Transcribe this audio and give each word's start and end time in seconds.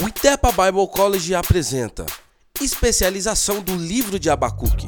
O 0.00 0.06
Itepa 0.06 0.52
Bible 0.52 0.86
College 0.86 1.34
apresenta 1.34 2.06
Especialização 2.60 3.60
do 3.60 3.74
Livro 3.74 4.16
de 4.16 4.30
Abacuque, 4.30 4.86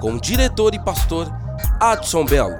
com 0.00 0.12
o 0.12 0.20
diretor 0.20 0.76
e 0.76 0.84
pastor 0.84 1.26
Adson 1.80 2.24
Belo. 2.24 2.56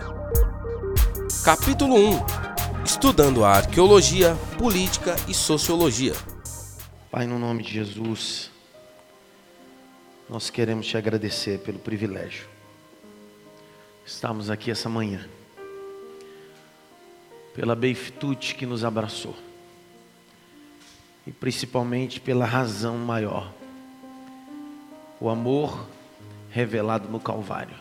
Capítulo 1.45 1.95
1 1.95 2.85
Estudando 2.85 3.45
a 3.45 3.51
Arqueologia, 3.51 4.37
Política 4.59 5.15
e 5.29 5.35
Sociologia. 5.35 6.15
Pai, 7.13 7.29
no 7.29 7.39
nome 7.39 7.63
de 7.63 7.75
Jesus, 7.75 8.51
nós 10.29 10.51
queremos 10.51 10.85
te 10.85 10.97
agradecer 10.97 11.61
pelo 11.61 11.79
privilégio. 11.79 12.49
Estamos 14.05 14.51
aqui 14.51 14.69
essa 14.69 14.89
manhã, 14.89 15.25
pela 17.55 17.77
beifitude 17.77 18.57
que 18.57 18.67
nos 18.67 18.85
abraçou, 18.85 19.37
e 21.29 21.33
principalmente 21.33 22.19
pela 22.19 22.47
razão 22.47 22.97
maior, 22.97 23.53
o 25.21 25.29
amor 25.29 25.87
revelado 26.51 27.07
no 27.07 27.21
Calvário. 27.21 27.77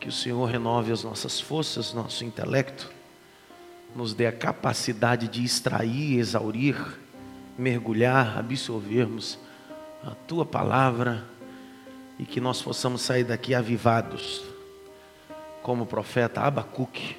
Que 0.00 0.08
o 0.08 0.12
Senhor 0.12 0.44
renove 0.46 0.90
as 0.90 1.04
nossas 1.04 1.40
forças, 1.40 1.94
nosso 1.94 2.24
intelecto, 2.24 2.90
nos 3.94 4.12
dê 4.12 4.26
a 4.26 4.32
capacidade 4.32 5.28
de 5.28 5.44
extrair, 5.44 6.18
exaurir, 6.18 6.98
mergulhar, 7.56 8.38
absorvermos 8.38 9.38
a 10.02 10.10
tua 10.10 10.44
palavra 10.44 11.24
e 12.18 12.24
que 12.24 12.40
nós 12.40 12.60
possamos 12.60 13.02
sair 13.02 13.22
daqui 13.22 13.54
avivados, 13.54 14.42
como 15.62 15.84
o 15.84 15.86
profeta 15.86 16.40
Abacuque, 16.40 17.16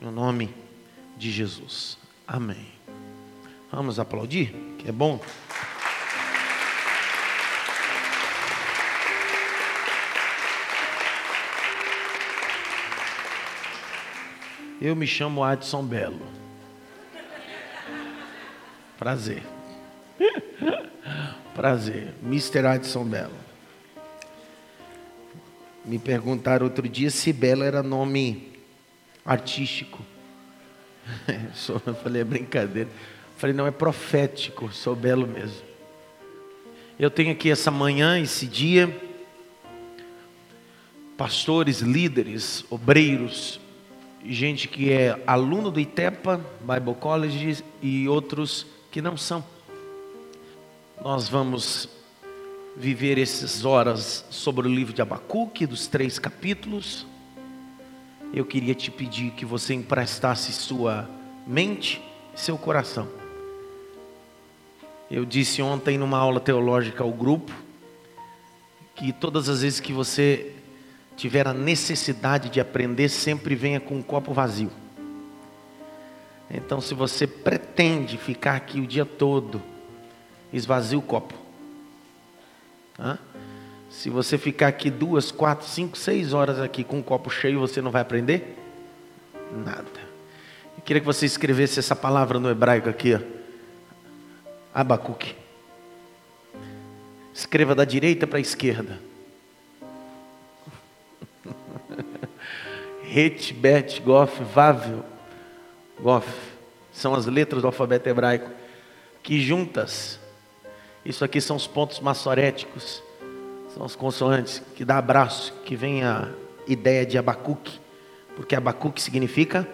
no 0.00 0.10
nome 0.10 0.54
de 1.18 1.30
Jesus. 1.30 1.98
Amém. 2.26 2.79
Vamos 3.72 4.00
aplaudir, 4.00 4.52
que 4.78 4.88
é 4.88 4.92
bom. 4.92 5.20
Eu 14.80 14.96
me 14.96 15.06
chamo 15.06 15.44
Adson 15.44 15.84
Belo. 15.84 16.26
Prazer. 18.98 19.42
Prazer. 21.54 22.14
Mr. 22.24 22.66
Adson 22.66 23.04
Belo. 23.04 23.34
Me 25.84 25.98
perguntaram 25.98 26.66
outro 26.66 26.88
dia 26.88 27.10
se 27.10 27.32
Belo 27.32 27.62
era 27.62 27.82
nome 27.82 28.52
artístico. 29.24 30.04
Eu 31.86 31.94
falei, 31.94 32.22
é 32.22 32.24
brincadeira. 32.24 32.88
Falei, 33.40 33.56
não, 33.56 33.66
é 33.66 33.70
profético, 33.70 34.70
sou 34.70 34.94
belo 34.94 35.26
mesmo. 35.26 35.62
Eu 36.98 37.10
tenho 37.10 37.32
aqui 37.32 37.50
essa 37.50 37.70
manhã, 37.70 38.20
esse 38.20 38.46
dia, 38.46 38.94
pastores, 41.16 41.80
líderes, 41.80 42.66
obreiros, 42.68 43.58
gente 44.22 44.68
que 44.68 44.92
é 44.92 45.18
aluno 45.26 45.70
do 45.70 45.80
ITEPA, 45.80 46.38
Bible 46.60 46.94
College, 46.96 47.64
e 47.80 48.06
outros 48.06 48.66
que 48.90 49.00
não 49.00 49.16
são. 49.16 49.42
Nós 51.02 51.26
vamos 51.26 51.88
viver 52.76 53.18
essas 53.18 53.64
horas 53.64 54.22
sobre 54.28 54.68
o 54.68 54.70
livro 54.70 54.92
de 54.92 55.00
Abacuque, 55.00 55.64
dos 55.64 55.86
três 55.86 56.18
capítulos. 56.18 57.06
Eu 58.34 58.44
queria 58.44 58.74
te 58.74 58.90
pedir 58.90 59.30
que 59.30 59.46
você 59.46 59.72
emprestasse 59.72 60.52
sua 60.52 61.08
mente, 61.46 62.02
seu 62.34 62.58
coração. 62.58 63.19
Eu 65.10 65.24
disse 65.24 65.60
ontem 65.60 65.98
numa 65.98 66.18
aula 66.18 66.38
teológica 66.38 67.02
ao 67.02 67.10
grupo 67.10 67.52
que 68.94 69.12
todas 69.12 69.48
as 69.48 69.62
vezes 69.62 69.80
que 69.80 69.92
você 69.92 70.52
tiver 71.16 71.48
a 71.48 71.52
necessidade 71.52 72.48
de 72.48 72.60
aprender, 72.60 73.08
sempre 73.08 73.54
venha 73.54 73.80
com 73.80 73.96
um 73.96 74.02
copo 74.02 74.32
vazio. 74.32 74.70
Então, 76.50 76.80
se 76.80 76.94
você 76.94 77.26
pretende 77.26 78.16
ficar 78.16 78.54
aqui 78.54 78.80
o 78.80 78.86
dia 78.86 79.04
todo, 79.04 79.60
esvazie 80.52 80.96
o 80.96 81.02
copo. 81.02 81.34
Hã? 82.98 83.18
Se 83.90 84.08
você 84.08 84.38
ficar 84.38 84.68
aqui 84.68 84.90
duas, 84.90 85.30
quatro, 85.30 85.66
cinco, 85.66 85.98
seis 85.98 86.32
horas 86.32 86.60
aqui 86.60 86.84
com 86.84 86.98
um 86.98 87.02
copo 87.02 87.28
cheio, 87.28 87.60
você 87.60 87.82
não 87.82 87.90
vai 87.90 88.02
aprender 88.02 88.56
nada. 89.52 90.00
Eu 90.76 90.82
queria 90.82 91.00
que 91.00 91.06
você 91.06 91.26
escrevesse 91.26 91.78
essa 91.78 91.96
palavra 91.96 92.38
no 92.38 92.48
hebraico 92.48 92.88
aqui, 92.88 93.14
ó. 93.14 93.39
Abacuque. 94.74 95.34
Escreva 97.34 97.74
da 97.74 97.84
direita 97.84 98.26
para 98.26 98.38
a 98.38 98.40
esquerda. 98.40 99.00
Het, 103.02 103.52
Bet, 103.54 104.00
Gof, 104.00 104.40
Vavel, 104.54 105.04
Gof, 106.00 106.28
são 106.92 107.14
as 107.14 107.26
letras 107.26 107.62
do 107.62 107.66
alfabeto 107.66 108.08
hebraico, 108.08 108.50
que 109.22 109.40
juntas, 109.40 110.20
isso 111.04 111.24
aqui 111.24 111.40
são 111.40 111.56
os 111.56 111.66
pontos 111.66 111.98
maçoréticos, 112.00 113.02
são 113.74 113.84
as 113.84 113.96
consoantes 113.96 114.62
que 114.76 114.84
dá 114.84 114.98
abraço, 114.98 115.52
que 115.64 115.74
vem 115.74 116.04
a 116.04 116.28
ideia 116.66 117.06
de 117.06 117.16
Abacuque, 117.16 117.80
porque 118.36 118.54
Abacuque 118.54 119.00
significa, 119.00 119.66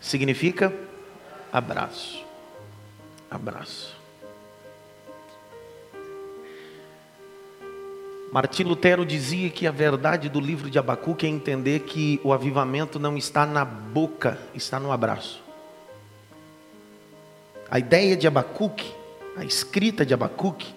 significa 0.00 0.72
abraço, 1.52 2.25
abraço. 3.30 3.96
Martim 8.32 8.64
Lutero 8.64 9.06
dizia 9.06 9.48
que 9.48 9.66
a 9.66 9.70
verdade 9.70 10.28
do 10.28 10.40
livro 10.40 10.68
de 10.68 10.78
Abacuque 10.78 11.24
é 11.24 11.28
entender 11.28 11.80
que 11.80 12.20
o 12.22 12.32
avivamento 12.32 12.98
não 12.98 13.16
está 13.16 13.46
na 13.46 13.64
boca, 13.64 14.38
está 14.54 14.78
no 14.78 14.92
abraço. 14.92 15.42
A 17.70 17.78
ideia 17.78 18.16
de 18.16 18.26
Abacuque, 18.26 18.92
a 19.36 19.44
escrita 19.44 20.04
de 20.04 20.12
Abacuque, 20.12 20.74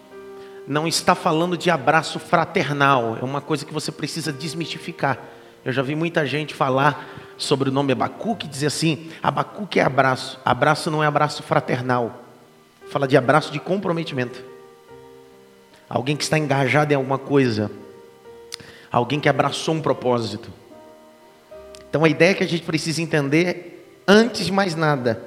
não 0.67 0.88
está 0.88 1.15
falando 1.15 1.57
de 1.57 1.69
abraço 1.69 2.19
fraternal, 2.19 3.17
é 3.19 3.25
uma 3.25 3.41
coisa 3.41 3.65
que 3.65 3.73
você 3.73 3.91
precisa 3.91 4.31
desmistificar. 4.31 5.19
Eu 5.65 5.73
já 5.73 5.81
vi 5.81 5.95
muita 5.95 6.25
gente 6.25 6.53
falar 6.53 7.09
sobre 7.38 7.69
o 7.69 7.71
nome 7.71 7.91
Abacuque 7.91 8.45
e 8.45 8.49
dizer 8.49 8.67
assim: 8.67 9.11
Abacuque 9.21 9.79
é 9.79 9.83
abraço, 9.83 10.39
abraço 10.45 10.89
não 10.89 11.03
é 11.03 11.07
abraço 11.07 11.43
fraternal, 11.43 12.23
fala 12.89 13.07
de 13.07 13.16
abraço 13.16 13.51
de 13.51 13.59
comprometimento 13.59 14.50
alguém 15.89 16.16
que 16.16 16.23
está 16.23 16.38
engajado 16.38 16.94
em 16.94 16.95
alguma 16.95 17.17
coisa, 17.17 17.72
alguém 18.91 19.19
que 19.19 19.27
abraçou 19.27 19.73
um 19.73 19.81
propósito. 19.81 20.53
Então 21.89 22.05
a 22.05 22.09
ideia 22.09 22.35
que 22.35 22.44
a 22.44 22.47
gente 22.47 22.63
precisa 22.63 23.01
entender, 23.01 24.03
antes 24.07 24.45
de 24.45 24.51
mais 24.51 24.75
nada, 24.75 25.23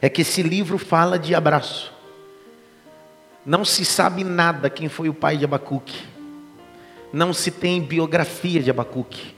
é 0.00 0.08
que 0.08 0.22
esse 0.22 0.42
livro 0.42 0.78
fala 0.78 1.18
de 1.18 1.34
abraço. 1.34 1.92
Não 3.44 3.64
se 3.64 3.84
sabe 3.84 4.22
nada 4.22 4.70
quem 4.70 4.88
foi 4.88 5.08
o 5.08 5.14
pai 5.14 5.36
de 5.36 5.44
Abacuque. 5.44 6.04
Não 7.12 7.32
se 7.32 7.50
tem 7.50 7.80
biografia 7.80 8.62
de 8.62 8.70
Abacuque. 8.70 9.34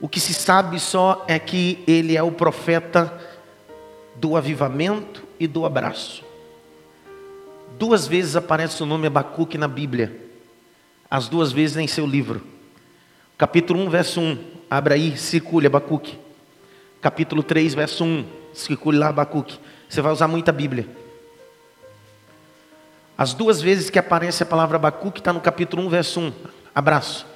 O 0.00 0.08
que 0.08 0.20
se 0.20 0.34
sabe 0.34 0.78
só 0.78 1.24
é 1.26 1.38
que 1.38 1.82
ele 1.88 2.16
é 2.16 2.22
o 2.22 2.30
profeta 2.30 3.12
do 4.14 4.36
avivamento 4.36 5.27
e 5.38 5.46
do 5.46 5.64
abraço. 5.64 6.24
Duas 7.78 8.06
vezes 8.06 8.36
aparece 8.36 8.82
o 8.82 8.86
nome 8.86 9.06
Abacuque 9.06 9.56
na 9.56 9.68
Bíblia. 9.68 10.20
As 11.10 11.28
duas 11.28 11.52
vezes 11.52 11.76
em 11.76 11.86
seu 11.86 12.06
livro. 12.06 12.42
Capítulo 13.36 13.80
1, 13.80 13.90
verso 13.90 14.20
1. 14.20 14.38
Abra 14.68 14.94
aí, 14.94 15.16
circule 15.16 15.66
Abacuque. 15.66 16.18
Capítulo 17.00 17.42
3, 17.42 17.74
verso 17.74 18.04
1. 18.04 18.24
Circule 18.52 18.98
lá 18.98 19.08
Abacuque. 19.08 19.58
Você 19.88 20.00
vai 20.00 20.12
usar 20.12 20.26
muita 20.26 20.50
Bíblia. 20.50 20.88
As 23.16 23.32
duas 23.34 23.60
vezes 23.60 23.90
que 23.90 23.98
aparece 23.98 24.42
a 24.42 24.46
palavra 24.46 24.76
Abacuque 24.76 25.20
está 25.20 25.32
no 25.32 25.40
capítulo 25.40 25.84
1, 25.84 25.88
verso 25.88 26.20
1. 26.20 26.32
Abraço. 26.74 27.26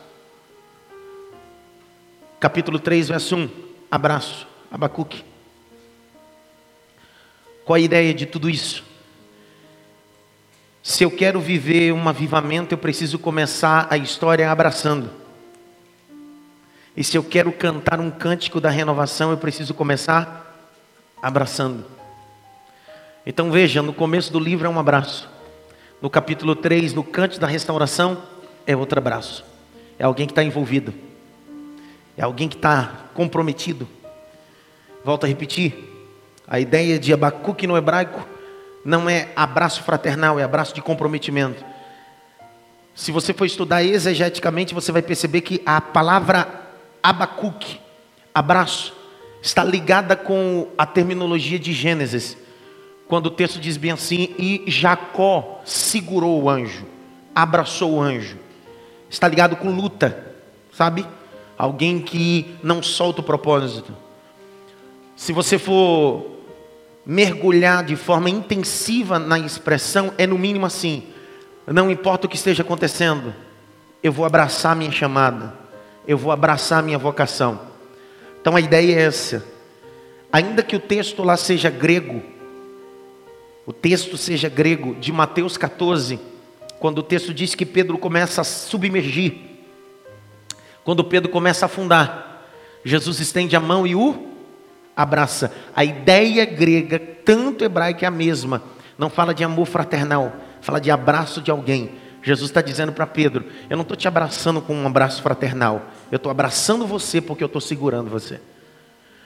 Capítulo 2.41 2.79
3, 2.79 3.09
verso 3.09 3.37
1. 3.37 3.49
Abraço. 3.91 4.47
Abacuque. 4.71 5.31
Qual 7.64 7.76
a 7.76 7.81
ideia 7.81 8.12
de 8.12 8.26
tudo 8.26 8.50
isso? 8.50 8.85
Se 10.82 11.05
eu 11.05 11.11
quero 11.11 11.41
viver 11.41 11.93
um 11.93 12.09
avivamento, 12.09 12.75
eu 12.75 12.79
preciso 12.79 13.19
começar 13.19 13.87
a 13.88 13.97
história 13.97 14.50
abraçando. 14.50 15.11
E 16.97 17.05
se 17.05 17.17
eu 17.17 17.23
quero 17.23 17.53
cantar 17.53 18.00
um 18.00 18.11
cântico 18.11 18.61
da 18.61 18.69
renovação, 18.69 19.31
eu 19.31 19.37
preciso 19.37 19.73
começar 19.73 20.69
abraçando. 21.23 21.85
Então 23.25 23.50
veja, 23.53 23.81
no 23.81 23.94
começo 23.94 24.32
do 24.32 24.41
livro 24.41 24.67
é 24.67 24.69
um 24.69 24.79
abraço. 24.79 25.31
No 26.00 26.11
capítulo 26.11 26.56
3, 26.56 26.93
no 26.93 27.05
cântico 27.05 27.41
da 27.41 27.47
restauração, 27.47 28.20
é 28.67 28.76
outro 28.76 28.99
abraço. 28.99 29.44
É 29.97 30.05
alguém 30.05 30.26
que 30.26 30.32
está 30.32 30.43
envolvido. 30.43 30.93
É 32.17 32.23
alguém 32.23 32.49
que 32.49 32.56
está 32.56 33.06
comprometido. 33.15 33.88
Volto 35.05 35.25
a 35.25 35.29
repetir. 35.29 35.92
A 36.47 36.59
ideia 36.61 36.99
de 36.99 37.12
Abacuque 37.12 37.67
no 37.67 37.77
hebraico 37.77 38.27
Não 38.85 39.09
é 39.09 39.29
abraço 39.37 39.83
fraternal, 39.83 40.39
é 40.39 40.43
abraço 40.43 40.75
de 40.75 40.83
comprometimento. 40.83 41.65
Se 42.94 43.11
você 43.11 43.33
for 43.33 43.47
estudar 43.47 43.83
exegeticamente, 43.83 44.75
você 44.75 44.93
vai 44.93 45.03
perceber 45.03 45.41
que 45.41 45.62
a 45.65 45.81
palavra 45.81 46.49
Abacuque, 47.03 47.81
abraço, 48.35 48.94
está 49.41 49.65
ligada 49.65 50.15
com 50.15 50.69
a 50.77 50.87
terminologia 50.87 51.59
de 51.59 51.73
Gênesis, 51.73 52.37
quando 53.09 53.27
o 53.27 53.31
texto 53.31 53.59
diz 53.59 53.77
bem 53.77 53.91
assim: 53.91 54.35
e 54.39 54.65
Jacó 54.67 55.61
segurou 55.65 56.43
o 56.43 56.50
anjo, 56.50 56.87
abraçou 57.35 57.94
o 57.94 58.00
anjo. 58.00 58.39
Está 59.11 59.29
ligado 59.29 59.56
com 59.56 59.71
luta, 59.71 60.35
sabe? 60.73 61.06
Alguém 61.59 62.00
que 62.00 62.55
não 62.62 62.83
solta 62.83 63.21
o 63.21 63.25
propósito. 63.25 63.94
Se 65.15 65.33
você 65.33 65.59
for 65.59 66.31
mergulhar 67.05 67.85
de 67.85 67.97
forma 67.97 68.31
intensiva 68.31 69.19
na 69.19 69.39
expressão, 69.39 70.13
é 70.17 70.27
no 70.27 70.39
mínimo 70.39 70.67
assim: 70.67 71.05
não 71.67 71.91
importa 71.91 72.27
o 72.27 72.31
que 72.31 72.37
esteja 72.37 72.63
acontecendo, 72.63 73.35
eu 74.03 74.13
vou 74.13 74.25
abraçar 74.25 74.77
minha 74.77 74.91
chamada, 74.91 75.55
eu 76.07 76.17
vou 76.17 76.33
abraçar 76.33 76.83
minha 76.83 76.99
vocação. 76.99 77.61
Então 78.41 78.57
a 78.57 78.61
ideia 78.61 78.97
é 78.97 79.03
essa. 79.03 79.45
Ainda 80.33 80.63
que 80.63 80.75
o 80.75 80.81
texto 80.81 81.23
lá 81.23 81.37
seja 81.37 81.71
grego, 81.71 82.23
o 83.67 83.73
texto 83.73 84.17
seja 84.17 84.49
grego 84.49 84.95
de 84.97 85.13
Mateus 85.13 85.57
14, 85.57 86.19
quando 86.81 86.99
o 86.99 87.03
texto 87.03 87.33
diz 87.33 87.55
que 87.55 87.67
Pedro 87.67 87.99
começa 87.99 88.41
a 88.41 88.45
submergir, 88.45 89.35
quando 90.83 91.05
Pedro 91.05 91.31
começa 91.31 91.65
a 91.65 91.67
afundar, 91.67 92.49
Jesus 92.85 93.21
estende 93.21 93.55
a 93.55 93.61
mão 93.61 93.87
e 93.87 93.95
o 93.95 94.31
abraça. 94.97 95.53
A 95.75 95.85
ideia 95.85 96.44
grega, 96.44 96.99
tanto 96.99 97.65
hebraica, 97.65 98.05
é 98.05 98.09
a 98.09 98.11
mesma. 98.11 98.62
Não 98.97 99.11
fala 99.11 99.35
de 99.35 99.43
amor 99.43 99.67
fraternal, 99.67 100.33
fala 100.61 100.81
de 100.81 100.91
abraço 100.91 101.41
de 101.41 101.50
alguém. 101.50 101.91
Jesus 102.23 102.50
está 102.50 102.61
dizendo 102.61 102.93
para 102.93 103.06
Pedro: 103.06 103.44
Eu 103.69 103.77
não 103.77 103.83
estou 103.83 103.97
te 103.97 104.06
abraçando 104.06 104.61
com 104.61 104.75
um 104.75 104.87
abraço 104.87 105.23
fraternal, 105.23 105.87
eu 106.11 106.17
estou 106.17 106.31
abraçando 106.31 106.87
você 106.87 107.21
porque 107.21 107.43
eu 107.43 107.47
estou 107.47 107.61
segurando 107.61 108.11
você. 108.11 108.41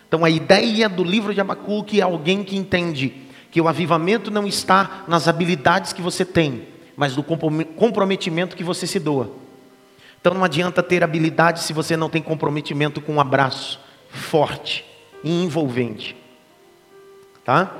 Então 0.08 0.24
a 0.24 0.30
ideia 0.30 0.88
do 0.88 1.02
livro 1.02 1.34
de 1.34 1.40
Abacuque 1.40 2.00
é 2.00 2.04
alguém 2.04 2.44
que 2.44 2.56
entende 2.56 3.12
que 3.50 3.60
o 3.60 3.68
avivamento 3.68 4.30
não 4.30 4.46
está 4.46 5.04
nas 5.08 5.26
habilidades 5.26 5.92
que 5.92 6.00
você 6.00 6.24
tem, 6.24 6.68
mas 6.96 7.16
no 7.16 7.24
comprometimento 7.24 8.56
que 8.56 8.62
você 8.62 8.86
se 8.86 9.00
doa. 9.00 9.30
Então 10.20 10.32
não 10.32 10.44
adianta 10.44 10.82
ter 10.82 11.02
habilidade 11.02 11.60
se 11.60 11.72
você 11.72 11.96
não 11.96 12.08
tem 12.08 12.22
comprometimento 12.22 13.00
com 13.00 13.14
um 13.14 13.20
abraço 13.20 13.80
forte 14.08 14.85
e 15.26 15.42
envolvente. 15.42 16.14
Tá? 17.44 17.74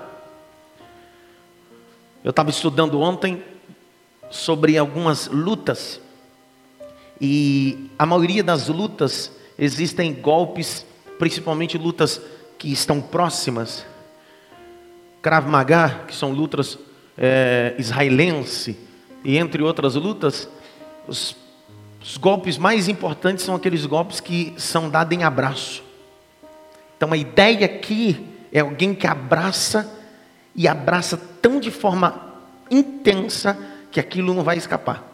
Eu 2.24 2.30
estava 2.30 2.50
estudando 2.50 3.00
ontem 3.00 3.40
sobre 4.28 4.76
algumas 4.76 5.28
lutas 5.28 6.00
e 7.20 7.88
a 7.96 8.04
maioria 8.04 8.42
das 8.42 8.66
lutas 8.66 9.30
existem 9.56 10.12
golpes, 10.12 10.84
principalmente 11.20 11.78
lutas 11.78 12.20
que 12.58 12.72
estão 12.72 13.00
próximas. 13.00 13.86
Krav 15.22 15.48
Maga, 15.48 16.00
que 16.08 16.16
são 16.16 16.32
lutas 16.32 16.76
é, 17.16 17.76
israelense 17.78 18.76
e 19.24 19.38
entre 19.38 19.62
outras 19.62 19.94
lutas, 19.94 20.48
os, 21.06 21.36
os 22.02 22.16
golpes 22.16 22.58
mais 22.58 22.88
importantes 22.88 23.44
são 23.44 23.54
aqueles 23.54 23.86
golpes 23.86 24.18
que 24.18 24.52
são 24.58 24.90
dados 24.90 25.16
em 25.16 25.22
abraço. 25.22 25.85
Então 26.96 27.12
a 27.12 27.16
ideia 27.16 27.66
aqui 27.66 28.26
é 28.52 28.60
alguém 28.60 28.94
que 28.94 29.06
abraça 29.06 29.92
e 30.54 30.66
abraça 30.66 31.16
tão 31.42 31.60
de 31.60 31.70
forma 31.70 32.34
intensa 32.70 33.56
que 33.90 34.00
aquilo 34.00 34.32
não 34.32 34.42
vai 34.42 34.56
escapar. 34.56 35.04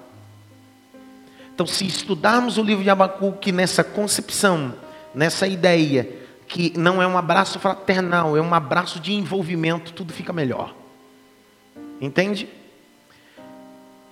Então, 1.54 1.66
se 1.66 1.86
estudarmos 1.86 2.56
o 2.56 2.62
livro 2.62 2.82
de 2.82 2.90
Abacuque 2.90 3.52
nessa 3.52 3.84
concepção, 3.84 4.74
nessa 5.14 5.46
ideia, 5.46 6.08
que 6.48 6.72
não 6.78 7.02
é 7.02 7.06
um 7.06 7.18
abraço 7.18 7.58
fraternal, 7.58 8.36
é 8.36 8.40
um 8.40 8.54
abraço 8.54 8.98
de 8.98 9.12
envolvimento, 9.12 9.92
tudo 9.92 10.12
fica 10.12 10.32
melhor. 10.32 10.74
Entende? 12.00 12.48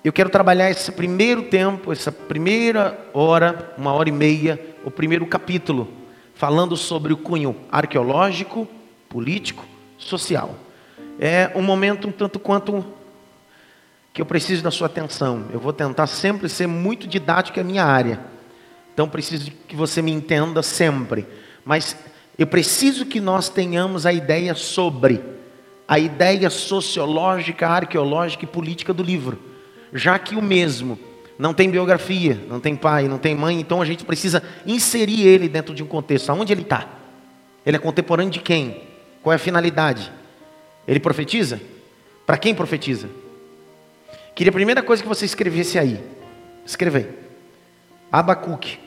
Eu 0.05 0.13
quero 0.13 0.29
trabalhar 0.29 0.71
esse 0.71 0.93
primeiro 0.93 1.45
tempo, 1.45 1.93
essa 1.93 2.11
primeira 2.11 2.99
hora, 3.15 3.75
uma 3.79 3.93
hora 3.93 4.09
e 4.09 4.13
meia, 4.13 4.61
o 4.85 4.91
primeiro 4.91 5.27
capítulo 5.27 6.00
falando 6.41 6.75
sobre 6.75 7.13
o 7.13 7.19
cunho 7.19 7.55
arqueológico, 7.71 8.67
político, 9.11 9.63
social. 9.99 10.55
É 11.21 11.51
um 11.55 11.61
momento 11.61 12.09
um 12.09 12.11
tanto 12.11 12.39
quanto 12.39 12.83
que 14.11 14.23
eu 14.23 14.25
preciso 14.25 14.63
da 14.63 14.71
sua 14.71 14.87
atenção. 14.87 15.49
Eu 15.53 15.61
vou 15.61 15.75
tentar 15.75 16.07
sempre 16.07 16.49
ser 16.49 16.67
muito 16.67 17.07
didático 17.07 17.61
a 17.61 17.63
minha 17.63 17.85
área. 17.85 18.19
Então 18.95 19.07
preciso 19.07 19.51
que 19.69 19.77
você 19.77 20.01
me 20.01 20.13
entenda 20.13 20.63
sempre. 20.63 21.27
Mas 21.63 21.95
eu 22.39 22.47
preciso 22.47 23.05
que 23.05 23.21
nós 23.21 23.51
tenhamos 23.51 24.07
a 24.07 24.13
ideia 24.13 24.55
sobre 24.55 25.23
a 25.87 25.99
ideia 25.99 26.49
sociológica, 26.49 27.69
arqueológica 27.69 28.45
e 28.45 28.49
política 28.49 28.95
do 28.95 29.03
livro, 29.03 29.39
já 29.93 30.19
que 30.19 30.35
o 30.35 30.41
mesmo 30.41 30.99
não 31.41 31.55
tem 31.55 31.71
biografia, 31.71 32.39
não 32.47 32.61
tem 32.61 32.77
pai, 32.77 33.09
não 33.09 33.17
tem 33.17 33.35
mãe, 33.35 33.59
então 33.59 33.81
a 33.81 33.87
gente 33.87 34.05
precisa 34.05 34.43
inserir 34.67 35.27
ele 35.27 35.49
dentro 35.49 35.75
de 35.75 35.83
um 35.83 35.87
contexto. 35.87 36.29
Aonde 36.29 36.53
ele 36.53 36.61
está? 36.61 36.87
Ele 37.65 37.79
é 37.79 37.81
contemporâneo 37.81 38.31
de 38.31 38.41
quem? 38.41 38.83
Qual 39.23 39.33
é 39.33 39.37
a 39.37 39.39
finalidade? 39.39 40.13
Ele 40.87 41.01
profetiza? 41.01 41.59
Para 42.27 42.37
quem 42.37 42.55
profetiza? 42.55 43.09
Queria 44.35 44.51
a 44.51 44.53
primeira 44.53 44.83
coisa 44.83 45.03
que 45.03 45.09
você 45.09 45.25
escrevesse 45.25 45.79
aí. 45.79 45.99
Escreve 46.67 46.99
aí. 46.99 47.11
Abacuque 48.13 48.79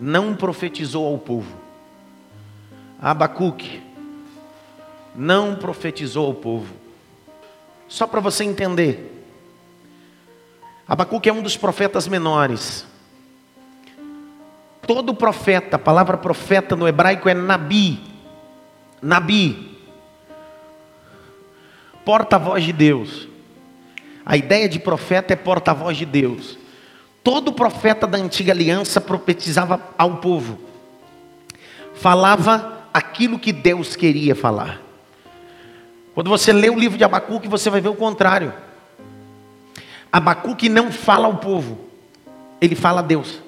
não 0.00 0.34
profetizou 0.34 1.06
ao 1.06 1.18
povo. 1.18 1.56
Abacuque 3.00 3.80
não 5.14 5.54
profetizou 5.54 6.26
ao 6.26 6.34
povo. 6.34 6.74
Só 7.86 8.08
para 8.08 8.18
você 8.18 8.42
entender, 8.42 9.13
Abacuque 10.86 11.28
é 11.28 11.32
um 11.32 11.42
dos 11.42 11.56
profetas 11.56 12.06
menores. 12.06 12.86
Todo 14.86 15.14
profeta, 15.14 15.76
a 15.76 15.78
palavra 15.78 16.18
profeta 16.18 16.76
no 16.76 16.86
hebraico 16.86 17.28
é 17.28 17.34
nabi. 17.34 18.00
Nabi. 19.00 19.78
Porta-voz 22.04 22.64
de 22.64 22.72
Deus. 22.72 23.28
A 24.26 24.36
ideia 24.36 24.68
de 24.68 24.78
profeta 24.78 25.32
é 25.32 25.36
porta-voz 25.36 25.96
de 25.96 26.04
Deus. 26.04 26.58
Todo 27.22 27.52
profeta 27.52 28.06
da 28.06 28.18
antiga 28.18 28.52
aliança 28.52 29.00
profetizava 29.00 29.80
ao 29.96 30.18
povo. 30.18 30.58
Falava 31.94 32.84
aquilo 32.92 33.38
que 33.38 33.52
Deus 33.52 33.96
queria 33.96 34.34
falar. 34.34 34.82
Quando 36.14 36.28
você 36.28 36.52
lê 36.52 36.68
o 36.68 36.78
livro 36.78 36.98
de 36.98 37.04
Abacuque, 37.04 37.48
você 37.48 37.70
vai 37.70 37.80
ver 37.80 37.88
o 37.88 37.94
contrário. 37.94 38.52
Abacuque 40.14 40.68
não 40.68 40.92
fala 40.92 41.26
ao 41.26 41.38
povo, 41.38 41.76
ele 42.60 42.76
fala 42.76 43.00
a 43.00 43.02
Deus. 43.02 43.42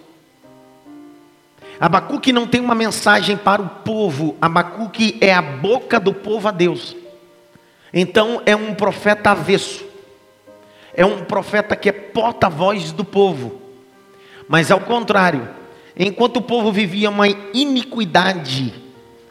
Abacuque 1.78 2.32
não 2.32 2.44
tem 2.44 2.60
uma 2.60 2.74
mensagem 2.74 3.36
para 3.36 3.62
o 3.62 3.68
povo, 3.68 4.36
Abacuque 4.40 5.16
é 5.20 5.32
a 5.32 5.40
boca 5.40 6.00
do 6.00 6.12
povo 6.12 6.48
a 6.48 6.50
Deus. 6.50 6.96
Então 7.94 8.42
é 8.44 8.56
um 8.56 8.74
profeta 8.74 9.30
avesso, 9.30 9.84
é 10.92 11.06
um 11.06 11.24
profeta 11.24 11.76
que 11.76 11.88
é 11.88 11.92
porta-voz 11.92 12.90
do 12.90 13.04
povo, 13.04 13.62
mas 14.48 14.68
ao 14.68 14.80
contrário, 14.80 15.48
enquanto 15.96 16.38
o 16.38 16.42
povo 16.42 16.72
vivia 16.72 17.10
uma 17.10 17.28
iniquidade, 17.28 18.74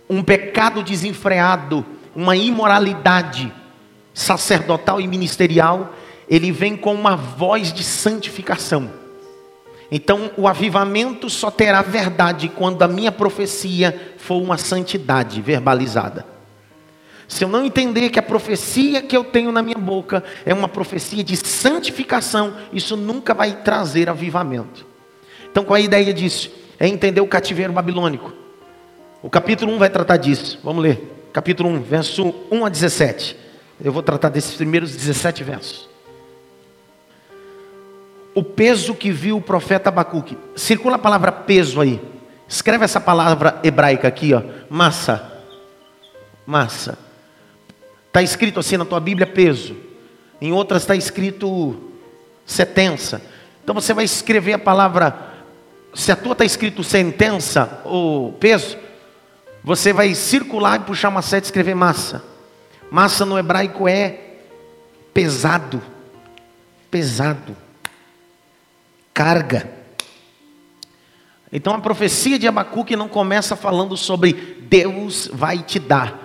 um 0.10 0.24
pecado 0.24 0.82
desenfreado, 0.82 1.86
uma 2.16 2.38
imoralidade 2.38 3.52
sacerdotal 4.14 5.02
e 5.02 5.08
ministerial, 5.08 5.94
ele 6.30 6.52
vem 6.52 6.76
com 6.76 6.94
uma 6.94 7.16
voz 7.16 7.72
de 7.72 7.84
santificação. 7.84 8.90
Então, 9.92 10.32
o 10.36 10.48
avivamento 10.48 11.30
só 11.30 11.52
terá 11.52 11.82
verdade 11.82 12.50
quando 12.50 12.82
a 12.82 12.88
minha 12.88 13.12
profecia 13.12 14.14
for 14.18 14.42
uma 14.42 14.58
santidade 14.58 15.42
verbalizada. 15.42 16.26
Se 17.28 17.44
eu 17.44 17.48
não 17.48 17.66
entender 17.66 18.10
que 18.10 18.20
a 18.20 18.24
profecia 18.24 19.02
que 19.02 19.16
eu 19.16 19.24
tenho 19.24 19.52
na 19.52 19.62
minha 19.62 19.78
boca 19.78 20.24
é 20.46 20.54
uma 20.54 20.68
profecia 20.68 21.24
de 21.24 21.36
santificação, 21.38 22.54
isso 22.74 22.96
nunca 22.96 23.34
vai 23.34 23.62
trazer 23.64 24.10
avivamento. 24.10 24.86
Então, 25.52 25.64
qual 25.64 25.78
é 25.78 25.82
a 25.82 25.84
ideia 25.86 26.14
disso? 26.14 26.52
É 26.80 26.88
entender 26.88 27.22
o 27.22 27.28
cativeiro 27.28 27.72
babilônico. 27.72 28.34
O 29.24 29.30
capítulo 29.30 29.72
1 29.74 29.78
vai 29.78 29.90
tratar 29.90 30.18
disso. 30.18 30.60
Vamos 30.64 30.84
ler. 30.84 31.30
Capítulo 31.32 31.70
1, 31.70 31.82
verso 31.82 32.34
1 32.52 32.66
a 32.66 32.70
17. 32.70 33.36
Eu 33.84 33.92
vou 33.92 34.04
tratar 34.04 34.30
desses 34.30 34.56
primeiros 34.56 34.96
17 34.96 35.44
versos 35.44 35.95
o 38.36 38.44
peso 38.44 38.94
que 38.94 39.12
viu 39.12 39.38
o 39.38 39.42
profeta 39.42 39.88
Abacuque. 39.88 40.38
Circula 40.58 40.98
a 40.98 41.00
palavra 41.00 41.32
peso 41.32 41.80
aí. 41.80 42.02
Escreve 42.48 42.84
essa 42.84 43.00
palavra 43.00 43.60
hebraica 43.64 44.08
aqui, 44.08 44.34
ó. 44.34 44.44
Massa. 44.70 45.42
Massa. 46.46 47.00
Está 48.08 48.22
escrito 48.22 48.60
assim 48.60 48.76
na 48.76 48.86
tua 48.86 49.00
Bíblia 49.00 49.26
peso. 49.26 49.76
Em 50.42 50.52
outras 50.52 50.84
está 50.84 50.96
escrito 50.96 51.76
sentença. 52.46 53.22
Então 53.64 53.74
você 53.74 53.94
vai 53.94 54.04
escrever 54.04 54.54
a 54.54 54.60
palavra. 54.60 55.34
Se 55.94 56.12
a 56.12 56.16
tua 56.16 56.34
está 56.34 56.44
escrito 56.44 56.84
sentença 56.84 57.82
ou 57.86 58.34
peso, 58.34 58.78
você 59.64 59.94
vai 59.94 60.14
circular 60.14 60.82
e 60.82 60.84
puxar 60.84 61.08
uma 61.08 61.22
seta 61.22 61.46
e 61.46 61.48
escrever 61.48 61.74
massa. 61.74 62.22
Massa 62.92 63.26
no 63.26 63.40
hebraico 63.40 63.88
é 63.88 64.20
pesado. 65.14 65.82
Pesado. 66.92 67.65
Carga. 69.16 69.72
Então 71.50 71.74
a 71.74 71.80
profecia 71.80 72.38
de 72.38 72.50
Abacuque 72.50 72.98
não 72.98 73.08
começa 73.08 73.56
falando 73.56 73.96
sobre 73.96 74.34
Deus 74.68 75.30
vai 75.32 75.60
te 75.60 75.80
dar. 75.80 76.20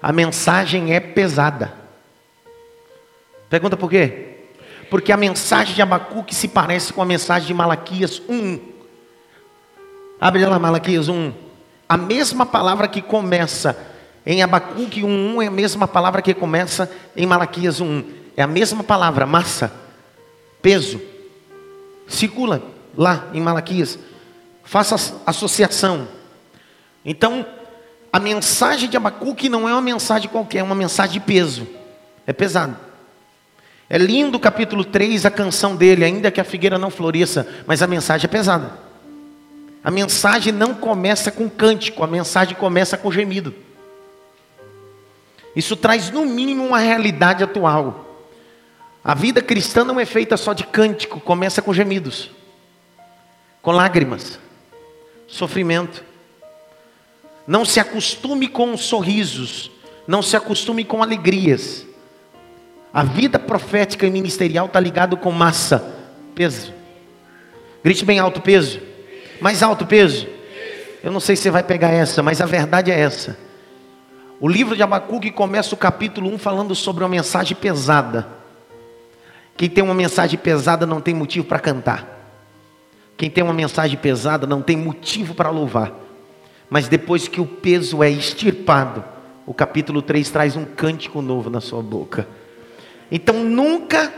A 0.00 0.12
mensagem 0.12 0.94
é 0.94 1.00
pesada. 1.00 1.74
Pergunta 3.50 3.76
por 3.76 3.90
quê? 3.90 4.36
Porque 4.88 5.10
a 5.10 5.16
mensagem 5.16 5.74
de 5.74 5.82
Abacuque 5.82 6.32
se 6.32 6.46
parece 6.46 6.92
com 6.92 7.02
a 7.02 7.04
mensagem 7.04 7.48
de 7.48 7.54
Malaquias 7.54 8.22
1. 8.28 8.60
Abre 10.20 10.46
lá 10.46 10.60
Malaquias 10.60 11.08
1. 11.08 11.32
A 11.88 11.96
mesma 11.96 12.46
palavra 12.46 12.86
que 12.86 13.02
começa 13.02 13.76
em 14.24 14.44
Abacuque 14.44 15.02
1.1 15.02 15.42
é 15.42 15.46
a 15.48 15.50
mesma 15.50 15.88
palavra 15.88 16.22
que 16.22 16.32
começa 16.32 16.88
em 17.16 17.26
Malaquias 17.26 17.80
1. 17.80 18.04
É 18.36 18.42
a 18.42 18.46
mesma 18.46 18.84
palavra, 18.84 19.26
massa, 19.26 19.72
peso. 20.62 21.17
Circula 22.08 22.62
lá 22.96 23.28
em 23.32 23.40
Malaquias. 23.40 23.98
Faça 24.64 25.20
associação. 25.24 26.08
Então, 27.04 27.46
a 28.12 28.18
mensagem 28.18 28.88
de 28.88 28.96
Abacuque 28.96 29.48
não 29.48 29.68
é 29.68 29.72
uma 29.72 29.82
mensagem 29.82 30.28
qualquer, 30.28 30.58
é 30.58 30.62
uma 30.62 30.74
mensagem 30.74 31.14
de 31.14 31.20
peso. 31.20 31.66
É 32.26 32.32
pesado. 32.32 32.76
É 33.88 33.96
lindo 33.96 34.36
o 34.36 34.40
capítulo 34.40 34.84
3, 34.84 35.24
a 35.24 35.30
canção 35.30 35.74
dele, 35.74 36.04
ainda 36.04 36.30
que 36.30 36.40
a 36.40 36.44
figueira 36.44 36.78
não 36.78 36.90
floresça, 36.90 37.46
mas 37.66 37.82
a 37.82 37.86
mensagem 37.86 38.26
é 38.26 38.28
pesada. 38.28 38.72
A 39.82 39.90
mensagem 39.90 40.52
não 40.52 40.74
começa 40.74 41.30
com 41.30 41.48
cântico, 41.48 42.02
a 42.02 42.06
mensagem 42.06 42.54
começa 42.54 42.98
com 42.98 43.10
gemido. 43.10 43.54
Isso 45.56 45.74
traz 45.76 46.10
no 46.10 46.26
mínimo 46.26 46.66
uma 46.66 46.78
realidade 46.78 47.42
atual. 47.42 48.07
A 49.08 49.14
vida 49.14 49.40
cristã 49.40 49.84
não 49.84 49.98
é 49.98 50.04
feita 50.04 50.36
só 50.36 50.52
de 50.52 50.64
cântico, 50.64 51.18
começa 51.18 51.62
com 51.62 51.72
gemidos, 51.72 52.30
com 53.62 53.72
lágrimas, 53.72 54.38
sofrimento. 55.26 56.04
Não 57.46 57.64
se 57.64 57.80
acostume 57.80 58.48
com 58.48 58.76
sorrisos, 58.76 59.70
não 60.06 60.20
se 60.20 60.36
acostume 60.36 60.84
com 60.84 61.02
alegrias. 61.02 61.86
A 62.92 63.02
vida 63.02 63.38
profética 63.38 64.06
e 64.06 64.10
ministerial 64.10 64.66
está 64.66 64.78
ligado 64.78 65.16
com 65.16 65.32
massa, 65.32 65.90
peso. 66.34 66.74
Grite 67.82 68.04
bem 68.04 68.18
alto 68.18 68.42
peso. 68.42 68.78
Mais 69.40 69.62
alto 69.62 69.86
peso. 69.86 70.28
Eu 71.02 71.10
não 71.10 71.20
sei 71.20 71.34
se 71.34 71.44
você 71.44 71.50
vai 71.50 71.62
pegar 71.62 71.92
essa, 71.92 72.22
mas 72.22 72.42
a 72.42 72.46
verdade 72.46 72.90
é 72.90 73.00
essa. 73.00 73.38
O 74.38 74.46
livro 74.46 74.76
de 74.76 74.82
Abacuque 74.82 75.30
começa 75.30 75.74
o 75.74 75.78
capítulo 75.78 76.28
1 76.34 76.36
falando 76.36 76.74
sobre 76.74 77.02
uma 77.02 77.08
mensagem 77.08 77.56
pesada. 77.56 78.36
Quem 79.58 79.68
tem 79.68 79.82
uma 79.82 79.92
mensagem 79.92 80.38
pesada 80.38 80.86
não 80.86 81.00
tem 81.00 81.12
motivo 81.12 81.44
para 81.44 81.58
cantar. 81.58 82.06
Quem 83.16 83.28
tem 83.28 83.42
uma 83.42 83.52
mensagem 83.52 83.98
pesada 83.98 84.46
não 84.46 84.62
tem 84.62 84.76
motivo 84.76 85.34
para 85.34 85.50
louvar. 85.50 85.92
Mas 86.70 86.86
depois 86.86 87.26
que 87.26 87.40
o 87.40 87.46
peso 87.46 88.00
é 88.00 88.08
extirpado, 88.08 89.02
o 89.44 89.52
capítulo 89.52 90.00
3 90.00 90.30
traz 90.30 90.54
um 90.54 90.64
cântico 90.64 91.20
novo 91.20 91.50
na 91.50 91.60
sua 91.60 91.82
boca. 91.82 92.28
Então 93.10 93.42
nunca 93.42 94.14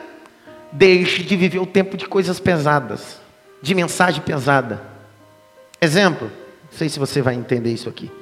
deixe 0.70 1.22
de 1.22 1.34
viver 1.36 1.58
o 1.58 1.66
tempo 1.66 1.96
de 1.96 2.06
coisas 2.06 2.38
pesadas, 2.38 3.18
de 3.62 3.74
mensagem 3.74 4.20
pesada. 4.20 4.82
Exemplo, 5.80 6.30
não 6.70 6.78
sei 6.78 6.90
se 6.90 6.98
você 6.98 7.22
vai 7.22 7.34
entender 7.34 7.72
isso 7.72 7.88
aqui. 7.88 8.12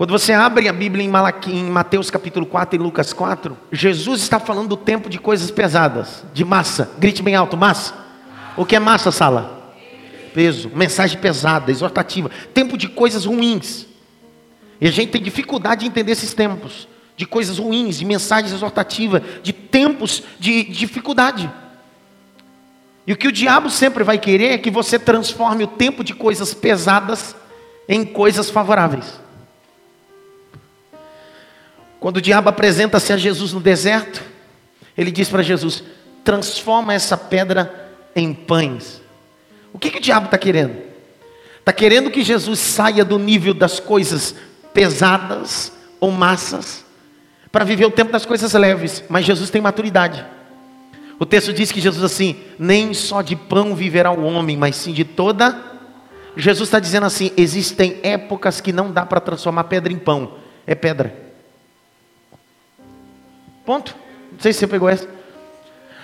Quando 0.00 0.12
você 0.12 0.32
abre 0.32 0.66
a 0.66 0.72
Bíblia 0.72 1.04
em, 1.04 1.10
Malaquim, 1.10 1.58
em 1.58 1.70
Mateus 1.70 2.10
capítulo 2.10 2.46
4 2.46 2.74
e 2.74 2.78
Lucas 2.82 3.12
4, 3.12 3.54
Jesus 3.70 4.22
está 4.22 4.40
falando 4.40 4.68
do 4.68 4.76
tempo 4.78 5.10
de 5.10 5.18
coisas 5.18 5.50
pesadas, 5.50 6.24
de 6.32 6.42
massa. 6.42 6.90
Grite 6.98 7.22
bem 7.22 7.34
alto, 7.34 7.54
massa. 7.54 7.92
O 8.56 8.64
que 8.64 8.74
é 8.74 8.78
massa, 8.78 9.12
sala? 9.12 9.76
peso, 10.32 10.70
mensagem 10.74 11.18
pesada, 11.18 11.70
exortativa, 11.70 12.30
tempo 12.54 12.78
de 12.78 12.88
coisas 12.88 13.26
ruins. 13.26 13.86
E 14.80 14.88
a 14.88 14.90
gente 14.90 15.10
tem 15.10 15.22
dificuldade 15.22 15.82
de 15.82 15.88
entender 15.88 16.12
esses 16.12 16.32
tempos, 16.32 16.88
de 17.14 17.26
coisas 17.26 17.58
ruins, 17.58 17.98
de 17.98 18.06
mensagens 18.06 18.54
exortativas, 18.54 19.20
de 19.42 19.52
tempos 19.52 20.22
de 20.38 20.64
dificuldade. 20.64 21.52
E 23.06 23.12
o 23.12 23.18
que 23.18 23.28
o 23.28 23.32
diabo 23.32 23.68
sempre 23.68 24.02
vai 24.02 24.16
querer 24.16 24.52
é 24.52 24.56
que 24.56 24.70
você 24.70 24.98
transforme 24.98 25.64
o 25.64 25.66
tempo 25.66 26.02
de 26.02 26.14
coisas 26.14 26.54
pesadas 26.54 27.36
em 27.86 28.02
coisas 28.02 28.48
favoráveis. 28.48 29.19
Quando 32.00 32.16
o 32.16 32.22
diabo 32.22 32.48
apresenta-se 32.48 33.12
a 33.12 33.16
Jesus 33.18 33.52
no 33.52 33.60
deserto, 33.60 34.22
ele 34.96 35.12
diz 35.12 35.28
para 35.28 35.42
Jesus: 35.42 35.84
transforma 36.24 36.94
essa 36.94 37.16
pedra 37.16 37.90
em 38.16 38.32
pães. 38.32 39.02
O 39.72 39.78
que, 39.78 39.90
que 39.90 39.98
o 39.98 40.02
diabo 40.02 40.24
está 40.24 40.38
querendo? 40.38 40.76
Está 41.58 41.72
querendo 41.72 42.10
que 42.10 42.22
Jesus 42.22 42.58
saia 42.58 43.04
do 43.04 43.18
nível 43.18 43.52
das 43.52 43.78
coisas 43.78 44.34
pesadas 44.72 45.72
ou 46.00 46.10
massas, 46.10 46.84
para 47.52 47.64
viver 47.64 47.84
o 47.84 47.90
tempo 47.90 48.10
das 48.10 48.24
coisas 48.24 48.52
leves, 48.54 49.04
mas 49.08 49.26
Jesus 49.26 49.50
tem 49.50 49.60
maturidade. 49.60 50.24
O 51.18 51.26
texto 51.26 51.52
diz 51.52 51.70
que 51.70 51.82
Jesus 51.82 52.02
assim, 52.02 52.36
nem 52.58 52.94
só 52.94 53.20
de 53.20 53.36
pão 53.36 53.74
viverá 53.74 54.10
o 54.10 54.24
homem, 54.24 54.56
mas 54.56 54.76
sim 54.76 54.92
de 54.94 55.04
toda. 55.04 55.60
Jesus 56.34 56.68
está 56.68 56.80
dizendo 56.80 57.04
assim: 57.04 57.30
existem 57.36 57.98
épocas 58.02 58.58
que 58.58 58.72
não 58.72 58.90
dá 58.90 59.04
para 59.04 59.20
transformar 59.20 59.64
pedra 59.64 59.92
em 59.92 59.98
pão, 59.98 60.36
é 60.66 60.74
pedra. 60.74 61.19
Ponto. 63.70 63.94
Não 64.32 64.40
sei 64.40 64.52
se 64.52 64.58
você 64.58 64.66
pegou 64.66 64.88
essa. 64.88 65.08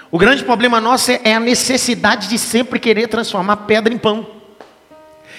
O 0.09 0.17
grande 0.19 0.45
problema 0.45 0.81
nosso 0.81 1.11
é 1.11 1.35
a 1.35 1.41
necessidade 1.41 2.29
de 2.29 2.39
sempre 2.39 2.79
querer 2.79 3.09
transformar 3.09 3.57
pedra 3.57 3.93
em 3.93 3.99
pão. 3.99 4.25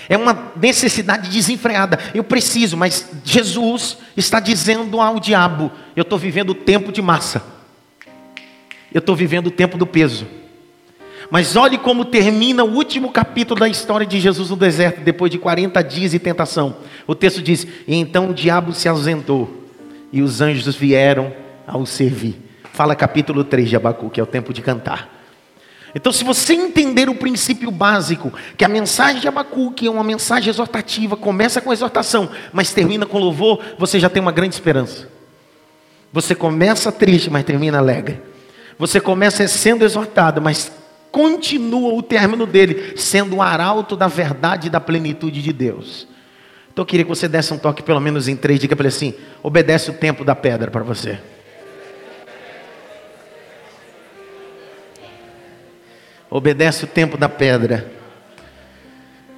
É 0.10 0.17
uma 0.17 0.51
necessidade 0.57 1.29
desenfreada. 1.29 1.98
Eu 2.13 2.25
preciso, 2.25 2.75
mas 2.75 3.10
Jesus 3.24 4.00
está 4.17 4.41
dizendo 4.41 5.00
ao 5.00 5.22
diabo: 5.22 5.72
eu 5.96 6.01
estou 6.01 6.19
vivendo 6.19 6.50
o 6.50 6.53
tempo 6.53 6.91
de 6.91 7.01
massa. 7.01 7.41
Eu 8.93 9.00
estou 9.00 9.15
vivendo 9.15 9.48
o 9.48 9.51
tempo 9.51 9.77
do 9.77 9.88
peso. 9.88 10.27
Mas 11.31 11.55
olhe 11.55 11.77
como 11.77 12.03
termina 12.03 12.62
o 12.62 12.75
último 12.75 13.10
capítulo 13.10 13.62
da 13.62 13.69
história 13.69 14.05
de 14.05 14.19
Jesus 14.19 14.50
no 14.50 14.57
deserto, 14.57 15.00
depois 15.00 15.31
de 15.31 15.38
40 15.38 15.81
dias 15.81 16.12
de 16.12 16.19
tentação. 16.19 16.75
O 17.07 17.15
texto 17.15 17.41
diz: 17.41 17.65
E 17.88 17.96
então 17.96 18.31
o 18.31 18.34
diabo 18.34 18.74
se 18.74 18.89
ausentou, 18.89 19.63
e 20.12 20.22
os 20.22 20.41
anjos 20.41 20.75
vieram 20.75 21.47
ao 21.67 21.86
servir. 21.86 22.41
Fala 22.71 22.95
capítulo 22.95 23.43
3 23.43 23.69
de 23.69 23.75
Abacu, 23.75 24.09
que 24.09 24.19
é 24.19 24.24
o 24.24 24.27
tempo 24.27 24.53
de 24.53 24.62
cantar. 24.62 25.15
Então, 25.93 26.12
se 26.12 26.24
você 26.24 26.53
entender 26.53 27.09
o 27.09 27.15
princípio 27.15 27.71
básico, 27.71 28.31
que 28.55 28.63
a 28.63 28.67
mensagem 28.67 29.19
de 29.19 29.27
Abacuque 29.27 29.88
é 29.88 29.91
uma 29.91 30.03
mensagem 30.03 30.50
exortativa, 30.50 31.17
começa 31.17 31.59
com 31.59 31.74
exortação, 31.74 32.29
mas 32.53 32.74
termina 32.74 33.05
com 33.05 33.17
louvor, 33.17 33.62
você 33.77 34.00
já 34.00 34.09
tem 34.09 34.21
uma 34.21 34.31
grande 34.31 34.53
esperança. 34.53 35.09
Você 36.13 36.36
começa 36.36 36.91
triste, 36.91 37.29
mas 37.29 37.43
termina 37.43 37.79
alegre. 37.79 38.21
Você 38.77 39.00
começa 39.00 39.47
sendo 39.47 39.83
exortado, 39.83 40.41
mas 40.41 40.71
continua 41.12 41.93
o 41.93 42.03
término 42.03 42.45
dele 42.45 42.93
sendo 42.95 43.38
o 43.38 43.41
arauto 43.41 43.95
da 43.95 44.07
verdade 44.07 44.67
e 44.67 44.69
da 44.69 44.79
plenitude 44.79 45.41
de 45.41 45.51
Deus. 45.51 46.07
Então 46.71 46.83
eu 46.83 46.86
queria 46.86 47.05
que 47.05 47.09
você 47.09 47.27
desse 47.27 47.51
um 47.51 47.57
toque 47.57 47.81
pelo 47.81 48.00
menos 48.00 48.27
em 48.27 48.36
três, 48.36 48.59
diga 48.59 48.75
para 48.75 48.83
ele 48.83 48.95
assim: 48.95 49.15
obedece 49.41 49.89
o 49.89 49.93
tempo 49.93 50.24
da 50.24 50.36
pedra 50.36 50.69
para 50.69 50.83
você. 50.83 51.17
Obedece 56.29 56.84
o 56.84 56.88
tempo 56.88 57.17
da 57.17 57.29
pedra. 57.29 57.91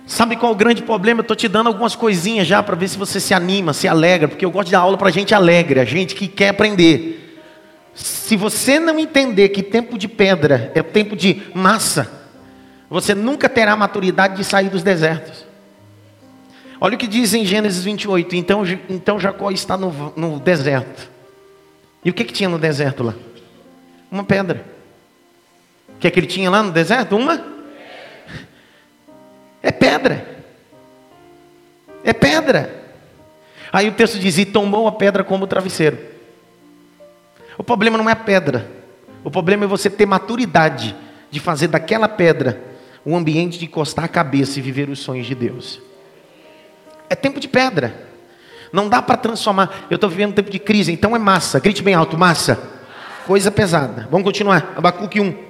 Sabe 0.06 0.36
qual 0.36 0.52
é 0.52 0.56
o 0.56 0.58
grande 0.58 0.82
problema? 0.82 1.20
Eu 1.20 1.22
estou 1.22 1.36
te 1.36 1.48
dando 1.48 1.68
algumas 1.68 1.96
coisinhas 1.96 2.48
já 2.48 2.64
para 2.64 2.76
ver 2.76 2.88
se 2.88 2.98
você 2.98 3.20
se 3.20 3.34
anima, 3.34 3.74
se 3.74 3.88
alegra, 3.88 4.28
porque 4.28 4.44
eu 4.44 4.50
gosto 4.50 4.66
de 4.66 4.72
dar 4.72 4.80
aula 4.80 4.98
para 4.98 5.12
gente 5.12 5.36
alegre, 5.36 5.80
a 5.80 5.86
gente 5.86 6.16
que 6.16 6.28
quer 6.28 6.50
aprender. 6.50 7.40
Se 7.94 8.36
você 8.36 8.80
não 8.80 8.98
entender 8.98 9.50
que 9.50 9.62
tempo 9.62 9.98
de 9.98 10.08
pedra 10.08 10.72
é 10.74 10.82
tempo 10.82 11.16
de 11.16 11.44
massa, 11.54 12.12
você 12.90 13.14
nunca 13.14 13.48
terá 13.48 13.76
maturidade 13.76 14.38
de 14.38 14.44
sair 14.44 14.70
dos 14.70 14.82
desertos. 14.82 15.46
Olha 16.82 16.96
o 16.96 16.98
que 16.98 17.08
diz 17.08 17.34
em 17.34 17.46
Gênesis 17.46 17.84
28. 17.84 18.36
Então, 18.36 18.64
então 18.90 19.20
Jacó 19.20 19.52
está 19.52 19.78
no, 19.78 20.14
no 20.16 20.40
deserto. 20.40 21.10
E 22.04 22.10
o 22.10 22.14
que, 22.14 22.24
que 22.24 22.34
tinha 22.34 22.50
no 22.50 22.58
deserto 22.58 23.04
lá? 23.04 23.14
Uma 24.10 24.24
pedra. 24.24 24.66
Que 26.00 26.08
é 26.08 26.12
que 26.12 26.20
ele 26.20 26.28
tinha 26.28 26.50
lá 26.50 26.64
no 26.64 26.72
deserto? 26.72 27.16
Uma? 27.16 27.44
É 29.62 29.72
pedra. 29.72 30.26
É 32.04 32.14
pedra. 32.14 32.84
Aí 33.72 33.88
o 33.90 33.94
texto 33.94 34.18
diz: 34.18 34.38
E 34.38 34.46
tomou 34.46 34.88
a 34.88 34.92
pedra 34.92 35.24
como 35.24 35.46
travesseiro. 35.46 35.98
O 37.58 37.64
problema 37.64 37.98
não 37.98 38.10
é 38.10 38.14
a 38.14 38.16
pedra. 38.16 38.70
O 39.24 39.30
problema 39.30 39.66
é 39.66 39.68
você 39.68 39.90
ter 39.90 40.06
maturidade 40.06 40.96
de 41.30 41.40
fazer 41.40 41.68
daquela 41.68 42.08
pedra 42.08 42.62
um 43.06 43.16
ambiente 43.16 43.60
de 43.60 43.66
encostar 43.66 44.06
a 44.06 44.08
cabeça 44.10 44.60
e 44.60 44.62
viver 44.62 44.90
os 44.90 45.00
sonhos 45.00 45.28
de 45.28 45.36
Deus. 45.36 45.82
É 47.10 47.16
tempo 47.16 47.40
de 47.40 47.48
pedra. 47.48 48.08
Não 48.72 48.88
dá 48.88 49.02
para 49.02 49.18
transformar. 49.18 49.88
Eu 49.90 49.96
estou 49.96 50.10
vivendo 50.10 50.30
um 50.30 50.34
tempo 50.34 50.50
de 50.50 50.60
crise, 50.60 50.92
então 50.92 51.16
é 51.16 51.20
massa. 51.20 51.60
Grite 51.60 51.84
bem 51.84 51.94
alto, 51.94 52.18
massa. 52.18 52.62
Coisa 53.26 53.52
pesada. 53.52 54.08
Vamos 54.10 54.26
continuar. 54.26 54.74
Abacuque 54.78 55.20
1. 55.20 55.49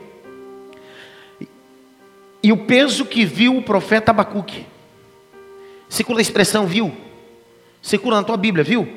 E 2.42 2.52
o 2.52 2.58
peso 2.58 3.06
que 3.06 3.26
viu 3.26 3.58
o 3.58 3.62
profeta 3.62 4.12
Abacuque. 4.12 4.66
Circula 5.90 6.20
a 6.20 6.22
expressão 6.22 6.66
viu. 6.66 6.96
Circula 7.82 8.18
na 8.18 8.24
tua 8.24 8.38
Bíblia, 8.38 8.64
viu? 8.64 8.88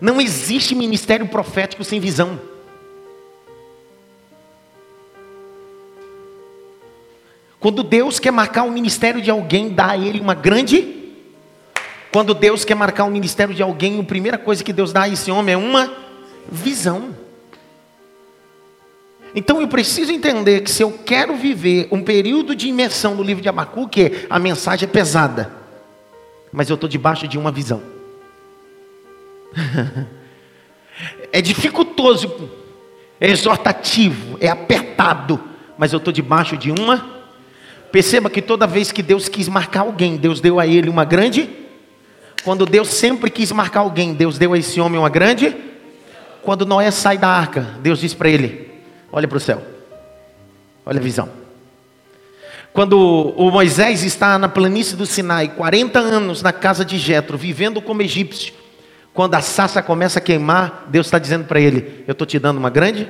Não 0.00 0.20
existe 0.20 0.74
ministério 0.74 1.28
profético 1.28 1.84
sem 1.84 2.00
visão. 2.00 2.40
Quando 7.60 7.84
Deus 7.84 8.18
quer 8.18 8.32
marcar 8.32 8.64
o 8.64 8.72
ministério 8.72 9.22
de 9.22 9.30
alguém, 9.30 9.68
dá 9.68 9.90
a 9.90 9.96
ele 9.96 10.18
uma 10.18 10.34
grande. 10.34 11.14
Quando 12.10 12.34
Deus 12.34 12.64
quer 12.64 12.74
marcar 12.74 13.04
o 13.04 13.10
ministério 13.10 13.54
de 13.54 13.62
alguém, 13.62 14.00
a 14.00 14.02
primeira 14.02 14.36
coisa 14.36 14.64
que 14.64 14.72
Deus 14.72 14.92
dá 14.92 15.02
a 15.02 15.08
esse 15.08 15.30
homem 15.30 15.54
é 15.54 15.56
uma 15.56 15.96
visão. 16.50 17.14
Então 19.34 19.60
eu 19.60 19.68
preciso 19.68 20.12
entender 20.12 20.60
que 20.62 20.70
se 20.70 20.82
eu 20.82 20.92
quero 20.92 21.34
viver 21.36 21.88
um 21.90 22.02
período 22.02 22.54
de 22.54 22.68
imersão 22.68 23.14
no 23.14 23.22
livro 23.22 23.42
de 23.42 23.48
Abacuque, 23.48 24.26
a 24.28 24.38
mensagem 24.38 24.88
é 24.88 24.90
pesada, 24.90 25.50
mas 26.52 26.68
eu 26.68 26.74
estou 26.74 26.88
debaixo 26.88 27.26
de 27.26 27.38
uma 27.38 27.50
visão. 27.50 27.82
é 31.32 31.40
dificultoso, 31.40 32.50
é 33.20 33.30
exortativo, 33.30 34.36
é 34.40 34.48
apertado, 34.48 35.40
mas 35.78 35.92
eu 35.92 35.98
estou 35.98 36.12
debaixo 36.12 36.56
de 36.56 36.70
uma 36.70 37.22
Perceba 37.92 38.30
que 38.30 38.40
toda 38.40 38.66
vez 38.66 38.90
que 38.90 39.02
Deus 39.02 39.28
quis 39.28 39.46
marcar 39.48 39.80
alguém, 39.80 40.16
Deus 40.16 40.40
deu 40.40 40.58
a 40.58 40.66
ele 40.66 40.88
uma 40.88 41.04
grande. 41.04 41.50
Quando 42.42 42.64
Deus 42.64 42.88
sempre 42.88 43.28
quis 43.28 43.52
marcar 43.52 43.80
alguém, 43.80 44.14
Deus 44.14 44.38
deu 44.38 44.54
a 44.54 44.58
esse 44.58 44.80
homem 44.80 44.98
uma 44.98 45.10
grande. 45.10 45.54
Quando 46.40 46.64
Noé 46.64 46.90
sai 46.90 47.18
da 47.18 47.28
arca, 47.28 47.60
Deus 47.82 48.00
diz 48.00 48.14
para 48.14 48.30
ele: 48.30 48.71
Olha 49.12 49.28
para 49.28 49.36
o 49.36 49.40
céu, 49.40 49.62
olha 50.86 50.98
a 50.98 51.02
visão. 51.02 51.28
Quando 52.72 52.98
o 52.98 53.50
Moisés 53.50 54.02
está 54.02 54.38
na 54.38 54.48
planície 54.48 54.96
do 54.96 55.04
Sinai, 55.04 55.48
40 55.48 55.98
anos 55.98 56.40
na 56.40 56.52
casa 56.52 56.82
de 56.82 56.96
Jetro, 56.96 57.36
vivendo 57.36 57.82
como 57.82 58.00
egípcio, 58.00 58.54
quando 59.12 59.34
a 59.34 59.42
sassa 59.42 59.82
começa 59.82 60.18
a 60.18 60.22
queimar, 60.22 60.86
Deus 60.88 61.06
está 61.06 61.18
dizendo 61.18 61.44
para 61.44 61.60
ele: 61.60 62.02
Eu 62.08 62.12
estou 62.12 62.26
te 62.26 62.38
dando 62.38 62.56
uma 62.56 62.70
grande 62.70 63.06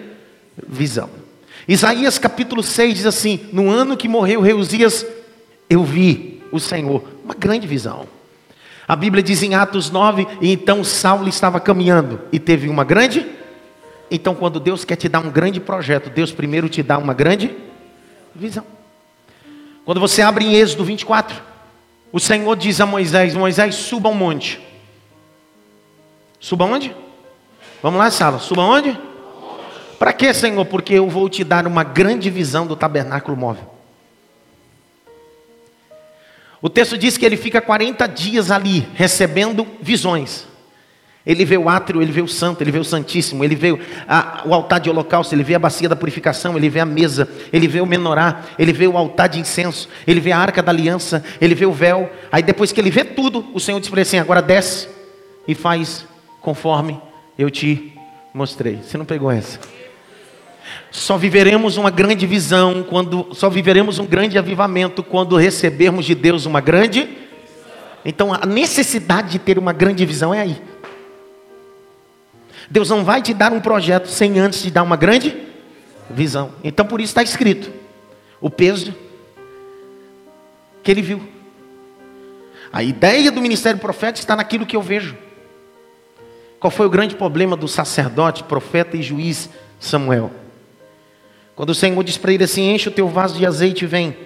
visão. 0.67 1.09
Isaías 1.69 2.19
capítulo 2.19 2.61
6 2.61 2.95
diz 2.95 3.07
assim: 3.07 3.49
No 3.53 3.71
ano 3.71 3.97
que 3.97 4.09
morreu 4.09 4.59
Uzias, 4.59 5.07
eu 5.71 5.85
vi 5.85 6.43
o 6.51 6.59
Senhor. 6.59 7.05
Uma 7.25 7.35
grande 7.35 7.69
visão. 7.69 8.09
A 8.89 8.97
Bíblia 8.97 9.23
diz 9.23 9.45
em 9.45 9.55
Atos 9.55 9.91
9: 9.91 10.27
E 10.41 10.53
então 10.53 10.83
Saulo 10.83 11.29
estava 11.29 11.61
caminhando 11.61 12.21
e 12.33 12.41
teve 12.41 12.69
uma 12.69 12.83
grande. 12.83 13.25
Então, 14.15 14.35
quando 14.35 14.61
Deus 14.61 14.85
quer 14.85 14.97
te 14.97 15.09
dar 15.09 15.21
um 15.21 15.31
grande 15.31 15.59
projeto, 15.59 16.11
Deus 16.11 16.31
primeiro 16.31 16.69
te 16.69 16.83
dá 16.83 16.99
uma 16.99 17.15
grande 17.15 17.57
visão. 18.35 18.63
Quando 19.87 20.01
você 20.01 20.21
abre 20.21 20.45
em 20.45 20.55
Êxodo 20.55 20.85
24, 20.85 21.43
o 22.13 22.21
Senhor 22.21 22.55
diz 22.55 22.79
a 22.79 22.85
Moisés: 22.85 23.35
Moisés, 23.35 23.75
suba 23.75 24.11
ao 24.11 24.15
monte. 24.15 24.61
Suba 26.39 26.67
onde? 26.67 26.95
Vamos 27.83 27.99
lá, 27.99 28.11
sala. 28.11 28.39
Suba 28.39 28.61
onde? 28.61 29.01
Para 29.99 30.13
quê, 30.13 30.35
Senhor? 30.35 30.67
Porque 30.67 30.93
eu 30.93 31.09
vou 31.09 31.27
te 31.31 31.43
dar 31.43 31.67
uma 31.67 31.83
grande 31.83 32.29
visão 32.29 32.67
do 32.67 32.77
tabernáculo 32.77 33.35
móvel. 33.35 33.65
O 36.61 36.69
texto 36.69 36.99
diz 36.99 37.17
que 37.17 37.25
ele 37.25 37.39
fica 37.39 37.63
40 37.63 38.07
dias 38.09 38.51
ali, 38.51 38.87
recebendo 38.95 39.67
visões. 39.81 40.52
Ele 41.25 41.45
vê 41.45 41.57
o 41.57 41.69
átrio, 41.69 42.03
ele 42.03 42.11
vê 42.11 42.21
o 42.21 42.27
santo, 42.27 42.63
ele 42.63 42.73
vê 42.73 42.81
o 42.81 42.85
santíssimo, 42.85 43.45
ele 43.45 43.55
vê 43.55 43.79
a, 44.09 44.43
o 44.45 44.53
altar 44.53 44.81
de 44.81 44.91
holocausto, 44.91 45.33
ele 45.35 45.45
vê 45.45 45.55
a 45.55 45.59
bacia 45.59 45.89
da 45.89 45.95
purificação, 45.95 46.57
ele 46.57 46.69
vê 46.69 46.81
a 46.81 46.85
mesa, 46.85 47.29
ele 47.53 47.69
vê 47.69 47.81
o 47.81 47.87
menorá, 47.87 48.43
ele 48.59 48.73
vê 48.73 48.89
o 48.89 48.97
altar 48.97 49.29
de 49.29 49.39
incenso, 49.39 49.89
ele 50.05 50.19
vê 50.19 50.33
a 50.33 50.39
arca 50.39 50.61
da 50.61 50.73
aliança, 50.73 51.23
ele 51.41 51.55
vê 51.55 51.65
o 51.65 51.73
véu. 51.73 52.11
Aí 52.31 52.43
depois 52.43 52.73
que 52.73 52.81
ele 52.81 52.91
vê 52.91 53.05
tudo, 53.05 53.47
o 53.55 53.61
Senhor 53.61 53.79
diz 53.79 53.89
para 53.89 54.01
ele 54.01 54.09
assim: 54.09 54.19
agora 54.19 54.43
desce 54.43 54.89
e 55.47 55.55
faz 55.55 56.07
conforme 56.41 57.01
eu 57.39 57.49
te 57.49 57.93
mostrei. 58.35 58.81
Você 58.83 58.99
não 58.99 59.05
pegou 59.05 59.31
essa? 59.31 59.61
Só 60.91 61.17
viveremos 61.17 61.77
uma 61.77 61.91
grande 61.91 62.27
visão 62.27 62.83
quando 62.83 63.29
só 63.33 63.49
viveremos 63.49 64.01
um 64.01 64.07
grande 64.07 64.37
avivamento 64.37 65.05
quando 65.05 65.37
recebermos 65.37 66.05
de 66.05 66.17
Deus 66.17 66.47
uma 66.47 66.61
grande. 66.61 67.09
Então 68.05 68.35
a 68.35 68.45
necessidade 68.45 69.31
de 69.31 69.39
ter 69.39 69.57
uma 69.57 69.73
grande 69.73 70.05
visão 70.05 70.35
é 70.35 70.41
aí. 70.41 70.72
Deus 72.73 72.89
não 72.89 73.05
vai 73.05 73.21
te 73.21 73.35
dar 73.35 73.53
um 73.53 73.61
projeto 73.61 74.09
sem 74.09 74.39
antes 74.39 74.63
te 74.63 74.71
dar 74.71 74.83
uma 74.83 74.97
grande 74.97 75.37
visão. 76.09 76.53
Então 76.65 76.87
por 76.87 77.03
isso 77.03 77.11
está 77.11 77.23
escrito 77.23 77.71
o 78.41 78.49
peso 78.49 78.95
que 80.83 80.91
ele 80.91 81.03
viu. 81.03 81.23
A 82.73 82.83
ideia 82.83 83.31
do 83.31 83.43
ministério 83.43 83.79
profético 83.79 84.21
está 84.21 84.35
naquilo 84.35 84.65
que 84.65 84.75
eu 84.75 84.81
vejo. 84.81 85.15
Qual 86.59 86.71
foi 86.71 86.87
o 86.87 86.91
grande 86.91 87.15
problema 87.15 87.59
do 87.59 87.69
sacerdote, 87.69 88.43
profeta 88.43 88.97
e 88.97 89.03
juiz 89.03 89.51
Samuel? 89.79 90.31
Quando 91.55 91.71
o 91.71 91.75
Senhor 91.75 92.03
diz 92.03 92.17
para 92.17 92.33
ele 92.33 92.45
assim: 92.45 92.73
enche 92.73 92.89
o 92.89 92.93
teu 92.93 93.07
vaso 93.07 93.37
de 93.37 93.45
azeite 93.45 93.85
e 93.85 93.87
vem, 93.87 94.17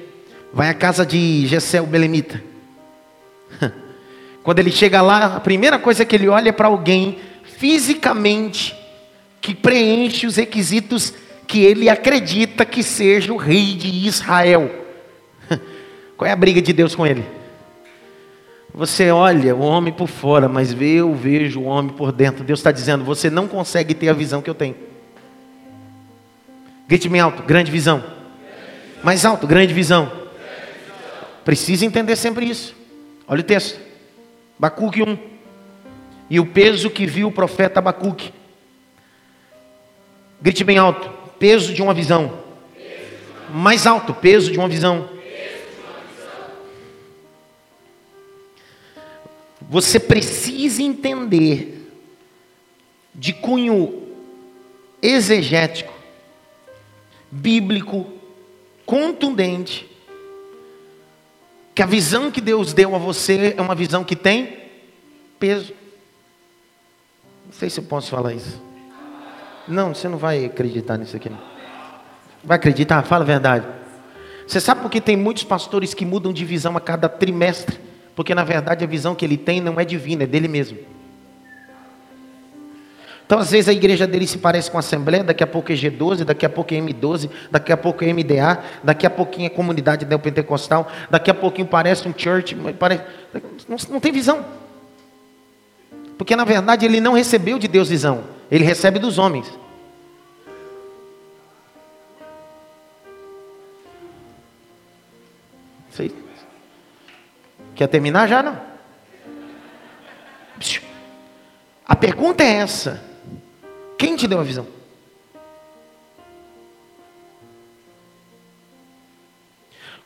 vai 0.53 0.69
à 0.69 0.75
casa 0.75 1.05
de 1.05 1.45
Gessel 1.49 1.85
Belemita. 1.85 2.41
Quando 4.45 4.61
ele 4.61 4.71
chega 4.71 5.03
lá, 5.03 5.35
a 5.35 5.41
primeira 5.41 5.81
coisa 5.81 6.05
que 6.05 6.15
ele 6.15 6.29
olha 6.29 6.51
é 6.51 6.53
para 6.53 6.69
alguém 6.69 7.19
fisicamente 7.57 8.75
que 9.41 9.55
preenche 9.55 10.27
os 10.27 10.37
requisitos 10.37 11.15
que 11.47 11.65
ele 11.65 11.89
acredita 11.89 12.65
que 12.65 12.83
seja 12.83 13.33
o 13.33 13.37
rei 13.37 13.75
de 13.75 14.07
Israel. 14.07 14.71
Qual 16.17 16.29
é 16.29 16.33
a 16.33 16.37
briga 16.37 16.61
de 16.61 16.73
Deus 16.73 16.95
com 16.95 17.07
ele? 17.07 17.25
Você 18.75 19.11
olha 19.11 19.55
o 19.55 19.61
homem 19.61 19.93
por 19.93 20.09
fora, 20.09 20.49
mas 20.49 20.75
eu 20.81 21.15
vejo 21.15 21.61
o 21.61 21.65
homem 21.65 21.93
por 21.93 22.13
dentro. 22.13 22.45
Deus 22.45 22.59
está 22.59 22.71
dizendo: 22.71 23.05
você 23.05 23.31
não 23.31 23.49
consegue 23.49 23.95
ter 23.95 24.09
a 24.09 24.13
visão 24.13 24.43
que 24.43 24.51
eu 24.51 24.55
tenho. 24.55 24.77
Grite 26.87 27.09
bem 27.09 27.21
alto, 27.21 27.43
grande 27.43 27.71
visão. 27.71 28.05
Mais 29.03 29.25
alto, 29.25 29.47
grande 29.47 29.73
visão. 29.73 30.13
Precisa 31.45 31.87
entender 31.87 32.17
sempre 32.17 32.45
isso. 32.45 32.75
Olha 33.27 33.41
o 33.41 33.45
texto. 33.45 33.81
Bacuque 34.59 35.03
1. 35.03 35.36
E 36.29 36.41
o 36.41 36.47
peso 36.47 36.91
que 36.91 37.07
viu 37.07 37.29
o 37.29 37.33
profeta 37.33 37.79
Abacuque. 37.79 38.33
Grite 40.41 40.65
bem 40.65 40.79
alto. 40.79 41.09
Peso 41.39 41.73
de 41.73 41.83
uma 41.83 41.95
visão. 41.95 42.45
Mais 43.53 43.87
alto, 43.87 44.13
peso 44.13 44.51
de 44.51 44.59
uma 44.59 44.69
visão. 44.69 45.09
Você 49.69 49.99
precisa 49.99 50.83
entender 50.83 51.91
de 53.15 53.33
cunho 53.33 54.03
exegético 55.03 55.97
bíblico, 57.31 58.07
contundente, 58.85 59.87
que 61.75 61.83
a 61.83 61.87
visão 61.87 62.31
que 62.31 62.41
Deus 62.41 62.73
deu 62.73 62.95
a 62.95 62.99
você 62.99 63.55
é 63.57 63.61
uma 63.61 63.75
visão 63.75 64.03
que 64.03 64.17
tem 64.17 64.59
peso. 65.39 65.75
Não 67.47 67.53
sei 67.53 67.71
se 67.71 67.81
eu 67.81 67.85
posso 67.85 68.11
falar 68.11 68.35
isso. 68.35 68.61
Não, 69.67 69.95
você 69.95 70.09
não 70.09 70.19
vai 70.19 70.45
acreditar 70.45 70.97
nisso 70.97 71.17
aqui. 71.17 71.31
Vai 72.45 72.57
acreditar? 72.57 73.03
Fala 73.03 73.25
a 73.25 73.27
verdade. 73.27 73.67
Você 74.47 74.61
sabe 74.61 74.83
por 74.83 74.91
que 74.91 75.01
tem 75.01 75.17
muitos 75.17 75.43
pastores 75.43 75.95
que 75.95 76.05
mudam 76.05 76.33
de 76.33 76.45
visão 76.45 76.77
a 76.77 76.81
cada 76.81 77.09
trimestre? 77.09 77.81
Porque 78.15 78.35
na 78.35 78.45
verdade 78.45 78.85
a 78.85 78.87
visão 78.87 79.15
que 79.15 79.25
ele 79.25 79.37
tem 79.37 79.61
não 79.61 79.81
é 79.81 79.85
divina, 79.85 80.25
é 80.25 80.27
dele 80.27 80.49
mesmo. 80.49 80.79
Então, 83.27 83.41
às 83.41 83.51
vezes, 83.51 83.69
a 83.69 83.73
igreja 83.73 84.07
dele 84.07 84.25
se 84.25 84.39
parece 84.39 84.71
com 84.71 84.77
a 84.77 84.81
Assembleia, 84.81 85.25
daqui 85.25 85.43
a 85.43 85.49
pouco 85.49 85.73
é 85.73 85.75
G12, 85.75 86.23
daqui 86.23 86.47
a 86.47 86.49
pouco 86.49 86.73
é 86.73 86.77
M12, 86.77 87.29
daqui 87.51 87.73
a 87.73 87.77
pouco 87.77 88.05
é 88.05 88.13
MDA, 88.13 88.63
daqui 88.85 89.05
a 89.05 89.11
pouquinho 89.11 89.47
é 89.47 89.49
comunidade 89.49 90.07
neopentecostal, 90.07 90.87
daqui 91.11 91.29
a 91.29 91.35
pouquinho 91.35 91.67
parece 91.67 92.07
um 92.09 92.15
church, 92.17 92.55
parece... 92.79 93.03
Não, 93.69 93.77
não 93.91 93.99
tem 93.99 94.13
visão. 94.13 94.45
Porque, 96.17 96.35
na 96.35 96.45
verdade, 96.45 96.87
ele 96.87 97.01
não 97.01 97.13
recebeu 97.13 97.59
de 97.59 97.69
Deus 97.69 97.89
visão, 97.89 98.25
ele 98.51 98.65
recebe 98.65 98.99
dos 98.99 99.19
homens. 99.19 99.47
Sei. 105.91 106.15
Quer 107.75 107.87
terminar 107.89 108.29
já, 108.29 108.43
não? 108.43 108.61
A 111.87 111.95
pergunta 111.95 112.43
é 112.43 112.55
essa: 112.55 113.03
quem 113.99 114.17
te 114.17 114.27
deu 114.27 114.41
a 114.41 114.43
visão? 114.43 114.67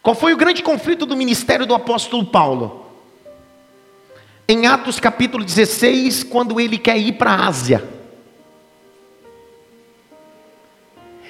Qual 0.02 0.14
foi 0.14 0.32
o 0.32 0.36
grande 0.36 0.62
conflito 0.62 1.04
do 1.04 1.16
ministério 1.16 1.66
do 1.66 1.74
apóstolo 1.74 2.24
Paulo? 2.24 2.89
Em 4.50 4.66
Atos 4.66 4.98
capítulo 4.98 5.44
16, 5.44 6.24
quando 6.24 6.58
ele 6.58 6.76
quer 6.76 6.98
ir 6.98 7.12
para 7.12 7.30
a 7.30 7.46
Ásia. 7.46 7.84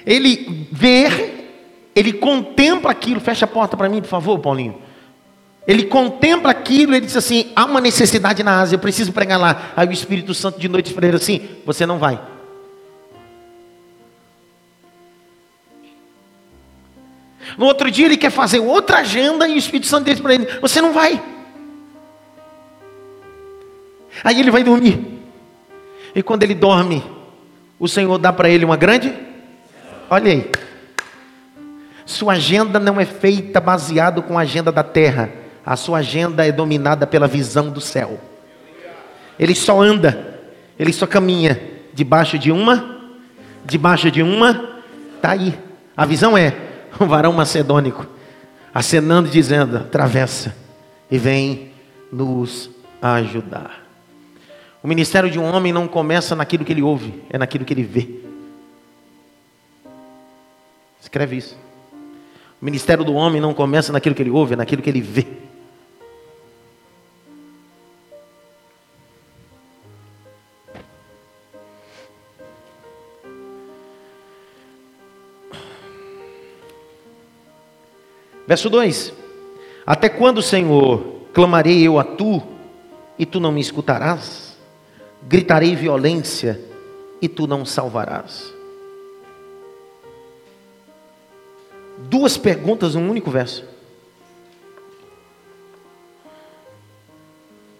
Ele 0.03 0.67
vê, 0.71 1.45
ele 1.95 2.13
contempla 2.13 2.89
aquilo, 2.89 3.19
fecha 3.19 3.45
a 3.45 3.47
porta 3.47 3.77
para 3.77 3.87
mim, 3.87 4.01
por 4.01 4.07
favor, 4.07 4.39
Paulinho. 4.39 4.81
Ele 5.67 5.83
contempla 5.83 6.49
aquilo, 6.49 6.95
ele 6.95 7.05
diz 7.05 7.15
assim: 7.15 7.51
há 7.55 7.65
uma 7.65 7.79
necessidade 7.79 8.41
na 8.41 8.59
Ásia, 8.59 8.73
eu 8.77 8.79
preciso 8.79 9.13
pregar 9.13 9.39
lá. 9.39 9.71
Aí 9.75 9.87
o 9.87 9.91
Espírito 9.91 10.33
Santo 10.33 10.59
de 10.59 10.67
noite 10.67 10.91
para 10.91 11.05
ele 11.05 11.17
assim: 11.17 11.47
você 11.63 11.85
não 11.85 11.99
vai. 11.99 12.19
No 17.55 17.67
outro 17.67 17.91
dia 17.91 18.07
ele 18.07 18.17
quer 18.17 18.31
fazer 18.31 18.57
outra 18.57 18.97
agenda 18.97 19.47
e 19.47 19.53
o 19.53 19.57
Espírito 19.59 19.85
Santo 19.85 20.05
diz 20.05 20.19
para 20.19 20.33
ele: 20.33 20.47
você 20.59 20.81
não 20.81 20.91
vai. 20.91 21.21
Aí 24.23 24.39
ele 24.39 24.51
vai 24.51 24.63
dormir. 24.63 25.19
E 26.13 26.21
quando 26.21 26.43
ele 26.43 26.53
dorme, 26.53 27.03
o 27.79 27.87
Senhor 27.87 28.17
dá 28.17 28.31
para 28.31 28.49
ele 28.49 28.65
uma 28.65 28.77
grande. 28.77 29.13
Olha 30.09 30.31
aí. 30.31 30.51
Sua 32.05 32.33
agenda 32.33 32.79
não 32.79 32.99
é 32.99 33.05
feita 33.05 33.61
baseado 33.61 34.21
com 34.21 34.37
a 34.37 34.41
agenda 34.41 34.71
da 34.71 34.83
terra. 34.83 35.31
A 35.65 35.75
sua 35.75 35.99
agenda 35.99 36.45
é 36.45 36.51
dominada 36.51 37.07
pela 37.07 37.27
visão 37.27 37.69
do 37.69 37.79
céu. 37.79 38.19
Ele 39.39 39.55
só 39.55 39.81
anda, 39.81 40.39
ele 40.77 40.91
só 40.91 41.07
caminha 41.07 41.59
debaixo 41.93 42.37
de 42.37 42.51
uma, 42.51 42.99
debaixo 43.65 44.11
de 44.11 44.21
uma, 44.21 44.81
tá 45.21 45.31
aí. 45.31 45.57
A 45.95 46.05
visão 46.05 46.37
é 46.37 46.53
um 46.99 47.05
varão 47.05 47.31
macedônico 47.31 48.05
acenando 48.73 49.27
e 49.27 49.31
dizendo: 49.31 49.77
atravessa 49.77 50.55
e 51.09 51.17
vem 51.17 51.71
nos 52.11 52.69
ajudar. 53.01 53.80
O 54.83 54.87
ministério 54.87 55.29
de 55.29 55.37
um 55.37 55.43
homem 55.43 55.71
não 55.71 55.87
começa 55.87 56.35
naquilo 56.35 56.65
que 56.65 56.73
ele 56.73 56.81
ouve, 56.81 57.23
é 57.29 57.37
naquilo 57.37 57.63
que 57.63 57.73
ele 57.73 57.83
vê. 57.83 58.21
Escreve 60.99 61.37
isso. 61.37 61.57
O 62.59 62.65
ministério 62.65 63.03
do 63.03 63.13
homem 63.13 63.39
não 63.39 63.53
começa 63.53 63.91
naquilo 63.91 64.15
que 64.15 64.23
ele 64.23 64.31
ouve, 64.31 64.53
é 64.53 64.57
naquilo 64.57 64.81
que 64.81 64.89
ele 64.89 65.01
vê. 65.01 65.27
Verso 78.47 78.69
2: 78.69 79.13
Até 79.85 80.09
quando, 80.09 80.41
Senhor, 80.41 81.03
clamarei 81.33 81.81
eu 81.81 81.99
a 81.99 82.03
tu 82.03 82.41
e 83.17 83.25
tu 83.25 83.39
não 83.39 83.51
me 83.51 83.61
escutarás? 83.61 84.50
Gritarei 85.23 85.75
violência 85.75 86.59
e 87.21 87.27
tu 87.27 87.47
não 87.47 87.65
salvarás. 87.65 88.53
Duas 91.97 92.37
perguntas 92.37 92.95
num 92.95 93.09
único 93.09 93.29
verso. 93.29 93.63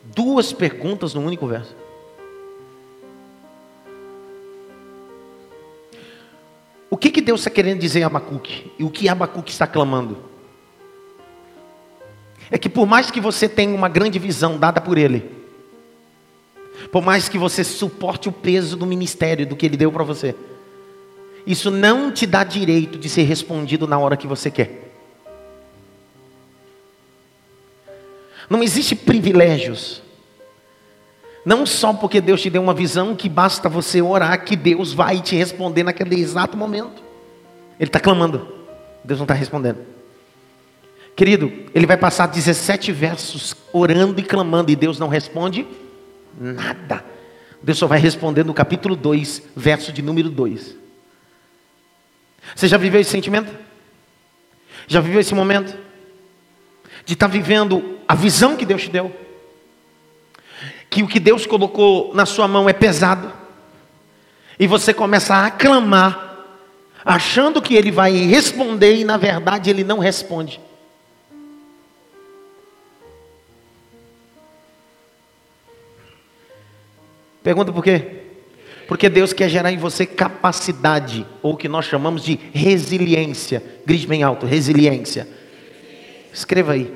Duas 0.04 0.54
perguntas 0.54 1.14
num 1.14 1.26
único 1.26 1.48
verso. 1.48 1.76
O 6.90 6.98
que, 6.98 7.10
que 7.10 7.22
Deus 7.22 7.40
está 7.40 7.50
querendo 7.50 7.80
dizer 7.80 8.04
a 8.04 8.08
Abacuque? 8.08 8.72
E 8.78 8.84
o 8.84 8.92
que 8.92 9.08
Abacuque 9.08 9.50
está 9.50 9.66
clamando? 9.66 10.18
É 12.52 12.58
que 12.58 12.68
por 12.68 12.86
mais 12.86 13.10
que 13.10 13.22
você 13.22 13.48
tenha 13.48 13.74
uma 13.74 13.88
grande 13.88 14.20
visão 14.20 14.60
dada 14.60 14.82
por 14.82 14.98
Ele, 14.98 15.41
por 16.92 17.02
mais 17.02 17.30
que 17.30 17.38
você 17.38 17.64
suporte 17.64 18.28
o 18.28 18.32
peso 18.32 18.76
do 18.76 18.86
ministério, 18.86 19.48
do 19.48 19.56
que 19.56 19.66
Ele 19.66 19.78
deu 19.78 19.92
para 19.92 20.04
você, 20.04 20.36
isso 21.48 21.72
não 21.72 22.12
te 22.12 22.28
dá 22.28 22.44
direito 22.44 23.00
de 23.00 23.10
ser 23.10 23.24
respondido 23.24 23.88
na 23.88 23.98
hora 23.98 24.18
que 24.18 24.28
você 24.28 24.52
quer. 24.52 24.92
Não 28.50 28.62
existe 28.62 28.96
privilégios. 28.96 30.02
Não 31.46 31.66
só 31.66 31.94
porque 31.94 32.22
Deus 32.22 32.42
te 32.42 32.50
deu 32.50 32.62
uma 32.62 32.74
visão 32.74 33.16
que 33.16 33.30
basta 33.30 33.70
você 33.70 34.02
orar 34.02 34.44
que 34.44 34.56
Deus 34.56 34.94
vai 34.94 35.22
te 35.22 35.36
responder 35.36 35.84
naquele 35.84 36.20
exato 36.20 36.58
momento. 36.58 37.02
Ele 37.80 37.88
está 37.90 38.00
clamando, 38.00 38.48
Deus 39.04 39.20
não 39.20 39.24
está 39.24 39.34
respondendo. 39.34 39.80
Querido, 41.16 41.52
ele 41.74 41.88
vai 41.88 41.98
passar 41.98 42.28
17 42.28 42.92
versos 42.92 43.56
orando 43.74 44.20
e 44.20 44.24
clamando 44.24 44.70
e 44.70 44.76
Deus 44.76 45.00
não 45.00 45.08
responde 45.08 45.66
Nada. 46.40 47.04
Deus 47.62 47.78
só 47.78 47.88
vai 47.88 48.00
responder 48.00 48.44
no 48.44 48.54
capítulo 48.54 48.96
2, 48.96 49.44
verso 49.56 49.92
de 49.92 50.02
número 50.02 50.30
2. 50.30 50.76
Você 52.56 52.68
já 52.68 52.78
viveu 52.78 53.00
esse 53.00 53.12
sentimento? 53.12 53.54
Já 54.88 55.00
viveu 55.00 55.20
esse 55.20 55.36
momento? 55.36 55.78
De 57.06 57.14
estar 57.14 57.28
tá 57.28 57.32
vivendo 57.32 58.00
a 58.08 58.16
visão 58.16 58.58
que 58.58 58.66
Deus 58.66 58.84
te 58.84 58.90
deu? 58.90 59.16
Que 60.90 61.04
o 61.04 61.08
que 61.08 61.20
Deus 61.20 61.46
colocou 61.46 62.14
na 62.14 62.26
sua 62.26 62.48
mão 62.48 62.68
é 62.68 62.74
pesado. 62.74 63.32
E 64.60 64.68
você 64.68 64.94
começa 64.94 65.34
a 65.34 65.46
aclamar, 65.48 66.46
achando 67.06 67.62
que 67.62 67.76
Ele 67.76 67.92
vai 67.92 68.12
responder 68.12 68.96
e 68.96 69.04
na 69.04 69.18
verdade 69.18 69.70
Ele 69.70 69.84
não 69.84 70.00
responde. 70.00 70.60
Pergunta 77.44 77.72
por 77.72 77.84
quê? 77.84 78.22
Porque 78.88 79.10
Deus 79.10 79.32
quer 79.34 79.50
gerar 79.50 79.72
em 79.72 79.78
você 79.78 80.06
capacidade, 80.06 81.26
ou 81.42 81.54
o 81.54 81.58
que 81.58 81.70
nós 81.70 81.86
chamamos 81.86 82.24
de 82.24 82.38
resiliência. 82.54 83.64
Grite 83.86 84.06
bem 84.06 84.22
alto, 84.22 84.46
resiliência. 84.46 85.28
Escreva 86.34 86.74
aí. 86.74 86.94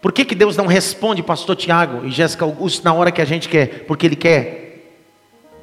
Por 0.00 0.12
que, 0.12 0.24
que 0.24 0.34
Deus 0.34 0.56
não 0.56 0.66
responde, 0.66 1.22
pastor 1.22 1.54
Tiago 1.54 2.04
e 2.04 2.10
Jéssica 2.10 2.44
Augusto, 2.44 2.84
na 2.84 2.92
hora 2.92 3.12
que 3.12 3.22
a 3.22 3.24
gente 3.24 3.48
quer? 3.48 3.84
Porque 3.86 4.06
Ele 4.06 4.16
quer 4.16 4.98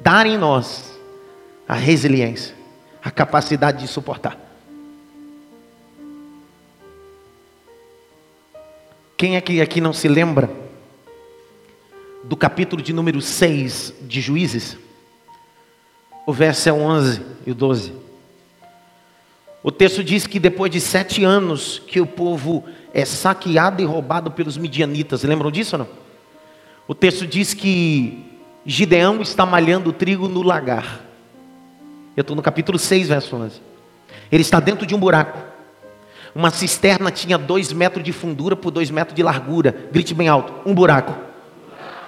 dar 0.00 0.26
em 0.26 0.38
nós 0.38 0.98
a 1.68 1.74
resiliência, 1.74 2.54
a 3.04 3.10
capacidade 3.10 3.80
de 3.80 3.88
suportar. 3.88 4.38
Quem 9.16 9.36
é 9.36 9.40
que 9.42 9.60
aqui 9.60 9.82
não 9.82 9.92
se 9.92 10.08
lembra 10.08 10.48
do 12.22 12.36
capítulo 12.36 12.82
de 12.82 12.92
número 12.92 13.20
6 13.20 13.94
de 14.02 14.20
Juízes, 14.20 14.76
o 16.26 16.32
verso 16.32 16.68
é 16.68 16.72
11 16.72 17.22
e 17.46 17.50
o 17.50 17.54
12. 17.54 17.92
O 19.62 19.70
texto 19.70 20.02
diz 20.02 20.26
que 20.26 20.38
depois 20.38 20.70
de 20.70 20.80
sete 20.80 21.24
anos 21.24 21.82
que 21.86 22.00
o 22.00 22.06
povo 22.06 22.64
é 22.94 23.04
saqueado 23.04 23.82
e 23.82 23.84
roubado 23.84 24.30
pelos 24.30 24.56
midianitas, 24.56 25.22
lembram 25.22 25.50
disso 25.50 25.76
ou 25.76 25.80
não? 25.80 25.88
O 26.88 26.94
texto 26.94 27.26
diz 27.26 27.54
que 27.54 28.24
Gideão 28.64 29.20
está 29.22 29.44
malhando 29.44 29.92
trigo 29.92 30.28
no 30.28 30.42
lagar. 30.42 31.00
Eu 32.16 32.22
estou 32.22 32.34
no 32.34 32.42
capítulo 32.42 32.78
6, 32.78 33.08
verso 33.08 33.36
11. 33.36 33.60
Ele 34.32 34.42
está 34.42 34.60
dentro 34.60 34.86
de 34.86 34.94
um 34.94 34.98
buraco. 34.98 35.38
Uma 36.34 36.50
cisterna 36.50 37.10
tinha 37.10 37.38
dois 37.38 37.72
metros 37.72 38.04
de 38.04 38.12
fundura 38.12 38.56
por 38.56 38.70
dois 38.70 38.90
metros 38.90 39.14
de 39.14 39.22
largura. 39.22 39.88
Grite 39.92 40.14
bem 40.14 40.28
alto: 40.28 40.52
um 40.68 40.74
buraco 40.74 41.29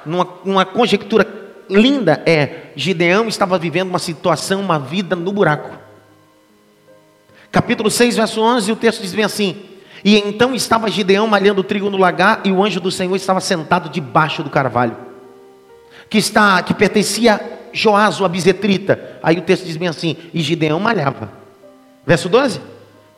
numa, 0.04 0.64
conjectura 0.64 1.26
linda 1.68 2.22
é: 2.26 2.72
Gideão 2.76 3.28
estava 3.28 3.58
vivendo 3.58 3.88
uma 3.88 3.98
situação, 3.98 4.60
uma 4.60 4.78
vida 4.78 5.16
no 5.16 5.32
buraco. 5.32 5.78
Capítulo 7.50 7.90
6, 7.90 8.16
verso 8.16 8.40
11, 8.40 8.72
o 8.72 8.76
texto 8.76 9.02
diz 9.02 9.14
bem 9.14 9.24
assim: 9.24 9.62
E 10.04 10.16
então 10.16 10.54
estava 10.54 10.90
Gideão 10.90 11.26
malhando 11.26 11.62
trigo 11.62 11.90
no 11.90 11.96
lagar, 11.96 12.40
e 12.44 12.52
o 12.52 12.62
anjo 12.62 12.80
do 12.80 12.90
Senhor 12.90 13.14
estava 13.14 13.40
sentado 13.40 13.88
debaixo 13.88 14.42
do 14.42 14.50
carvalho, 14.50 14.96
que, 16.08 16.18
está, 16.18 16.62
que 16.62 16.74
pertencia 16.74 17.34
a 17.34 17.40
Joás, 17.72 18.20
o 18.20 18.24
abisetrita. 18.24 19.18
Aí 19.22 19.38
o 19.38 19.42
texto 19.42 19.64
diz 19.64 19.76
bem 19.76 19.88
assim: 19.88 20.16
E 20.32 20.40
Gideão 20.40 20.80
malhava. 20.80 21.30
Verso 22.06 22.28
12: 22.28 22.60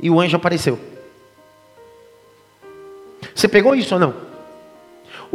E 0.00 0.10
o 0.10 0.20
anjo 0.20 0.36
apareceu. 0.36 0.78
Você 3.34 3.48
pegou 3.48 3.74
isso 3.74 3.94
ou 3.94 4.00
não? 4.00 4.33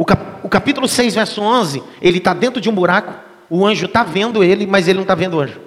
O, 0.00 0.04
cap, 0.06 0.24
o 0.42 0.48
capítulo 0.48 0.88
6, 0.88 1.14
verso 1.14 1.42
11, 1.42 1.82
ele 2.00 2.16
está 2.16 2.32
dentro 2.32 2.58
de 2.58 2.70
um 2.70 2.74
buraco, 2.74 3.12
o 3.50 3.66
anjo 3.66 3.84
está 3.84 4.02
vendo 4.02 4.42
ele, 4.42 4.66
mas 4.66 4.88
ele 4.88 4.96
não 4.96 5.02
está 5.02 5.14
vendo 5.14 5.36
o 5.36 5.40
anjo. 5.40 5.60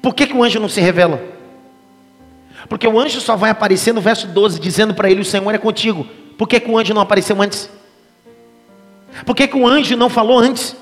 Por 0.00 0.14
que, 0.14 0.28
que 0.28 0.36
o 0.36 0.44
anjo 0.44 0.60
não 0.60 0.68
se 0.68 0.80
revela? 0.80 1.20
Porque 2.68 2.86
o 2.86 2.96
anjo 2.96 3.20
só 3.20 3.34
vai 3.34 3.50
aparecer 3.50 3.92
no 3.92 4.00
verso 4.00 4.28
12, 4.28 4.60
dizendo 4.60 4.94
para 4.94 5.10
ele: 5.10 5.22
O 5.22 5.24
Senhor 5.24 5.52
é 5.52 5.58
contigo. 5.58 6.06
Por 6.38 6.46
que, 6.46 6.60
que 6.60 6.70
o 6.70 6.78
anjo 6.78 6.94
não 6.94 7.02
apareceu 7.02 7.42
antes? 7.42 7.68
Por 9.26 9.34
que, 9.34 9.48
que 9.48 9.56
o 9.56 9.66
anjo 9.66 9.96
não 9.96 10.08
falou 10.08 10.38
antes? 10.38 10.76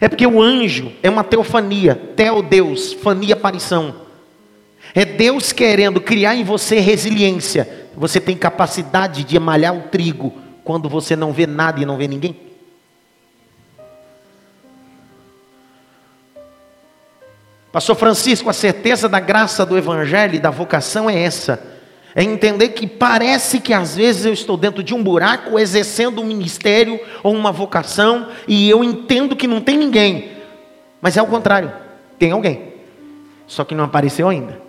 É 0.00 0.08
porque 0.08 0.26
o 0.26 0.42
anjo 0.42 0.90
é 1.04 1.08
uma 1.08 1.22
teofania, 1.22 1.94
teo 2.16 2.42
Deus, 2.42 2.94
fania 2.94 3.34
aparição. 3.34 4.05
É 4.96 5.04
Deus 5.04 5.52
querendo 5.52 6.00
criar 6.00 6.36
em 6.36 6.42
você 6.42 6.80
resiliência. 6.80 7.86
Você 7.94 8.18
tem 8.18 8.34
capacidade 8.34 9.24
de 9.24 9.38
malhar 9.38 9.76
o 9.76 9.82
trigo 9.82 10.32
quando 10.64 10.88
você 10.88 11.14
não 11.14 11.34
vê 11.34 11.46
nada 11.46 11.82
e 11.82 11.84
não 11.84 11.98
vê 11.98 12.08
ninguém. 12.08 12.34
Pastor 17.70 17.94
Francisco, 17.94 18.48
a 18.48 18.54
certeza 18.54 19.06
da 19.06 19.20
graça 19.20 19.66
do 19.66 19.76
Evangelho 19.76 20.36
e 20.36 20.40
da 20.40 20.48
vocação 20.48 21.10
é 21.10 21.22
essa. 21.22 21.62
É 22.14 22.22
entender 22.22 22.70
que 22.70 22.86
parece 22.86 23.60
que 23.60 23.74
às 23.74 23.96
vezes 23.96 24.24
eu 24.24 24.32
estou 24.32 24.56
dentro 24.56 24.82
de 24.82 24.94
um 24.94 25.04
buraco 25.04 25.58
exercendo 25.58 26.22
um 26.22 26.24
ministério 26.24 26.98
ou 27.22 27.34
uma 27.34 27.52
vocação 27.52 28.28
e 28.48 28.70
eu 28.70 28.82
entendo 28.82 29.36
que 29.36 29.46
não 29.46 29.60
tem 29.60 29.76
ninguém. 29.76 30.30
Mas 31.02 31.18
é 31.18 31.22
o 31.22 31.26
contrário, 31.26 31.70
tem 32.18 32.32
alguém. 32.32 32.72
Só 33.46 33.62
que 33.62 33.74
não 33.74 33.84
apareceu 33.84 34.26
ainda. 34.26 34.64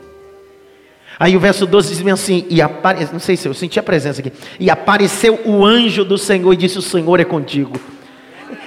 Aí 1.19 1.35
o 1.35 1.39
verso 1.39 1.65
12 1.65 1.95
diz 1.95 2.07
assim: 2.07 2.45
e 2.49 2.61
apare... 2.61 3.07
não 3.11 3.19
sei 3.19 3.35
se 3.35 3.47
eu 3.47 3.53
senti 3.53 3.79
a 3.79 3.83
presença 3.83 4.21
aqui. 4.21 4.31
E 4.59 4.69
apareceu 4.69 5.39
o 5.45 5.65
anjo 5.65 6.05
do 6.05 6.17
Senhor 6.17 6.53
e 6.53 6.57
disse: 6.57 6.77
O 6.77 6.81
Senhor 6.81 7.19
é 7.19 7.25
contigo. 7.25 7.79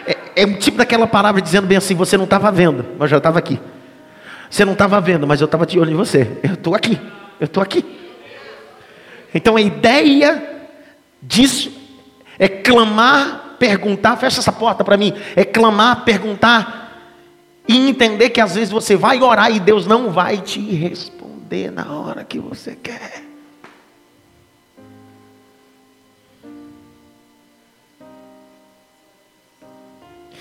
É, 0.07 0.17
é 0.37 0.47
um 0.47 0.55
tipo 0.55 0.79
daquela 0.79 1.07
palavra 1.07 1.41
dizendo 1.41 1.67
bem 1.67 1.79
assim: 1.79 1.95
Você 1.95 2.17
não 2.17 2.25
estava 2.25 2.51
vendo, 2.51 2.85
mas 2.99 3.09
já 3.09 3.19
estava 3.19 3.39
aqui. 3.39 3.61
Você 4.51 4.65
não 4.65 4.73
estava 4.73 5.01
vendo, 5.01 5.29
mas 5.29 5.41
eu 5.41 5.45
estava 5.45 5.65
de 5.65 5.79
olho 5.79 5.93
em 5.93 5.97
você. 5.97 6.27
Eu 6.43 6.55
estou 6.55 6.75
aqui. 6.75 6.99
Eu 7.39 7.45
estou 7.45 7.63
aqui. 7.63 7.85
Então 9.33 9.55
a 9.55 9.61
ideia 9.61 10.43
disso 11.23 11.73
é 12.37 12.49
clamar, 12.49 13.55
perguntar, 13.61 14.17
fecha 14.17 14.41
essa 14.41 14.51
porta 14.51 14.83
para 14.83 14.97
mim. 14.97 15.15
É 15.37 15.45
clamar, 15.45 16.05
perguntar 16.05 16.99
e 17.69 17.89
entender 17.89 18.31
que 18.31 18.41
às 18.41 18.57
vezes 18.57 18.73
você 18.73 18.97
vai 18.97 19.23
orar 19.23 19.55
e 19.55 19.61
Deus 19.61 19.87
não 19.87 20.11
vai 20.11 20.39
te 20.39 20.59
responder 20.59 21.20
na 21.73 21.93
hora 21.93 22.25
que 22.25 22.39
você 22.39 22.77
quer. 22.77 23.25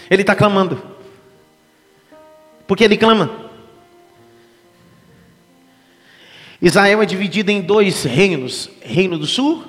Ele 0.09 0.21
está 0.21 0.35
clamando. 0.35 0.81
Porque 2.67 2.83
ele 2.83 2.97
clama. 2.97 3.49
Israel 6.61 7.01
é 7.01 7.05
dividido 7.05 7.49
em 7.49 7.61
dois 7.61 8.03
reinos: 8.03 8.69
Reino 8.81 9.17
do 9.17 9.25
Sul 9.25 9.63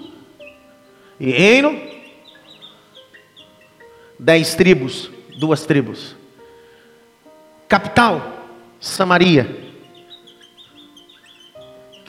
e 1.19 1.31
Reino. 1.31 1.89
Dez 4.19 4.55
tribos, 4.55 5.11
duas 5.39 5.65
tribos. 5.65 6.15
Capital, 7.67 8.47
Samaria. 8.79 9.70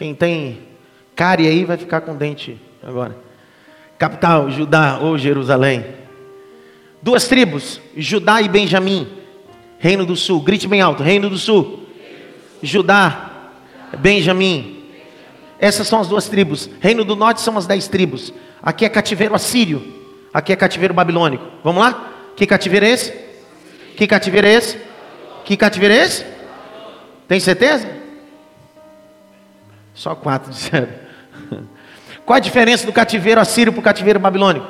Quem 0.02 0.16
tem 0.16 0.58
cárie 1.16 1.48
aí 1.48 1.64
vai 1.64 1.78
ficar 1.78 2.02
com 2.02 2.16
dente 2.16 2.60
agora. 2.82 3.16
Capital, 4.00 4.50
Judá 4.50 4.98
ou 5.00 5.16
Jerusalém. 5.16 5.86
Duas 7.04 7.28
tribos, 7.28 7.80
Judá 7.96 8.42
e 8.42 8.50
Benjamim. 8.50 9.08
Reino 9.78 10.04
do 10.04 10.16
Sul, 10.16 10.42
grite 10.42 10.68
bem 10.68 10.82
alto: 10.82 11.04
Reino 11.04 11.30
do 11.30 11.38
Sul. 11.38 11.86
Judá 12.64 13.52
Benjamim. 14.00 14.86
Essas 15.60 15.88
são 15.88 16.00
as 16.00 16.08
duas 16.08 16.28
tribos. 16.28 16.68
Reino 16.80 17.06
do 17.06 17.16
Norte 17.16 17.40
são 17.40 17.56
as 17.56 17.68
dez 17.68 17.88
tribos. 17.88 18.34
Aqui 18.60 18.86
é 18.86 18.90
cativeiro 18.90 19.36
assírio. 19.36 19.84
Aqui 20.34 20.52
é 20.52 20.56
cativeiro 20.56 20.96
babilônico. 20.96 21.46
Vamos 21.64 21.80
lá? 21.80 22.12
Que 22.36 22.48
cativeiro 22.48 22.88
é 22.88 22.90
esse? 22.90 23.14
Que 23.96 24.08
cativeiro 24.08 24.48
é 24.48 24.54
esse? 24.54 24.80
Que 25.46 25.56
cativeiro 25.56 25.94
é 25.94 26.04
esse? 26.04 26.26
Tem 27.28 27.40
certeza? 27.40 28.01
Só 29.94 30.16
quatro 30.16 30.52
disseram. 30.52 30.90
Qual 32.26 32.38
a 32.38 32.40
diferença 32.40 32.86
do 32.86 32.94
cativeiro 32.94 33.42
assírio 33.42 33.74
para 33.74 33.80
o 33.80 33.84
cativeiro 33.84 34.20
babilônico? 34.20 34.68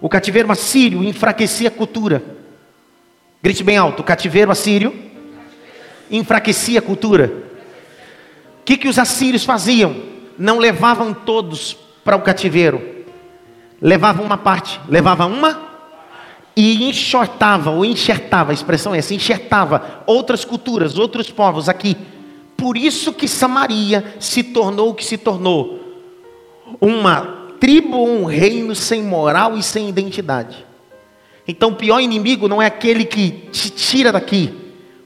O 0.00 0.08
cativeiro 0.08 0.50
assírio 0.50 1.04
enfraquecia 1.04 1.68
a 1.68 1.70
cultura. 1.70 2.22
Grite 3.42 3.62
bem 3.62 3.76
alto: 3.76 4.00
o 4.00 4.04
cativeiro 4.04 4.50
assírio 4.50 4.94
enfraquecia 6.10 6.78
a 6.78 6.82
cultura 6.82 7.50
que, 8.70 8.76
que 8.76 8.88
os 8.88 9.00
assírios 9.00 9.44
faziam? 9.44 9.96
Não 10.38 10.58
levavam 10.58 11.12
todos 11.12 11.76
para 12.04 12.14
o 12.14 12.22
cativeiro, 12.22 13.04
levavam 13.82 14.24
uma 14.24 14.38
parte, 14.38 14.80
levava 14.88 15.26
uma 15.26 15.60
e 16.54 16.88
enxortava 16.88 17.70
ou 17.70 17.84
enxertava, 17.84 18.52
a 18.52 18.54
expressão 18.54 18.94
é 18.94 18.98
essa, 18.98 19.12
enxertava 19.12 20.04
outras 20.06 20.44
culturas, 20.44 20.96
outros 20.98 21.32
povos 21.32 21.68
aqui. 21.68 21.96
Por 22.60 22.76
isso 22.76 23.14
que 23.14 23.26
Samaria 23.26 24.16
se 24.20 24.42
tornou 24.42 24.90
o 24.90 24.94
que 24.94 25.02
se 25.02 25.16
tornou 25.16 25.80
uma 26.78 27.54
tribo, 27.58 27.96
um 28.04 28.26
reino 28.26 28.74
sem 28.74 29.02
moral 29.02 29.56
e 29.56 29.62
sem 29.62 29.88
identidade. 29.88 30.66
Então 31.48 31.70
o 31.70 31.74
pior 31.74 32.00
inimigo 32.00 32.48
não 32.48 32.60
é 32.60 32.66
aquele 32.66 33.06
que 33.06 33.30
te 33.50 33.70
tira 33.70 34.12
daqui. 34.12 34.52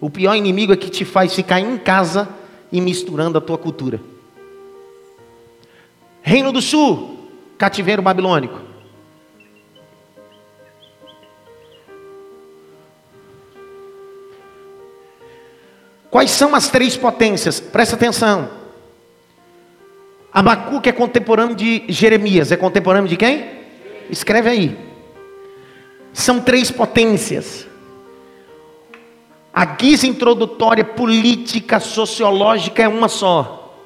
O 0.01 0.11
pior 0.11 0.35
inimigo 0.35 0.73
é 0.73 0.77
que 0.77 0.91
te 0.91 1.05
faz 1.05 1.33
ficar 1.33 1.61
em 1.61 1.79
casa 1.79 2.29
e 2.73 2.81
misturando 2.81 3.39
a 3.39 3.41
tua 3.41 3.57
cultura. 3.57 4.01
Reino 6.23 6.51
do 6.51 6.61
Sul, 6.61 7.31
cativeiro 7.57 8.03
babilônico. 8.03 8.61
Quais 16.15 16.31
são 16.31 16.55
as 16.55 16.69
três 16.69 16.97
potências? 16.97 17.59
Presta 17.59 17.97
atenção. 17.97 18.49
Abacuque 20.33 20.89
é 20.89 20.93
contemporâneo 20.93 21.57
de 21.57 21.83
Jeremias. 21.89 22.53
É 22.53 22.57
contemporâneo 22.57 23.09
de 23.09 23.17
quem? 23.17 23.51
Escreve 24.09 24.49
aí. 24.49 24.79
São 26.13 26.39
três 26.39 26.71
potências. 26.71 27.67
A 29.53 29.65
guisa 29.65 30.07
introdutória 30.07 30.85
política, 30.85 31.81
sociológica 31.81 32.81
é 32.81 32.87
uma 32.87 33.09
só. 33.09 33.77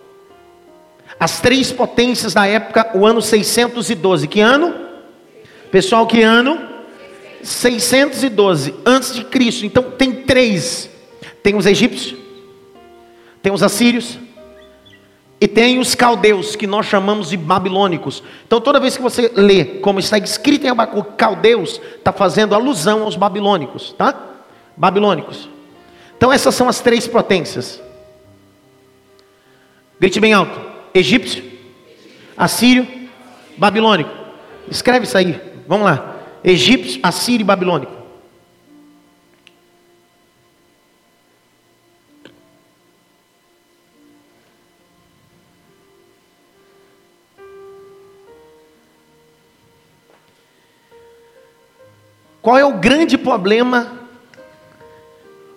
As 1.19 1.41
três 1.41 1.73
potências 1.73 2.35
da 2.35 2.47
época, 2.47 2.91
o 2.95 3.07
ano 3.07 3.23
612. 3.23 4.29
Que 4.29 4.43
ano? 4.43 4.75
Pessoal, 5.71 6.07
que 6.07 6.21
ano? 6.21 6.61
612 7.43 8.75
antes 8.85 9.15
de 9.15 9.25
Cristo. 9.25 9.65
Então 9.65 9.93
tem 9.93 10.13
três. 10.25 10.98
Tem 11.43 11.55
os 11.55 11.67
egípcios, 11.67 12.17
tem 13.43 13.53
os 13.53 13.63
assírios 13.63 14.19
e 15.41 15.47
tem 15.47 15.79
os 15.79 15.95
caldeus, 15.95 16.57
que 16.57 16.67
nós 16.67 16.87
chamamos 16.87 17.31
de 17.31 17.37
babilônicos. 17.37 18.23
Então 18.47 18.61
toda 18.61 18.81
vez 18.81 18.97
que 18.97 19.03
você 19.03 19.31
lê, 19.35 19.65
como 19.65 20.01
está 20.01 20.19
escrito 20.19 20.67
em 20.67 20.71
Abacuque, 20.71 21.13
caldeus, 21.17 21.81
está 21.97 22.13
fazendo 22.13 22.55
alusão 22.55 23.05
aos 23.05 23.17
babilônicos, 23.17 23.93
tá? 23.97 24.15
Babilônicos. 24.77 25.49
Então 26.17 26.33
essas 26.33 26.55
são 26.55 26.69
as 26.69 26.81
três 26.81 27.07
potências. 27.07 27.81
Grite 30.01 30.19
bem 30.19 30.33
alto: 30.33 30.61
egípcio, 30.93 31.45
assírio, 32.37 32.87
babilônico. 33.57 34.11
Escreve 34.69 35.07
isso 35.07 35.17
aí. 35.17 35.41
Vamos 35.67 35.87
lá. 35.87 36.17
Egípcio, 36.43 37.01
assírio 37.03 37.43
e 37.43 37.45
babilônico. 37.45 37.98
Qual 52.49 52.57
é 52.57 52.65
o 52.65 52.79
grande 52.79 53.19
problema 53.19 53.93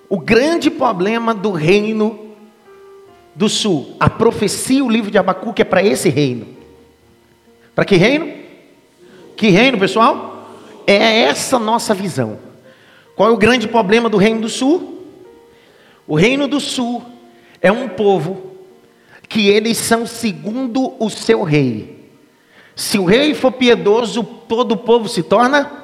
o 0.09 0.19
grande 0.19 0.69
problema 0.69 1.33
do 1.33 1.49
reino 1.49 2.35
do 3.33 3.47
sul, 3.47 3.95
a 3.97 4.09
profecia, 4.09 4.83
o 4.83 4.89
livro 4.89 5.09
de 5.09 5.17
Abacuque 5.17 5.61
é 5.61 5.63
para 5.63 5.81
esse 5.81 6.09
reino. 6.09 6.45
Para 7.73 7.85
que 7.85 7.95
reino? 7.95 8.29
Que 9.37 9.47
reino, 9.47 9.77
pessoal? 9.79 10.49
É 10.85 11.21
essa 11.21 11.57
nossa 11.57 11.93
visão. 11.93 12.37
Qual 13.15 13.29
é 13.29 13.31
o 13.31 13.37
grande 13.37 13.69
problema 13.69 14.09
do 14.09 14.17
reino 14.17 14.41
do 14.41 14.49
sul? 14.49 15.07
O 16.05 16.17
reino 16.17 16.45
do 16.45 16.59
sul 16.59 17.05
é 17.61 17.71
um 17.71 17.87
povo 17.87 18.51
que 19.29 19.47
eles 19.47 19.77
são 19.77 20.05
segundo 20.05 20.93
o 20.99 21.09
seu 21.09 21.41
rei. 21.43 22.11
Se 22.75 22.99
o 22.99 23.05
rei 23.05 23.33
for 23.33 23.53
piedoso, 23.53 24.25
todo 24.25 24.73
o 24.73 24.77
povo 24.77 25.07
se 25.07 25.23
torna. 25.23 25.79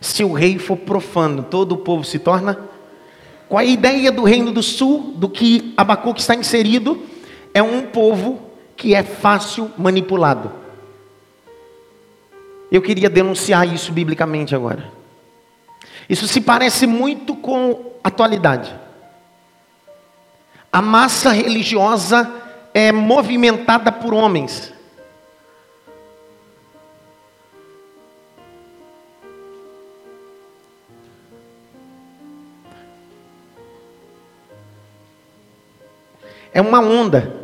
Se 0.00 0.22
o 0.24 0.32
rei 0.32 0.58
for 0.58 0.76
profano, 0.76 1.42
todo 1.42 1.72
o 1.72 1.78
povo 1.78 2.04
se 2.04 2.18
torna 2.18 2.58
qual 3.48 3.60
a 3.60 3.64
ideia 3.64 4.10
do 4.10 4.24
reino 4.24 4.50
do 4.50 4.62
sul, 4.62 5.12
do 5.16 5.28
que 5.28 5.72
Abacuque 5.76 6.20
está 6.20 6.34
inserido? 6.34 7.00
É 7.54 7.62
um 7.62 7.82
povo 7.82 8.50
que 8.76 8.94
é 8.94 9.02
fácil 9.02 9.70
manipulado. 9.78 10.50
Eu 12.70 12.82
queria 12.82 13.08
denunciar 13.08 13.72
isso 13.72 13.92
biblicamente 13.92 14.54
agora. 14.54 14.92
Isso 16.08 16.26
se 16.26 16.40
parece 16.40 16.86
muito 16.86 17.36
com 17.36 17.92
a 18.02 18.08
atualidade. 18.08 18.74
A 20.72 20.82
massa 20.82 21.30
religiosa 21.30 22.30
é 22.74 22.90
movimentada 22.90 23.92
por 23.92 24.12
homens. 24.12 24.72
É 36.56 36.60
uma 36.62 36.80
onda. 36.80 37.34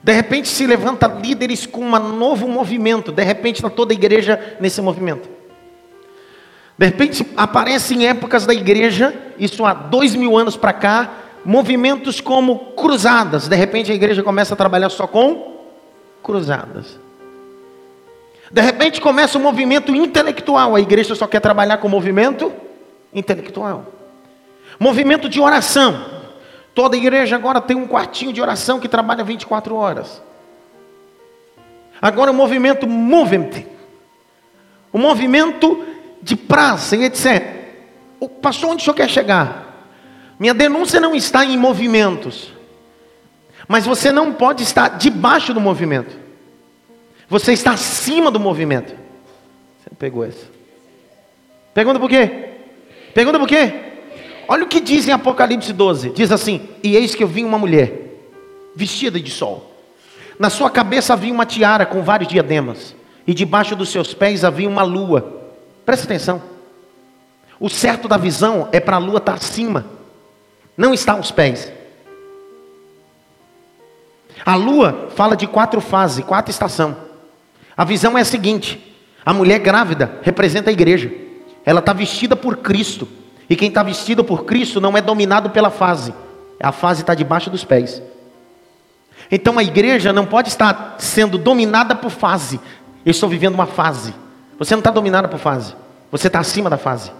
De 0.00 0.12
repente 0.12 0.46
se 0.46 0.64
levanta 0.64 1.08
líderes 1.08 1.66
com 1.66 1.84
um 1.84 1.98
novo 1.98 2.46
movimento. 2.46 3.10
De 3.10 3.24
repente 3.24 3.56
está 3.56 3.68
toda 3.68 3.92
a 3.92 3.96
igreja 3.96 4.56
nesse 4.60 4.80
movimento. 4.80 5.28
De 6.78 6.86
repente 6.86 7.26
aparecem 7.36 8.06
épocas 8.06 8.46
da 8.46 8.54
igreja, 8.54 9.12
isso 9.36 9.64
há 9.64 9.74
dois 9.74 10.14
mil 10.14 10.38
anos 10.38 10.56
para 10.56 10.72
cá, 10.72 11.14
movimentos 11.44 12.20
como 12.20 12.74
cruzadas. 12.76 13.48
De 13.48 13.56
repente 13.56 13.90
a 13.90 13.94
igreja 13.96 14.22
começa 14.22 14.54
a 14.54 14.56
trabalhar 14.56 14.90
só 14.90 15.08
com 15.08 15.64
cruzadas. 16.22 16.96
De 18.52 18.62
repente 18.62 19.00
começa 19.00 19.36
um 19.36 19.42
movimento 19.42 19.92
intelectual. 19.92 20.76
A 20.76 20.80
igreja 20.80 21.12
só 21.16 21.26
quer 21.26 21.40
trabalhar 21.40 21.78
com 21.78 21.88
movimento 21.88 22.52
intelectual. 23.12 23.86
Movimento 24.78 25.28
de 25.28 25.40
oração. 25.40 26.15
Toda 26.76 26.94
igreja 26.94 27.34
agora 27.36 27.58
tem 27.58 27.74
um 27.74 27.86
quartinho 27.86 28.34
de 28.34 28.42
oração 28.42 28.78
que 28.78 28.86
trabalha 28.86 29.24
24 29.24 29.74
horas. 29.74 30.20
Agora 32.02 32.30
o 32.30 32.34
movimento 32.34 32.86
movement, 32.86 33.64
o 34.92 34.98
movimento 34.98 35.82
de 36.20 36.36
praça 36.36 36.94
e 36.94 37.04
etc. 37.04 37.64
O 38.20 38.28
pastor, 38.28 38.68
onde 38.68 38.82
o 38.82 38.84
senhor 38.84 38.94
quer 38.94 39.08
chegar? 39.08 39.88
Minha 40.38 40.52
denúncia 40.52 41.00
não 41.00 41.14
está 41.14 41.46
em 41.46 41.56
movimentos, 41.56 42.52
mas 43.66 43.86
você 43.86 44.12
não 44.12 44.34
pode 44.34 44.62
estar 44.62 44.98
debaixo 44.98 45.54
do 45.54 45.60
movimento. 45.62 46.14
Você 47.26 47.54
está 47.54 47.70
acima 47.70 48.30
do 48.30 48.38
movimento. 48.38 48.90
Você 48.90 49.88
não 49.90 49.96
pegou 49.96 50.26
essa? 50.26 50.44
Pergunta 51.72 51.98
por 51.98 52.10
quê? 52.10 52.50
Pergunta 53.14 53.38
por 53.38 53.48
quê? 53.48 53.85
Olha 54.48 54.64
o 54.64 54.68
que 54.68 54.80
diz 54.80 55.08
em 55.08 55.12
Apocalipse 55.12 55.72
12: 55.72 56.10
diz 56.10 56.30
assim: 56.30 56.68
E 56.82 56.96
eis 56.96 57.14
que 57.14 57.22
eu 57.22 57.28
vi 57.28 57.44
uma 57.44 57.58
mulher, 57.58 58.20
vestida 58.74 59.20
de 59.20 59.30
sol. 59.30 59.72
Na 60.38 60.50
sua 60.50 60.70
cabeça 60.70 61.14
havia 61.14 61.32
uma 61.32 61.46
tiara 61.46 61.86
com 61.86 62.02
vários 62.02 62.28
diademas, 62.28 62.94
e 63.26 63.32
debaixo 63.32 63.74
dos 63.74 63.88
seus 63.88 64.14
pés 64.14 64.44
havia 64.44 64.68
uma 64.68 64.82
lua. 64.82 65.50
Presta 65.84 66.04
atenção. 66.04 66.42
O 67.58 67.68
certo 67.68 68.06
da 68.06 68.16
visão 68.16 68.68
é 68.70 68.78
para 68.78 68.96
a 68.96 69.00
lua 69.00 69.18
estar 69.18 69.34
acima, 69.34 69.86
não 70.76 70.92
está 70.92 71.12
aos 71.12 71.30
pés. 71.30 71.72
A 74.44 74.54
lua 74.54 75.08
fala 75.16 75.36
de 75.36 75.46
quatro 75.46 75.80
fases, 75.80 76.24
quatro 76.24 76.50
estações. 76.50 76.96
A 77.76 77.84
visão 77.84 78.16
é 78.16 78.20
a 78.20 78.24
seguinte: 78.24 78.94
a 79.24 79.32
mulher 79.32 79.58
grávida 79.58 80.20
representa 80.22 80.70
a 80.70 80.72
igreja, 80.72 81.10
ela 81.64 81.80
está 81.80 81.92
vestida 81.92 82.36
por 82.36 82.58
Cristo. 82.58 83.08
E 83.48 83.56
quem 83.56 83.68
está 83.68 83.82
vestido 83.82 84.24
por 84.24 84.44
Cristo 84.44 84.80
não 84.80 84.96
é 84.96 85.00
dominado 85.00 85.50
pela 85.50 85.70
fase, 85.70 86.12
a 86.60 86.72
fase 86.72 87.02
está 87.02 87.14
debaixo 87.14 87.50
dos 87.50 87.64
pés. 87.64 88.02
Então 89.30 89.58
a 89.58 89.62
igreja 89.62 90.12
não 90.12 90.26
pode 90.26 90.48
estar 90.48 90.96
sendo 90.98 91.38
dominada 91.38 91.94
por 91.94 92.10
fase. 92.10 92.60
Eu 93.04 93.10
estou 93.10 93.28
vivendo 93.28 93.54
uma 93.54 93.66
fase. 93.66 94.14
Você 94.58 94.74
não 94.74 94.80
está 94.80 94.90
dominado 94.90 95.28
por 95.28 95.38
fase, 95.38 95.74
você 96.10 96.28
está 96.28 96.38
acima 96.38 96.70
da 96.70 96.78
fase. 96.78 97.12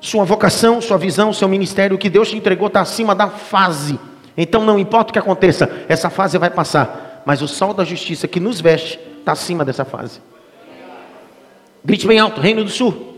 Sua 0.00 0.24
vocação, 0.24 0.80
sua 0.80 0.98
visão, 0.98 1.32
seu 1.32 1.48
ministério, 1.48 1.96
o 1.96 1.98
que 1.98 2.10
Deus 2.10 2.28
te 2.28 2.36
entregou 2.36 2.66
está 2.66 2.80
acima 2.80 3.14
da 3.14 3.28
fase. 3.28 3.98
Então 4.36 4.64
não 4.64 4.78
importa 4.78 5.10
o 5.10 5.12
que 5.12 5.18
aconteça, 5.18 5.70
essa 5.88 6.10
fase 6.10 6.36
vai 6.36 6.50
passar. 6.50 7.22
Mas 7.24 7.40
o 7.40 7.48
sol 7.48 7.72
da 7.72 7.84
justiça 7.84 8.26
que 8.26 8.40
nos 8.40 8.60
veste 8.60 8.98
está 9.20 9.32
acima 9.32 9.64
dessa 9.64 9.84
fase. 9.84 10.20
Grite 11.84 12.06
bem 12.06 12.18
alto, 12.18 12.40
Reino 12.40 12.64
do 12.64 12.70
Sul. 12.70 13.11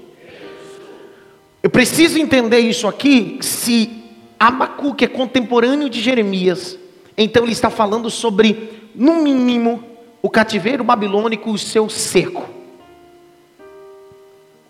Eu 1.65 1.71
preciso 1.71 2.19
entender 2.19 2.59
isso 2.59 2.87
aqui, 2.87 3.39
se 3.41 3.91
Abacuque 4.39 5.07
é 5.07 5.09
contemporâneo 5.09 5.89
de 5.89 5.99
Jeremias, 5.99 6.79
então 7.17 7.43
ele 7.43 7.53
está 7.53 7.71
falando 7.71 8.11
sobre, 8.11 8.91
no 8.95 9.23
mínimo, 9.23 9.83
o 10.21 10.29
cativeiro 10.29 10.85
babilônico 10.85 11.49
e 11.49 11.53
o 11.55 11.59
seu 11.59 11.89
cerco. 11.89 12.47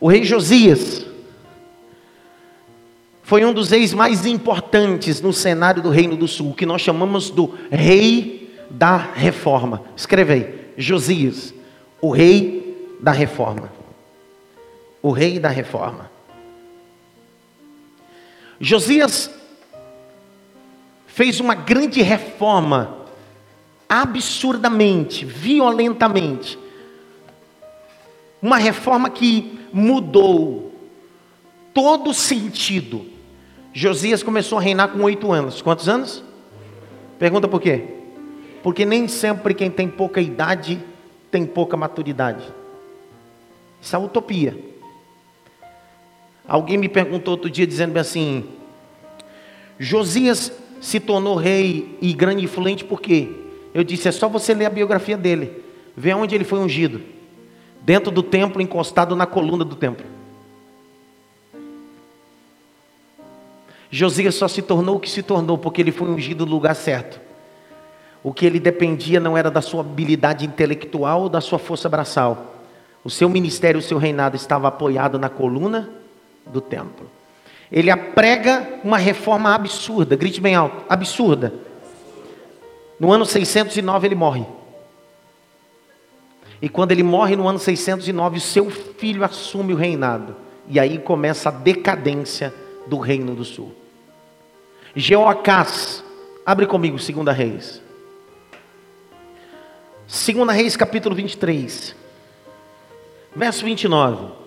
O 0.01 0.07
rei 0.07 0.23
Josias 0.23 1.05
foi 3.25 3.45
um 3.45 3.53
dos 3.53 3.71
reis 3.71 3.93
mais 3.93 4.25
importantes 4.25 5.21
no 5.21 5.33
cenário 5.33 5.83
do 5.83 5.91
Reino 5.91 6.17
do 6.17 6.29
Sul, 6.29 6.55
que 6.55 6.65
nós 6.65 6.81
chamamos 6.81 7.29
do 7.29 7.55
rei 7.73 8.55
da 8.71 8.97
reforma. 8.97 9.83
Escreve 9.97 10.33
aí, 10.33 10.55
Josias, 10.79 11.53
o 12.01 12.13
rei 12.13 12.97
da 13.01 13.11
reforma. 13.11 13.69
O 15.03 15.11
rei 15.11 15.41
da 15.41 15.49
reforma. 15.49 16.14
Josias 18.65 19.31
fez 21.07 21.39
uma 21.39 21.55
grande 21.55 22.01
reforma, 22.01 22.97
absurdamente, 23.87 25.23
violentamente. 25.27 26.59
Uma 28.41 28.57
reforma 28.57 29.11
que 29.11 29.61
mudou 29.71 30.73
todo 31.75 32.09
o 32.09 32.15
sentido. 32.15 33.05
Josias 33.75 34.23
começou 34.23 34.57
a 34.57 34.63
reinar 34.63 34.89
com 34.89 35.03
oito 35.03 35.31
anos. 35.31 35.61
Quantos 35.61 35.87
anos? 35.87 36.25
Pergunta 37.19 37.47
por 37.47 37.61
quê? 37.61 37.85
Porque 38.63 38.87
nem 38.87 39.07
sempre 39.09 39.53
quem 39.53 39.71
tem 39.71 39.89
pouca 39.89 40.23
idade 40.23 40.83
tem 41.31 41.45
pouca 41.45 41.77
maturidade. 41.77 42.45
Isso 43.83 43.95
é 43.95 43.99
utopia. 43.99 44.57
Alguém 46.47 46.77
me 46.77 46.89
perguntou 46.89 47.33
outro 47.33 47.49
dia 47.49 47.67
dizendo 47.67 47.97
assim: 47.97 48.45
Josias 49.79 50.53
se 50.81 51.01
tornou 51.01 51.37
rei 51.37 51.97
e 52.01 52.13
grande 52.13 52.45
influente 52.45 52.85
por 52.85 53.01
quê? 53.01 53.29
Eu 53.73 53.83
disse: 53.83 54.09
é 54.09 54.13
só 54.13 54.29
você 54.29 54.53
ler 54.53 54.67
a 54.67 54.71
biografia 54.71 55.17
dele, 55.17 55.65
ver 55.97 56.15
onde 56.15 56.35
ele 56.35 56.45
foi 56.45 56.59
ungido 56.59 57.01
dentro 57.81 58.11
do 58.11 58.23
templo, 58.23 58.63
encostado 58.63 59.15
na 59.15 59.27
coluna 59.27 59.65
do 59.65 59.77
templo. 59.77 60.07
Josias 63.91 64.35
só 64.35 64.49
se 64.49 64.61
tornou 64.61 64.97
o 64.97 65.01
que 65.01 65.09
se 65.09 65.23
tornou 65.23 65.57
porque 65.57 65.81
ele 65.81 65.93
foi 65.93 66.09
ungido 66.09 66.45
no 66.45 66.53
lugar 66.53 66.75
certo. 66.75 67.21
O 68.23 68.33
que 68.33 68.47
ele 68.47 68.59
dependia 68.59 69.21
não 69.21 69.37
era 69.37 69.51
da 69.51 69.61
sua 69.61 69.83
habilidade 69.83 70.47
intelectual 70.47 71.23
ou 71.23 71.29
da 71.29 71.41
sua 71.41 71.59
força 71.59 71.89
braçal. 71.89 72.55
O 73.05 73.11
seu 73.11 73.29
ministério, 73.29 73.79
o 73.79 73.83
seu 73.83 73.99
reinado 73.99 74.35
estava 74.35 74.67
apoiado 74.67 75.19
na 75.19 75.29
coluna 75.29 76.04
do 76.47 76.61
templo. 76.61 77.11
Ele 77.71 77.91
aprega 77.91 78.81
uma 78.85 78.99
reforma 78.99 79.55
absurda, 79.55 80.17
grite 80.17 80.41
bem 80.41 80.55
alto, 80.55 80.85
absurda. 80.89 81.53
No 83.01 83.13
ano 83.13 83.27
609 83.27 84.07
ele 84.07 84.15
morre. 84.15 84.47
E 86.63 86.69
quando 86.69 86.93
ele 86.93 87.03
morre 87.03 87.37
no 87.37 87.49
ano 87.49 87.59
609, 87.59 88.41
seu 88.41 88.71
filho 88.71 89.25
assume 89.25 89.75
o 89.75 89.77
reinado. 89.77 90.37
E 90.69 90.81
aí 90.81 90.99
começa 90.99 91.49
a 91.49 91.53
decadência 91.53 92.55
do 92.87 92.99
reino 92.99 93.35
do 93.35 93.45
sul. 93.45 93.75
Jeoacás, 94.95 96.05
abre 96.47 96.67
comigo, 96.67 96.97
2 96.97 97.37
Reis. 97.37 97.83
2 100.07 100.49
Reis, 100.57 100.77
capítulo 100.77 101.15
23, 101.15 101.97
verso 103.35 103.65
29. 103.65 104.44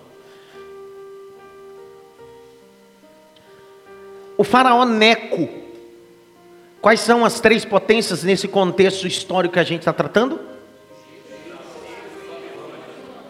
O 4.38 4.44
faraó 4.44 4.84
Neco. 4.84 5.48
Quais 6.80 7.00
são 7.00 7.24
as 7.24 7.40
três 7.40 7.64
potências 7.64 8.22
nesse 8.22 8.46
contexto 8.46 9.04
histórico 9.04 9.54
que 9.54 9.58
a 9.58 9.64
gente 9.64 9.80
está 9.80 9.92
tratando? 9.92 10.38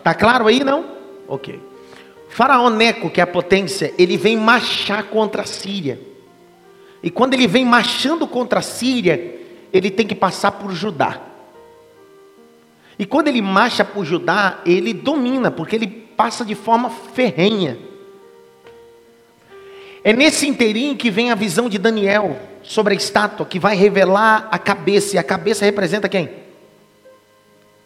Tá 0.05 0.15
claro 0.15 0.47
aí, 0.47 0.63
não? 0.63 0.85
Ok. 1.27 1.59
faraó 2.29 2.69
Neco, 2.69 3.09
que 3.09 3.21
é 3.21 3.25
a 3.25 3.27
potência, 3.27 3.95
ele 3.99 4.19
vem 4.19 4.37
marchar 4.37 5.05
contra 5.05 5.43
a 5.43 5.47
Síria. 5.47 5.99
E 7.03 7.11
quando 7.11 7.33
ele 7.33 7.47
vem 7.47 7.65
marchando 7.65 8.27
contra 8.27 8.59
a 8.59 8.63
Síria, 8.63 9.41
ele 9.73 9.91
tem 9.91 10.07
que 10.07 10.15
passar 10.15 10.53
por 10.53 10.73
Judá. 10.73 11.23
E 12.99 13.07
quando 13.07 13.29
ele 13.29 13.41
marcha 13.41 13.83
por 13.83 14.05
Judá, 14.05 14.61
ele 14.67 14.93
domina, 14.93 15.51
porque 15.51 15.77
ele 15.77 15.87
passa 15.87 16.45
de 16.45 16.55
forma 16.55 16.91
ferrenha. 16.91 17.88
É 20.09 20.13
nesse 20.15 20.49
inteirinho 20.49 20.97
que 20.97 21.11
vem 21.11 21.31
a 21.31 21.35
visão 21.35 21.69
de 21.69 21.77
Daniel 21.77 22.39
sobre 22.63 22.95
a 22.95 22.97
estátua, 22.97 23.45
que 23.45 23.59
vai 23.59 23.77
revelar 23.77 24.49
a 24.51 24.59
cabeça, 24.59 25.17
e 25.17 25.19
a 25.19 25.23
cabeça 25.23 25.67
representa 25.67 26.09
quem? 26.09 26.31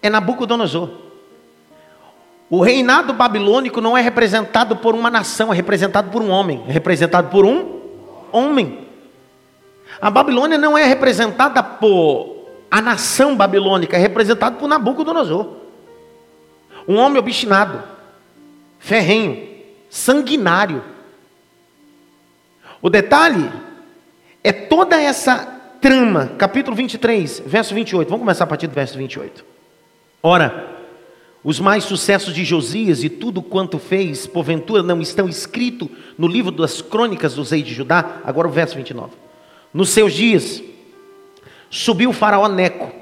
é 0.01 0.09
Nabucodonosor. 0.09 0.89
O 2.49 2.61
reinado 2.61 3.13
babilônico 3.13 3.81
não 3.81 3.99
é 3.99 4.01
representado 4.01 4.77
por 4.77 4.95
uma 4.95 5.11
nação, 5.11 5.53
é 5.53 5.57
representado 5.57 6.13
por 6.13 6.23
um 6.23 6.31
homem, 6.31 6.63
é 6.69 6.71
representado 6.71 7.29
por 7.29 7.45
um 7.45 7.81
homem. 8.31 8.87
A 10.01 10.09
Babilônia 10.09 10.57
não 10.57 10.79
é 10.79 10.85
representada 10.85 11.61
por 11.61 12.47
a 12.71 12.81
nação 12.81 13.35
babilônica, 13.35 13.97
é 13.97 13.99
representada 13.99 14.55
por 14.55 14.69
Nabucodonosor. 14.69 15.57
Um 16.87 16.99
homem 16.99 17.19
obstinado, 17.19 17.83
ferrenho, 18.79 19.49
sanguinário. 19.91 20.92
O 22.83 22.91
detalhe 22.91 23.49
é 24.43 24.53
toda 24.53 25.01
essa 25.01 25.37
trama, 25.81 26.33
capítulo 26.37 26.77
23, 26.77 27.45
verso 27.47 27.73
28. 27.73 28.09
Vamos 28.09 28.23
começar 28.23 28.43
a 28.43 28.47
partir 28.47 28.67
do 28.67 28.75
verso 28.75 28.99
28. 28.99 29.45
Ora, 30.21 30.69
os 31.45 31.61
mais 31.61 31.85
sucessos 31.85 32.35
de 32.35 32.45
Josias 32.45 33.05
e 33.05 33.09
tudo 33.09 33.41
quanto 33.41 33.79
fez, 33.79 34.27
porventura 34.27 34.83
não 34.83 35.01
estão 35.01 35.29
escritos 35.29 35.89
no 36.19 36.27
livro 36.27 36.51
das 36.51 36.83
crônicas 36.83 37.37
dos 37.37 37.53
reis 37.53 37.65
de 37.65 37.73
Judá? 37.73 38.21
Agora 38.25 38.49
o 38.49 38.51
verso 38.51 38.75
29. 38.75 39.13
Nos 39.73 39.91
seus 39.91 40.13
dias, 40.13 40.61
subiu 41.71 42.11
o 42.11 42.13
faraó 42.13 42.49
Neco, 42.49 42.93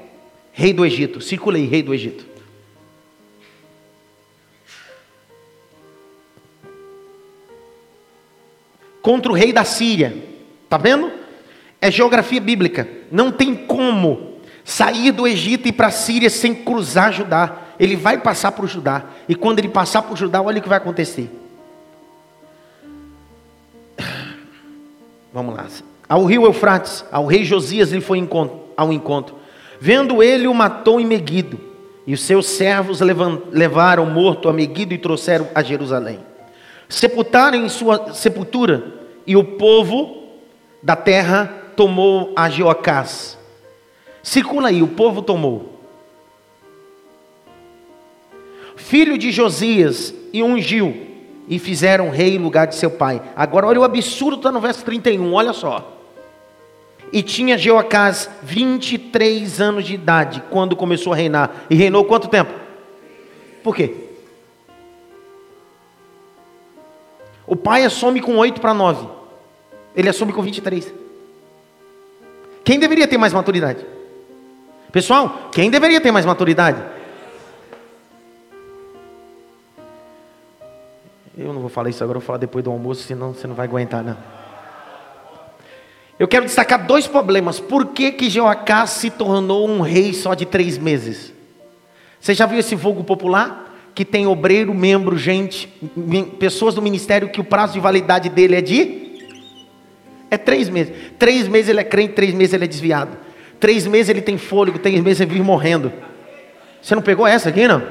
rei 0.53 0.73
do 0.73 0.85
Egito. 0.85 1.19
Circulei, 1.19 1.65
rei 1.65 1.81
do 1.81 1.91
Egito. 1.91 2.30
Contra 9.01 9.31
o 9.31 9.35
rei 9.35 9.51
da 9.51 9.63
Síria. 9.63 10.15
Está 10.63 10.77
vendo? 10.77 11.11
É 11.79 11.89
geografia 11.89 12.39
bíblica. 12.39 12.87
Não 13.11 13.31
tem 13.31 13.55
como 13.55 14.35
sair 14.63 15.11
do 15.11 15.27
Egito 15.27 15.67
e 15.67 15.71
para 15.71 15.87
a 15.87 15.91
Síria 15.91 16.29
sem 16.29 16.53
cruzar 16.53 17.11
Judá 17.11 17.61
ele 17.81 17.95
vai 17.95 18.19
passar 18.19 18.51
por 18.51 18.67
Judá. 18.67 19.05
E 19.27 19.33
quando 19.33 19.57
ele 19.57 19.67
passar 19.67 20.03
por 20.03 20.15
Judá, 20.15 20.39
olha 20.39 20.59
o 20.59 20.61
que 20.61 20.69
vai 20.69 20.77
acontecer. 20.77 21.27
Vamos 25.33 25.55
lá. 25.55 25.65
Ao 26.07 26.23
rio 26.23 26.45
Eufrates, 26.45 27.03
ao 27.11 27.25
rei 27.25 27.43
Josias, 27.43 27.91
ele 27.91 28.01
foi 28.01 28.19
ao 28.77 28.93
encontro. 28.93 29.35
Vendo 29.79 30.21
ele, 30.21 30.47
o 30.47 30.53
matou 30.53 31.01
em 31.01 31.07
Meguido. 31.07 31.59
E 32.05 32.13
os 32.13 32.21
seus 32.21 32.45
servos 32.45 32.99
levaram 33.51 34.05
morto 34.05 34.47
a 34.47 34.53
Meguido 34.53 34.93
e 34.93 34.99
trouxeram 34.99 35.47
a 35.55 35.63
Jerusalém. 35.63 36.19
Sepultaram 36.91 37.57
em 37.57 37.69
sua 37.69 38.13
sepultura, 38.13 38.83
e 39.25 39.37
o 39.37 39.43
povo 39.43 40.27
da 40.83 40.95
terra 40.95 41.71
tomou 41.75 42.33
a 42.35 42.49
Jeocás. 42.49 43.37
Circula 44.21 44.67
aí, 44.67 44.83
o 44.83 44.87
povo 44.89 45.21
tomou. 45.21 45.71
filho 48.75 49.17
de 49.17 49.31
Josias, 49.31 50.13
e 50.33 50.43
ungiu, 50.43 51.07
e 51.47 51.57
fizeram 51.59 52.09
rei 52.09 52.35
em 52.35 52.39
lugar 52.39 52.67
de 52.67 52.75
seu 52.75 52.91
pai. 52.91 53.21
Agora, 53.35 53.67
olha 53.67 53.79
o 53.79 53.83
absurdo, 53.83 54.37
está 54.37 54.51
no 54.51 54.59
verso 54.59 54.83
31, 54.83 55.33
olha 55.33 55.53
só. 55.53 55.97
E 57.13 57.21
tinha 57.21 57.57
Jeocás 57.57 58.29
23 58.43 59.61
anos 59.61 59.85
de 59.85 59.93
idade 59.93 60.43
quando 60.49 60.75
começou 60.75 61.13
a 61.13 61.15
reinar. 61.15 61.51
E 61.69 61.75
reinou 61.75 62.03
quanto 62.03 62.27
tempo? 62.27 62.51
Por 63.63 63.75
quê? 63.75 64.10
O 67.51 67.55
pai 67.57 67.83
assume 67.83 68.21
com 68.21 68.37
8 68.37 68.61
para 68.61 68.73
9. 68.73 69.09
Ele 69.93 70.07
assume 70.07 70.31
com 70.31 70.41
23. 70.41 70.89
Quem 72.63 72.79
deveria 72.79 73.05
ter 73.05 73.17
mais 73.17 73.33
maturidade? 73.33 73.85
Pessoal, 74.89 75.49
quem 75.51 75.69
deveria 75.69 75.99
ter 75.99 76.13
mais 76.13 76.25
maturidade? 76.25 76.81
Eu 81.37 81.51
não 81.51 81.59
vou 81.59 81.69
falar 81.69 81.89
isso 81.89 82.01
agora, 82.01 82.19
vou 82.19 82.25
falar 82.25 82.37
depois 82.37 82.63
do 82.63 82.71
almoço, 82.71 83.03
senão 83.03 83.33
você 83.33 83.45
não 83.47 83.55
vai 83.55 83.67
aguentar, 83.67 84.01
não. 84.01 84.15
Eu 86.17 86.29
quero 86.29 86.45
destacar 86.45 86.87
dois 86.87 87.05
problemas. 87.05 87.59
Por 87.59 87.87
que, 87.87 88.13
que 88.13 88.29
Jeoacás 88.29 88.91
se 88.91 89.09
tornou 89.09 89.67
um 89.67 89.81
rei 89.81 90.13
só 90.13 90.33
de 90.33 90.45
três 90.45 90.77
meses? 90.77 91.33
Você 92.17 92.33
já 92.33 92.45
viu 92.45 92.59
esse 92.59 92.75
vulgo 92.75 93.03
popular? 93.03 93.70
Que 93.93 94.05
tem 94.05 94.25
obreiro, 94.25 94.73
membro, 94.73 95.17
gente, 95.17 95.67
pessoas 96.39 96.75
do 96.75 96.81
ministério 96.81 97.29
que 97.29 97.41
o 97.41 97.43
prazo 97.43 97.73
de 97.73 97.79
validade 97.79 98.29
dele 98.29 98.55
é 98.55 98.61
de? 98.61 99.01
É 100.29 100.37
três 100.37 100.69
meses. 100.69 100.93
Três 101.19 101.47
meses 101.47 101.69
ele 101.69 101.81
é 101.81 101.83
crente, 101.83 102.13
três 102.13 102.33
meses 102.33 102.53
ele 102.53 102.63
é 102.63 102.67
desviado. 102.67 103.17
Três 103.59 103.85
meses 103.85 104.09
ele 104.09 104.21
tem 104.21 104.37
fôlego, 104.37 104.79
três 104.79 104.99
meses 105.01 105.19
ele 105.19 105.31
vive 105.31 105.43
morrendo. 105.43 105.91
Você 106.81 106.95
não 106.95 107.01
pegou 107.01 107.27
essa 107.27 107.49
aqui, 107.49 107.67
não? 107.67 107.83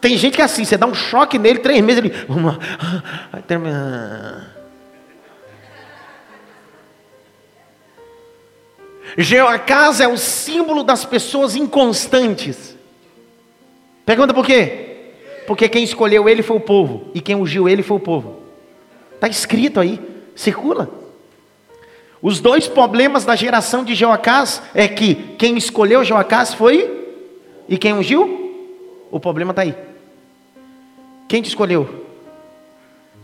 Tem 0.00 0.16
gente 0.16 0.36
que 0.36 0.42
é 0.42 0.44
assim, 0.44 0.64
você 0.64 0.76
dá 0.76 0.86
um 0.86 0.94
choque 0.94 1.38
nele, 1.38 1.58
três 1.58 1.82
meses 1.82 2.04
ele. 2.04 2.14
Vamos 2.28 2.54
lá. 2.54 2.58
Geocasa 9.16 10.04
é 10.04 10.08
o 10.08 10.16
símbolo 10.16 10.84
das 10.84 11.04
pessoas 11.04 11.56
inconstantes. 11.56 12.76
Pergunta 14.04 14.32
por 14.32 14.46
quê? 14.46 14.87
Porque 15.48 15.66
quem 15.66 15.82
escolheu 15.82 16.28
ele 16.28 16.42
foi 16.42 16.58
o 16.58 16.60
povo, 16.60 17.10
e 17.14 17.22
quem 17.22 17.34
ungiu 17.34 17.66
ele 17.66 17.82
foi 17.82 17.96
o 17.96 18.00
povo. 18.00 18.42
Está 19.14 19.28
escrito 19.28 19.80
aí, 19.80 19.98
circula. 20.36 20.90
Os 22.20 22.38
dois 22.38 22.68
problemas 22.68 23.24
da 23.24 23.34
geração 23.34 23.82
de 23.82 23.94
Jeoacás 23.94 24.60
é 24.74 24.86
que 24.86 25.14
quem 25.38 25.56
escolheu 25.56 26.04
Jeoacás 26.04 26.52
foi, 26.52 27.16
e 27.66 27.78
quem 27.78 27.94
ungiu? 27.94 29.08
O 29.10 29.18
problema 29.18 29.52
está 29.52 29.62
aí. 29.62 29.74
Quem 31.26 31.40
te 31.40 31.48
escolheu? 31.48 32.04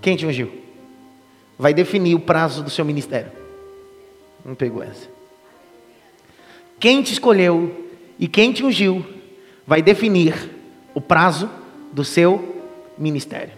Quem 0.01 0.17
te 0.17 0.25
ungiu? 0.25 0.51
Vai 1.59 1.75
definir 1.75 2.15
o 2.15 2.21
prazo 2.21 2.63
do 2.63 2.71
seu 2.71 2.87
ministério. 2.87 3.33
Não 4.43 4.55
pegou 4.55 4.83
essa. 4.83 5.11
Quem 6.81 7.03
te 7.03 7.13
escolheu 7.13 7.87
e 8.19 8.27
quem 8.27 8.51
te 8.51 8.65
ungiu 8.65 9.05
vai 9.67 9.83
definir 9.83 10.51
o 10.95 11.03
prazo 11.03 11.51
do 11.95 12.05
seu 12.05 12.63
ministério. 12.99 13.53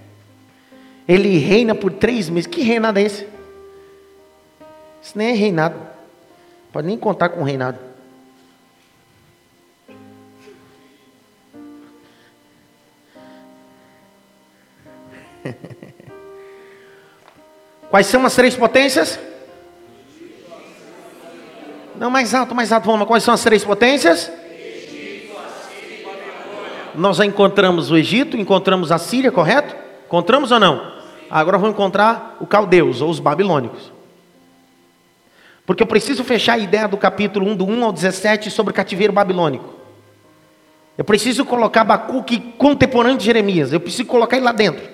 Ele 1.09 1.39
reina 1.39 1.75
por 1.75 1.91
três 1.93 2.29
meses. 2.29 2.47
Que 2.47 2.61
reinado 2.61 2.99
é 2.99 3.03
esse? 3.03 3.27
Isso 5.03 5.17
nem 5.17 5.29
é 5.29 5.33
reinado. 5.33 5.81
Pode 6.71 6.87
nem 6.87 6.99
contar 6.99 7.31
com 7.31 7.43
reinado. 7.43 7.79
Quais 17.89 18.07
são 18.09 18.27
as 18.27 18.35
três 18.35 18.55
potências? 18.55 19.19
Não, 21.95 22.11
mais 22.11 22.35
alto, 22.35 22.55
mais 22.55 22.71
alto, 22.71 22.85
vamos. 22.85 23.07
Quais 23.07 23.25
são 23.25 23.33
as 23.33 23.43
três 23.43 23.65
potências? 23.65 24.31
Nós 26.97 27.19
já 27.19 27.25
encontramos 27.25 27.91
o 27.91 27.97
Egito, 27.97 28.37
encontramos 28.37 28.91
a 28.91 28.99
Síria, 28.99 29.31
correto? 29.31 29.77
Encontramos 30.07 30.51
ou 30.51 30.59
não? 30.59 30.93
Agora 31.31 31.59
vamos 31.59 31.75
encontrar 31.75 32.37
o 32.41 32.47
caldeus 32.47 33.01
ou 33.01 33.11
os 33.11 33.21
babilônicos. 33.21 33.93
Porque 35.67 35.83
eu 35.83 35.87
preciso 35.87 36.23
fechar 36.23 36.55
a 36.55 36.59
ideia 36.59 36.87
do 36.87 36.97
capítulo 36.97 37.47
1, 37.51 37.57
do 37.57 37.67
1 37.67 37.85
ao 37.85 37.93
17, 37.93 38.51
sobre 38.51 38.71
o 38.71 38.75
cativeiro 38.75 39.13
babilônico. 39.13 39.75
Eu 40.97 41.05
preciso 41.05 41.45
colocar 41.45 41.83
Abacuque 41.83 42.39
contemporâneo 42.57 43.19
de 43.19 43.25
Jeremias. 43.25 43.73
Eu 43.73 43.81
preciso 43.81 44.07
colocar 44.07 44.37
ele 44.37 44.47
lá 44.47 44.53
dentro. 44.53 44.89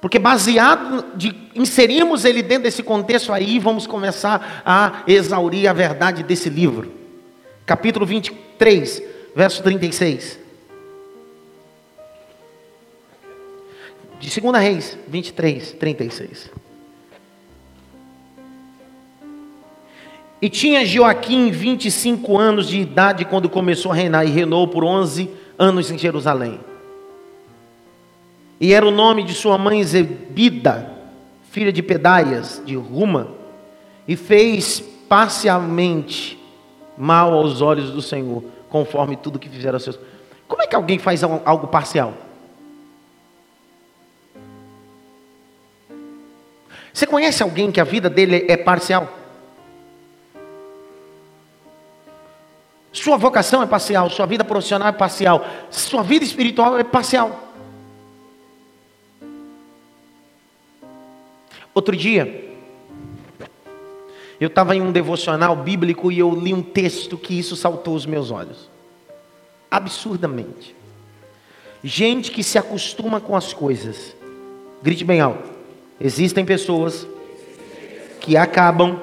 Porque 0.00 0.18
baseado 0.18 1.04
de 1.16 1.34
inserirmos 1.54 2.24
ele 2.24 2.42
dentro 2.42 2.64
desse 2.64 2.82
contexto 2.82 3.32
aí, 3.32 3.58
vamos 3.58 3.86
começar 3.86 4.62
a 4.64 5.02
exaurir 5.06 5.68
a 5.68 5.72
verdade 5.72 6.22
desse 6.22 6.48
livro. 6.48 6.92
Capítulo 7.66 8.06
23, 8.06 9.02
verso 9.34 9.62
36. 9.62 10.45
De 14.18 14.40
2 14.40 14.62
Reis 14.62 14.98
23, 15.08 15.72
36. 15.72 16.50
E 20.40 20.48
tinha 20.48 20.84
Joaquim 20.84 21.50
25 21.50 22.36
anos 22.36 22.68
de 22.68 22.78
idade 22.80 23.24
quando 23.24 23.48
começou 23.48 23.92
a 23.92 23.94
reinar, 23.94 24.26
e 24.26 24.30
reinou 24.30 24.68
por 24.68 24.84
11 24.84 25.30
anos 25.58 25.90
em 25.90 25.98
Jerusalém. 25.98 26.60
E 28.60 28.72
era 28.72 28.86
o 28.86 28.90
nome 28.90 29.22
de 29.22 29.34
sua 29.34 29.58
mãe 29.58 29.82
Zebida, 29.82 30.90
filha 31.50 31.72
de 31.72 31.82
Pedaias, 31.82 32.62
de 32.64 32.74
Ruma, 32.74 33.28
e 34.06 34.16
fez 34.16 34.80
parcialmente 35.08 36.38
mal 36.96 37.32
aos 37.32 37.60
olhos 37.60 37.90
do 37.90 38.02
Senhor, 38.02 38.44
conforme 38.68 39.16
tudo 39.16 39.38
que 39.38 39.48
fizeram 39.48 39.78
seus. 39.78 39.98
Como 40.46 40.62
é 40.62 40.66
que 40.66 40.76
alguém 40.76 40.98
faz 40.98 41.22
algo 41.22 41.66
parcial? 41.66 42.14
Você 46.96 47.06
conhece 47.06 47.42
alguém 47.42 47.70
que 47.70 47.78
a 47.78 47.84
vida 47.84 48.08
dele 48.08 48.46
é 48.48 48.56
parcial? 48.56 49.06
Sua 52.90 53.18
vocação 53.18 53.62
é 53.62 53.66
parcial, 53.66 54.08
sua 54.08 54.24
vida 54.24 54.42
profissional 54.42 54.88
é 54.88 54.92
parcial, 54.92 55.44
sua 55.70 56.02
vida 56.02 56.24
espiritual 56.24 56.78
é 56.78 56.82
parcial. 56.82 57.52
Outro 61.74 61.94
dia, 61.94 62.50
eu 64.40 64.46
estava 64.48 64.74
em 64.74 64.80
um 64.80 64.90
devocional 64.90 65.54
bíblico 65.54 66.10
e 66.10 66.18
eu 66.18 66.30
li 66.30 66.54
um 66.54 66.62
texto 66.62 67.18
que 67.18 67.38
isso 67.38 67.56
saltou 67.56 67.94
os 67.94 68.06
meus 68.06 68.30
olhos. 68.30 68.70
Absurdamente. 69.70 70.74
Gente 71.84 72.30
que 72.30 72.42
se 72.42 72.56
acostuma 72.56 73.20
com 73.20 73.36
as 73.36 73.52
coisas. 73.52 74.16
Grite 74.82 75.04
bem 75.04 75.20
alto. 75.20 75.55
Existem 76.00 76.44
pessoas 76.44 77.06
que 78.20 78.36
acabam 78.36 79.00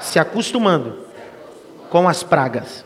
se 0.00 0.18
acostumando 0.18 0.98
com 1.90 2.08
as 2.08 2.22
pragas. 2.22 2.84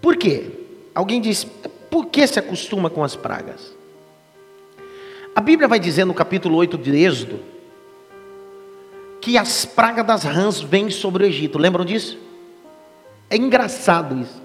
Por 0.00 0.16
quê? 0.16 0.50
Alguém 0.94 1.20
diz, 1.20 1.44
por 1.90 2.06
que 2.06 2.26
se 2.26 2.38
acostuma 2.38 2.90
com 2.90 3.04
as 3.04 3.14
pragas? 3.14 3.76
A 5.34 5.40
Bíblia 5.40 5.68
vai 5.68 5.78
dizer 5.78 6.04
no 6.04 6.14
capítulo 6.14 6.56
8 6.56 6.78
de 6.78 6.96
Êxodo 6.96 7.40
que 9.20 9.36
as 9.36 9.64
pragas 9.64 10.06
das 10.06 10.24
rãs 10.24 10.60
vêm 10.60 10.90
sobre 10.90 11.24
o 11.24 11.26
Egito. 11.26 11.58
Lembram 11.58 11.84
disso? 11.84 12.18
É 13.30 13.36
engraçado 13.36 14.18
isso. 14.18 14.42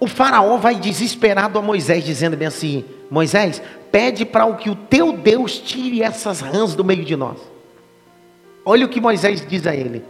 O 0.00 0.06
faraó 0.06 0.56
vai 0.56 0.74
desesperado 0.74 1.58
a 1.58 1.62
Moisés, 1.62 2.04
dizendo 2.04 2.36
bem 2.36 2.48
assim: 2.48 2.84
Moisés, 3.14 3.62
pede 3.92 4.24
para 4.24 4.44
o 4.44 4.56
que 4.56 4.68
o 4.68 4.74
teu 4.74 5.12
Deus 5.12 5.56
tire 5.56 6.02
essas 6.02 6.40
rãs 6.40 6.74
do 6.74 6.84
meio 6.84 7.04
de 7.04 7.14
nós. 7.14 7.38
Olha 8.64 8.84
o 8.84 8.88
que 8.88 9.00
Moisés 9.00 9.46
diz 9.46 9.68
a 9.68 9.74
ele: 9.74 10.04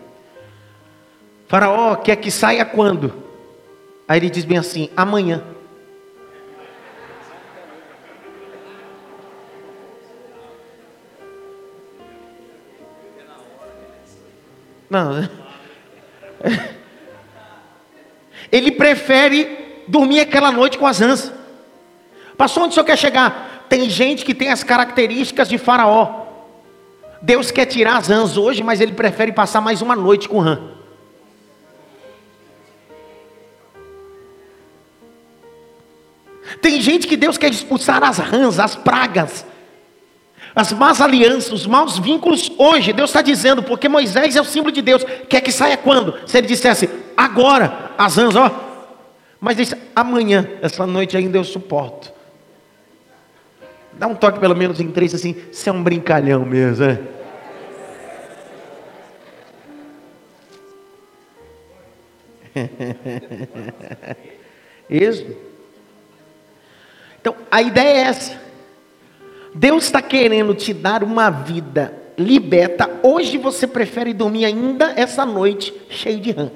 Faraó 1.46 1.94
quer 1.96 2.16
que 2.16 2.30
saia 2.30 2.64
quando? 2.64 3.12
Aí 4.08 4.18
ele 4.18 4.30
diz 4.30 4.46
bem 4.46 4.56
assim: 4.56 4.88
amanhã. 4.96 5.44
Não. 14.88 15.28
Ele 18.52 18.70
prefere 18.70 19.82
dormir 19.88 20.20
aquela 20.20 20.52
noite 20.52 20.78
com 20.78 20.86
as 20.86 21.00
rãs. 21.00 21.32
Passou 22.36 22.62
onde 22.62 22.72
o 22.72 22.74
senhor 22.74 22.84
quer 22.84 22.98
chegar? 22.98 23.66
Tem 23.68 23.88
gente 23.88 24.24
que 24.24 24.34
tem 24.34 24.50
as 24.50 24.62
características 24.62 25.48
de 25.48 25.58
Faraó. 25.58 26.24
Deus 27.22 27.50
quer 27.50 27.66
tirar 27.66 27.96
as 27.96 28.08
rãs 28.08 28.36
hoje, 28.36 28.62
mas 28.62 28.80
ele 28.80 28.92
prefere 28.92 29.32
passar 29.32 29.60
mais 29.60 29.80
uma 29.80 29.96
noite 29.96 30.28
com 30.28 30.40
rã. 30.40 30.60
Tem 36.60 36.80
gente 36.80 37.06
que 37.06 37.16
Deus 37.16 37.38
quer 37.38 37.50
expulsar 37.50 38.02
as 38.02 38.18
rãs, 38.18 38.58
as 38.58 38.76
pragas 38.76 39.44
as 40.54 40.72
más 40.72 41.00
alianças, 41.00 41.52
os 41.52 41.66
maus 41.66 41.98
vínculos 41.98 42.50
hoje, 42.56 42.92
Deus 42.92 43.10
está 43.10 43.20
dizendo, 43.20 43.62
porque 43.62 43.88
Moisés 43.88 44.36
é 44.36 44.40
o 44.40 44.44
símbolo 44.44 44.70
de 44.70 44.80
Deus, 44.80 45.04
quer 45.28 45.40
que 45.40 45.50
saia 45.50 45.76
quando? 45.76 46.14
Se 46.26 46.38
ele 46.38 46.46
dissesse, 46.46 46.88
agora, 47.16 47.90
as 47.98 48.16
rãs, 48.16 48.36
ó, 48.36 48.50
mas 49.40 49.56
disse, 49.56 49.74
amanhã, 49.96 50.48
essa 50.62 50.86
noite 50.86 51.16
ainda 51.16 51.36
eu 51.36 51.44
suporto. 51.44 52.12
Dá 53.98 54.06
um 54.06 54.14
toque 54.14 54.40
pelo 54.40 54.56
menos 54.56 54.80
em 54.80 54.90
três 54.90 55.14
assim, 55.14 55.36
você 55.52 55.70
é 55.70 55.72
um 55.72 55.82
brincalhão 55.82 56.44
mesmo, 56.44 56.84
é? 56.84 56.98
Isso. 64.88 65.26
Então, 67.20 67.36
a 67.50 67.62
ideia 67.62 67.88
é 67.88 68.00
essa. 68.02 68.40
Deus 69.54 69.84
está 69.84 70.02
querendo 70.02 70.54
te 70.54 70.74
dar 70.74 71.02
uma 71.02 71.30
vida 71.30 71.94
liberta. 72.18 73.00
Hoje 73.02 73.38
você 73.38 73.66
prefere 73.66 74.12
dormir 74.12 74.44
ainda 74.44 74.92
essa 74.96 75.24
noite 75.24 75.72
cheio 75.88 76.20
de 76.20 76.32
rã. 76.32 76.50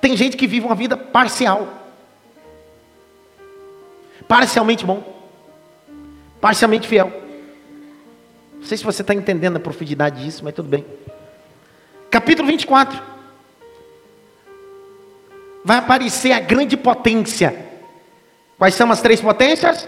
Tem 0.00 0.16
gente 0.16 0.36
que 0.36 0.46
vive 0.48 0.66
uma 0.66 0.74
vida 0.74 0.96
parcial. 0.96 1.81
Parcialmente 4.32 4.86
bom. 4.86 5.04
Parcialmente 6.40 6.88
fiel. 6.88 7.12
Não 8.54 8.64
sei 8.64 8.78
se 8.78 8.82
você 8.82 9.02
está 9.02 9.12
entendendo 9.12 9.58
a 9.58 9.60
profundidade 9.60 10.24
disso, 10.24 10.42
mas 10.42 10.54
tudo 10.54 10.70
bem. 10.70 10.86
Capítulo 12.10 12.48
24. 12.48 12.98
Vai 15.62 15.76
aparecer 15.76 16.32
a 16.32 16.40
grande 16.40 16.78
potência 16.78 17.68
Quais 18.56 18.74
são 18.74 18.90
as 18.90 19.02
três 19.02 19.20
potências? 19.20 19.86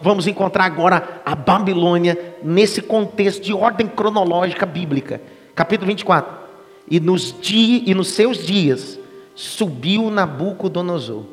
Vamos 0.00 0.28
encontrar 0.28 0.64
agora 0.64 1.22
a 1.26 1.34
Babilônia 1.34 2.36
nesse 2.40 2.80
contexto 2.80 3.42
de 3.42 3.52
ordem 3.52 3.88
cronológica 3.88 4.64
bíblica. 4.64 5.20
Capítulo 5.56 5.88
24. 5.88 6.38
E 6.88 7.00
nos, 7.00 7.34
dias, 7.40 7.82
e 7.84 7.94
nos 7.94 8.10
seus 8.10 8.46
dias 8.46 8.99
subiu 9.40 10.10
Nabucodonosor, 10.10 11.24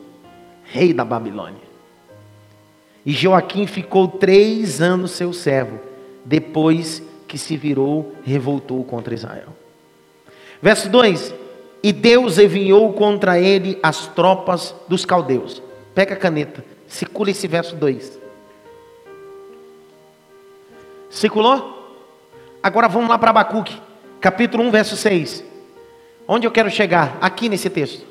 rei 0.63 0.93
da 0.93 1.03
Babilônia. 1.03 1.67
E 3.05 3.11
Joaquim 3.11 3.67
ficou 3.67 4.07
três 4.07 4.81
anos 4.81 5.11
seu 5.11 5.33
servo, 5.33 5.79
depois 6.23 7.03
que 7.27 7.37
se 7.37 7.57
virou, 7.57 8.15
revoltou 8.23 8.81
contra 8.85 9.13
Israel. 9.13 9.49
Verso 10.61 10.87
2: 10.89 11.33
e 11.83 11.91
Deus 11.91 12.37
enviou 12.37 12.93
contra 12.93 13.39
ele 13.39 13.77
as 13.83 14.07
tropas 14.07 14.73
dos 14.87 15.03
caldeus. 15.03 15.61
Pega 15.93 16.13
a 16.13 16.17
caneta, 16.17 16.63
circula 16.87 17.31
esse 17.31 17.45
verso 17.45 17.75
2. 17.75 18.19
Circulou? 21.09 21.75
Agora 22.63 22.87
vamos 22.87 23.09
lá 23.09 23.17
para 23.17 23.31
Abacuque, 23.31 23.79
capítulo 24.21 24.63
1, 24.63 24.71
verso 24.71 24.95
6. 24.95 25.46
Onde 26.27 26.45
eu 26.45 26.51
quero 26.51 26.69
chegar? 26.69 27.17
Aqui 27.21 27.47
nesse 27.47 27.69
texto. 27.69 28.05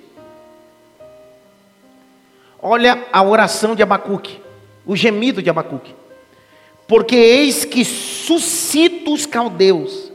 Olha 2.60 3.06
a 3.12 3.22
oração 3.22 3.74
de 3.74 3.82
Abacuque, 3.82 4.40
o 4.86 4.96
gemido 4.96 5.42
de 5.42 5.50
Abacuque. 5.50 5.94
Porque 6.88 7.14
eis 7.14 7.64
que 7.64 7.84
suscita 7.84 9.10
os 9.10 9.26
caldeus, 9.26 10.10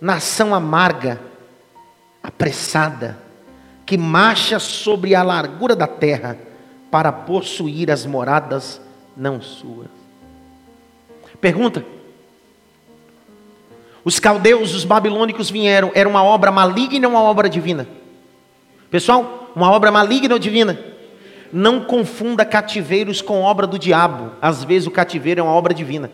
nação 0.00 0.54
amarga, 0.54 1.20
apressada, 2.22 3.18
que 3.84 3.98
marcha 3.98 4.58
sobre 4.58 5.14
a 5.14 5.22
largura 5.22 5.76
da 5.76 5.86
terra 5.86 6.38
para 6.90 7.12
possuir 7.12 7.90
as 7.90 8.06
moradas 8.06 8.80
não 9.16 9.40
suas. 9.40 9.88
Pergunta: 11.40 11.84
Os 14.04 14.18
caldeus, 14.18 14.74
os 14.74 14.84
babilônicos 14.84 15.50
vieram, 15.50 15.92
era 15.94 16.08
uma 16.08 16.24
obra 16.24 16.50
maligna 16.50 17.06
ou 17.06 17.14
uma 17.14 17.22
obra 17.22 17.48
divina? 17.48 17.86
Pessoal, 18.90 19.50
uma 19.54 19.70
obra 19.70 19.90
maligna 19.90 20.34
ou 20.34 20.38
divina? 20.38 20.78
Não 21.52 21.84
confunda 21.84 22.44
cativeiros 22.44 23.20
com 23.20 23.42
obra 23.42 23.66
do 23.66 23.78
diabo. 23.78 24.32
Às 24.40 24.64
vezes 24.64 24.88
o 24.88 24.90
cativeiro 24.90 25.40
é 25.40 25.42
uma 25.42 25.52
obra 25.52 25.72
divina. 25.72 26.10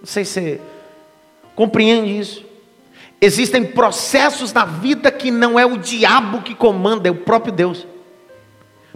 Não 0.00 0.06
sei 0.06 0.24
se 0.24 0.32
você 0.32 0.60
compreende 1.54 2.18
isso. 2.18 2.44
Existem 3.20 3.64
processos 3.64 4.52
na 4.52 4.64
vida 4.64 5.10
que 5.10 5.30
não 5.30 5.58
é 5.58 5.66
o 5.66 5.76
diabo 5.76 6.42
que 6.42 6.54
comanda, 6.54 7.08
é 7.08 7.10
o 7.10 7.16
próprio 7.16 7.52
Deus. 7.52 7.86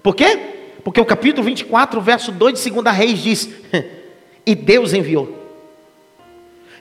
Por 0.02 0.14
quê? 0.14 0.38
Porque 0.84 1.00
o 1.00 1.04
capítulo 1.04 1.44
24, 1.44 2.00
verso 2.00 2.32
2 2.32 2.62
de 2.62 2.70
2 2.70 2.96
Reis 2.96 3.18
diz: 3.18 3.48
E 4.46 4.54
Deus 4.54 4.92
enviou. 4.92 5.41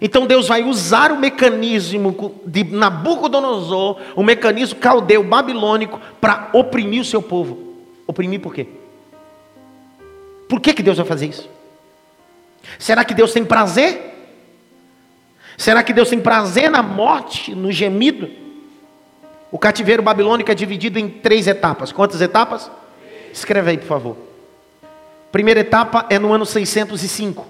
Então 0.02 0.26
Deus 0.26 0.48
vai 0.48 0.64
usar 0.64 1.12
o 1.12 1.20
mecanismo 1.20 2.42
de 2.46 2.64
Nabucodonosor, 2.64 4.00
o 4.16 4.24
mecanismo 4.24 4.80
caldeu 4.80 5.24
babilônico, 5.24 6.02
para 6.20 6.50
oprimir 6.54 7.02
o 7.02 7.06
seu 7.06 7.22
povo. 7.22 7.76
Oprimir 8.08 8.40
por 8.40 8.54
quê? 8.54 8.68
Por 10.50 10.60
que, 10.60 10.74
que 10.74 10.82
Deus 10.82 10.98
vai 10.98 11.06
fazer 11.06 11.28
isso? 11.28 11.48
Será 12.80 13.06
que 13.06 13.14
Deus 13.14 13.32
tem 13.32 13.46
prazer 13.46 14.12
Será 15.62 15.84
que 15.84 15.94
Deus 15.94 16.10
tem 16.10 16.20
prazer 16.20 16.72
na 16.72 16.82
morte, 16.82 17.54
no 17.54 17.72
gemido? 17.72 18.28
O 19.52 19.60
cativeiro 19.60 20.02
babilônico 20.02 20.50
é 20.50 20.56
dividido 20.56 20.98
em 20.98 21.08
três 21.08 21.46
etapas. 21.46 21.92
Quantas 21.92 22.20
etapas? 22.20 22.72
Escreve 23.32 23.70
aí, 23.70 23.78
por 23.78 23.86
favor. 23.86 24.18
Primeira 25.32 25.60
etapa 25.60 26.08
é 26.10 26.18
no 26.18 26.34
ano 26.34 26.48
605 26.48 27.46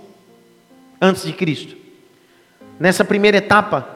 antes 0.99 1.24
de 1.24 1.32
Cristo. 1.32 1.78
Nessa 2.82 3.06
primeira 3.06 3.38
etapa 3.38 3.88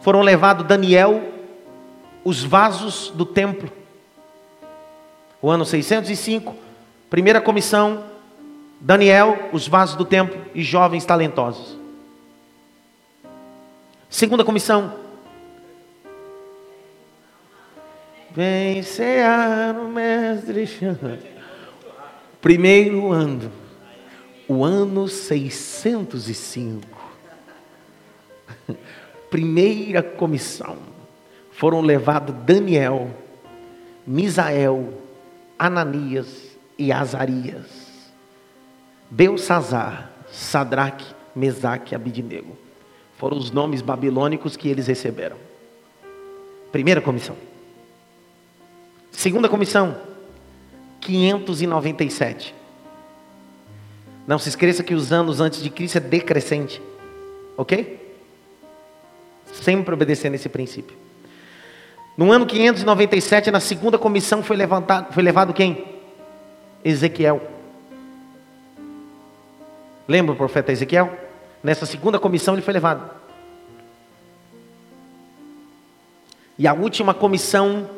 foram 0.00 0.22
levados 0.22 0.66
Daniel 0.66 1.22
os 2.24 2.42
vasos 2.42 3.10
do 3.10 3.26
templo. 3.26 3.70
O 5.42 5.50
ano 5.50 5.66
605, 5.66 6.56
primeira 7.10 7.42
comissão 7.42 8.04
Daniel, 8.80 9.50
os 9.52 9.68
vasos 9.68 9.96
do 9.96 10.04
templo 10.06 10.40
e 10.54 10.62
jovens 10.62 11.04
talentosos. 11.04 11.76
Segunda 14.08 14.42
comissão. 14.42 14.94
Vem 18.30 18.82
cear 18.82 19.76
o 19.78 19.88
mestre. 19.88 20.66
Primeiro 22.40 23.12
ano. 23.12 23.67
O 24.48 24.64
ano 24.64 25.06
605. 25.06 26.82
Primeira 29.30 30.02
comissão. 30.02 30.78
Foram 31.52 31.82
levados 31.82 32.34
Daniel, 32.46 33.10
Misael, 34.06 34.94
Ananias 35.58 36.56
e 36.78 36.90
Azarias. 36.90 37.66
Belsazar, 39.10 40.10
Sadraque, 40.32 41.14
Mesaque 41.34 41.92
e 41.92 41.96
Abidinego. 41.96 42.56
Foram 43.18 43.36
os 43.36 43.50
nomes 43.50 43.82
babilônicos 43.82 44.56
que 44.56 44.68
eles 44.68 44.86
receberam. 44.86 45.36
Primeira 46.72 47.00
comissão. 47.00 47.36
Segunda 49.10 49.48
comissão, 49.48 49.96
597. 51.00 52.57
Não 54.28 54.38
se 54.38 54.50
esqueça 54.50 54.82
que 54.82 54.92
os 54.92 55.10
anos 55.10 55.40
antes 55.40 55.62
de 55.62 55.70
Cristo 55.70 55.96
é 55.96 56.00
decrescente. 56.02 56.82
Ok? 57.56 58.14
Sempre 59.50 59.94
obedecendo 59.94 60.34
esse 60.34 60.50
princípio. 60.50 60.94
No 62.14 62.30
ano 62.30 62.44
597, 62.44 63.50
na 63.50 63.58
segunda 63.58 63.96
comissão, 63.96 64.42
foi 64.42 64.54
levantado, 64.54 65.14
foi 65.14 65.22
levado 65.22 65.54
quem? 65.54 65.82
Ezequiel. 66.84 67.40
Lembra 70.06 70.34
o 70.34 70.36
profeta 70.36 70.72
Ezequiel? 70.72 71.10
Nessa 71.62 71.86
segunda 71.86 72.18
comissão 72.18 72.52
ele 72.52 72.60
foi 72.60 72.74
levado. 72.74 73.10
E 76.58 76.68
a 76.68 76.74
última 76.74 77.14
comissão, 77.14 77.88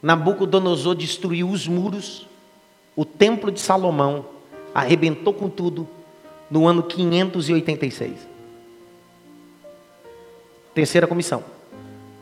Nabucodonosor 0.00 0.94
destruiu 0.94 1.50
os 1.50 1.66
muros, 1.66 2.24
o 2.94 3.04
templo 3.04 3.50
de 3.50 3.58
Salomão, 3.58 4.35
arrebentou 4.76 5.32
com 5.32 5.48
tudo, 5.48 5.88
no 6.50 6.66
ano 6.66 6.82
586. 6.82 8.12
Terceira 10.74 11.06
comissão, 11.06 11.42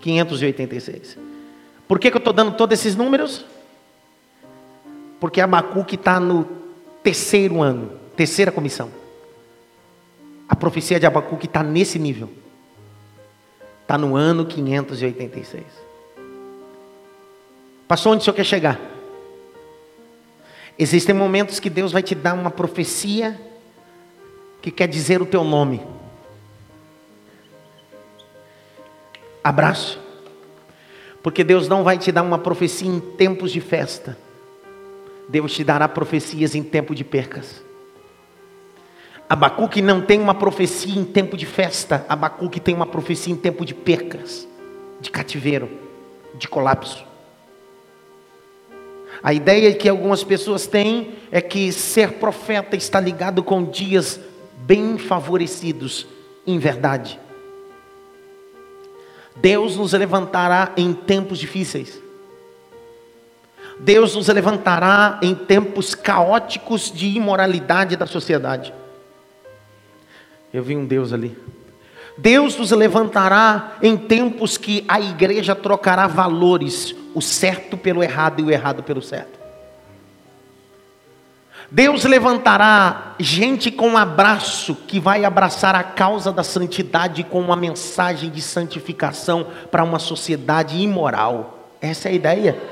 586. 0.01 1.19
Por 1.89 1.99
que, 1.99 2.11
que 2.11 2.17
eu 2.17 2.21
estou 2.21 2.33
dando 2.33 2.57
todos 2.57 2.79
esses 2.79 2.95
números? 2.95 3.45
Porque 5.19 5.41
Abacuque 5.41 5.97
está 5.97 6.21
no 6.21 6.47
terceiro 7.03 7.61
ano, 7.61 7.91
terceira 8.15 8.53
comissão. 8.53 8.89
A 10.49 10.55
profecia 10.55 11.01
de 11.01 11.07
Abacuque 11.07 11.47
está 11.47 11.63
nesse 11.63 11.99
nível. 11.99 12.31
Está 13.83 13.99
no 13.99 14.15
ano 14.15 14.47
586. 14.47 15.65
Passou 17.89 18.13
onde 18.13 18.23
o 18.23 18.25
senhor 18.25 18.35
quer 18.37 18.45
chegar? 18.45 18.94
Existem 20.79 21.15
momentos 21.15 21.61
que 21.61 21.71
Deus 21.71 21.93
vai 21.93 22.03
te 22.03 22.15
dar 22.15 22.35
uma 22.35 22.51
profecia 22.51 23.41
que 24.61 24.71
quer 24.71 24.89
dizer 24.89 25.23
o 25.23 25.27
teu 25.27 25.45
nome. 25.45 25.81
Abraço. 29.43 30.01
Porque 31.23 31.45
Deus 31.45 31.69
não 31.69 31.85
vai 31.85 31.97
te 31.99 32.11
dar 32.11 32.23
uma 32.23 32.39
profecia 32.39 32.89
em 32.89 32.99
tempos 32.99 33.53
de 33.53 33.61
festa. 33.61 34.19
Deus 35.29 35.53
te 35.53 35.63
dará 35.65 35.89
profecias 35.89 36.55
em 36.55 36.63
tempo 36.63 36.95
de 36.95 37.05
percas. 37.05 37.63
Abacuque 39.29 39.81
não 39.81 40.03
tem 40.03 40.21
uma 40.21 40.35
profecia 40.35 40.95
em 40.95 41.05
tempo 41.05 41.37
de 41.37 41.47
festa, 41.47 42.05
Abacuque 42.09 42.61
tem 42.61 42.75
uma 42.75 42.87
profecia 42.87 43.33
em 43.33 43.37
tempo 43.37 43.65
de 43.65 43.75
percas, 43.75 44.47
de 45.01 45.11
cativeiro, 45.11 45.71
de 46.35 46.47
colapso. 46.47 47.05
A 49.25 49.33
ideia 49.33 49.73
que 49.73 49.89
algumas 49.89 50.23
pessoas 50.23 50.67
têm 50.67 51.15
é 51.33 51.41
que 51.41 51.73
ser 51.73 52.19
profeta 52.19 52.77
está 52.77 53.01
ligado 53.01 53.43
com 53.43 53.65
dias 53.65 54.21
bem 54.59 54.99
favorecidos, 54.99 56.07
em 56.47 56.59
verdade. 56.59 57.19
Deus 59.35 59.79
nos 59.79 59.95
levantará 59.95 60.75
em 60.77 60.93
tempos 60.93 61.39
difíceis. 61.39 61.99
Deus 63.81 64.15
nos 64.15 64.29
levantará 64.29 65.19
em 65.23 65.35
tempos 65.35 65.95
caóticos 65.95 66.93
de 66.93 67.07
imoralidade 67.07 67.97
da 67.97 68.07
sociedade. 68.07 68.75
Eu 70.53 70.63
vi 70.63 70.77
um 70.77 70.85
Deus 70.85 71.15
ali. 71.15 71.35
Deus 72.17 72.57
nos 72.57 72.71
levantará 72.71 73.77
em 73.83 73.97
tempos 73.97 74.57
que 74.57 74.85
a 74.87 75.01
igreja 75.01 75.55
trocará 75.55 76.07
valores, 76.07 76.95
o 77.15 77.21
certo 77.21 77.77
pelo 77.77 78.03
errado 78.03 78.41
e 78.41 78.45
o 78.45 78.51
errado 78.51 78.83
pelo 78.83 79.03
certo. 79.03 79.45
Deus 81.71 82.05
levantará 82.05 83.15
gente 83.19 83.71
com 83.71 83.89
um 83.89 83.99
abraço 83.99 84.77
que 84.87 85.01
vai 85.01 85.25
abraçar 85.25 85.75
a 85.75 85.83
causa 85.83 86.31
da 86.31 86.45
santidade 86.45 87.25
com 87.25 87.41
uma 87.41 87.57
mensagem 87.57 88.31
de 88.31 88.41
santificação 88.41 89.49
para 89.73 89.83
uma 89.83 89.99
sociedade 89.99 90.77
imoral. 90.81 91.71
Essa 91.81 92.09
é 92.09 92.13
a 92.13 92.15
ideia. 92.15 92.63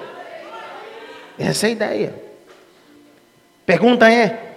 Essa 1.37 1.67
é 1.67 1.69
a 1.71 1.73
ideia. 1.73 2.23
Pergunta 3.67 4.09
é: 4.09 4.57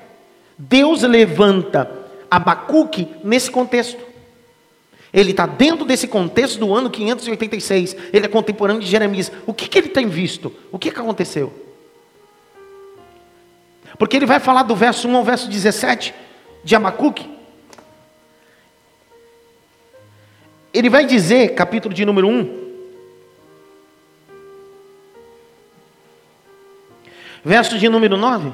Deus 0.58 1.02
levanta 1.02 1.90
Abacuque 2.30 3.16
nesse 3.24 3.50
contexto. 3.50 4.15
Ele 5.16 5.32
está 5.32 5.46
dentro 5.46 5.86
desse 5.86 6.08
contexto 6.08 6.60
do 6.60 6.74
ano 6.76 6.90
586. 6.90 7.96
Ele 8.12 8.26
é 8.26 8.28
contemporâneo 8.28 8.82
de 8.82 8.88
Jeremias. 8.88 9.32
O 9.48 9.54
que, 9.54 9.68
que 9.68 9.78
ele 9.78 9.88
tem 9.88 10.08
visto? 10.08 10.54
O 10.72 10.78
que, 10.78 10.92
que 10.92 11.00
aconteceu? 11.00 11.54
Porque 13.98 14.18
ele 14.18 14.26
vai 14.26 14.42
falar 14.42 14.64
do 14.64 14.76
verso 14.76 15.08
1 15.08 15.16
ao 15.16 15.24
verso 15.24 15.50
17 15.50 16.14
de 16.64 16.76
Abacuque. 16.76 17.34
Ele 20.74 20.90
vai 20.90 21.06
dizer, 21.06 21.56
capítulo 21.56 21.96
de 21.96 22.04
número 22.04 22.28
1, 22.28 22.66
verso 27.44 27.80
de 27.80 27.88
número 27.88 28.18
9: 28.18 28.52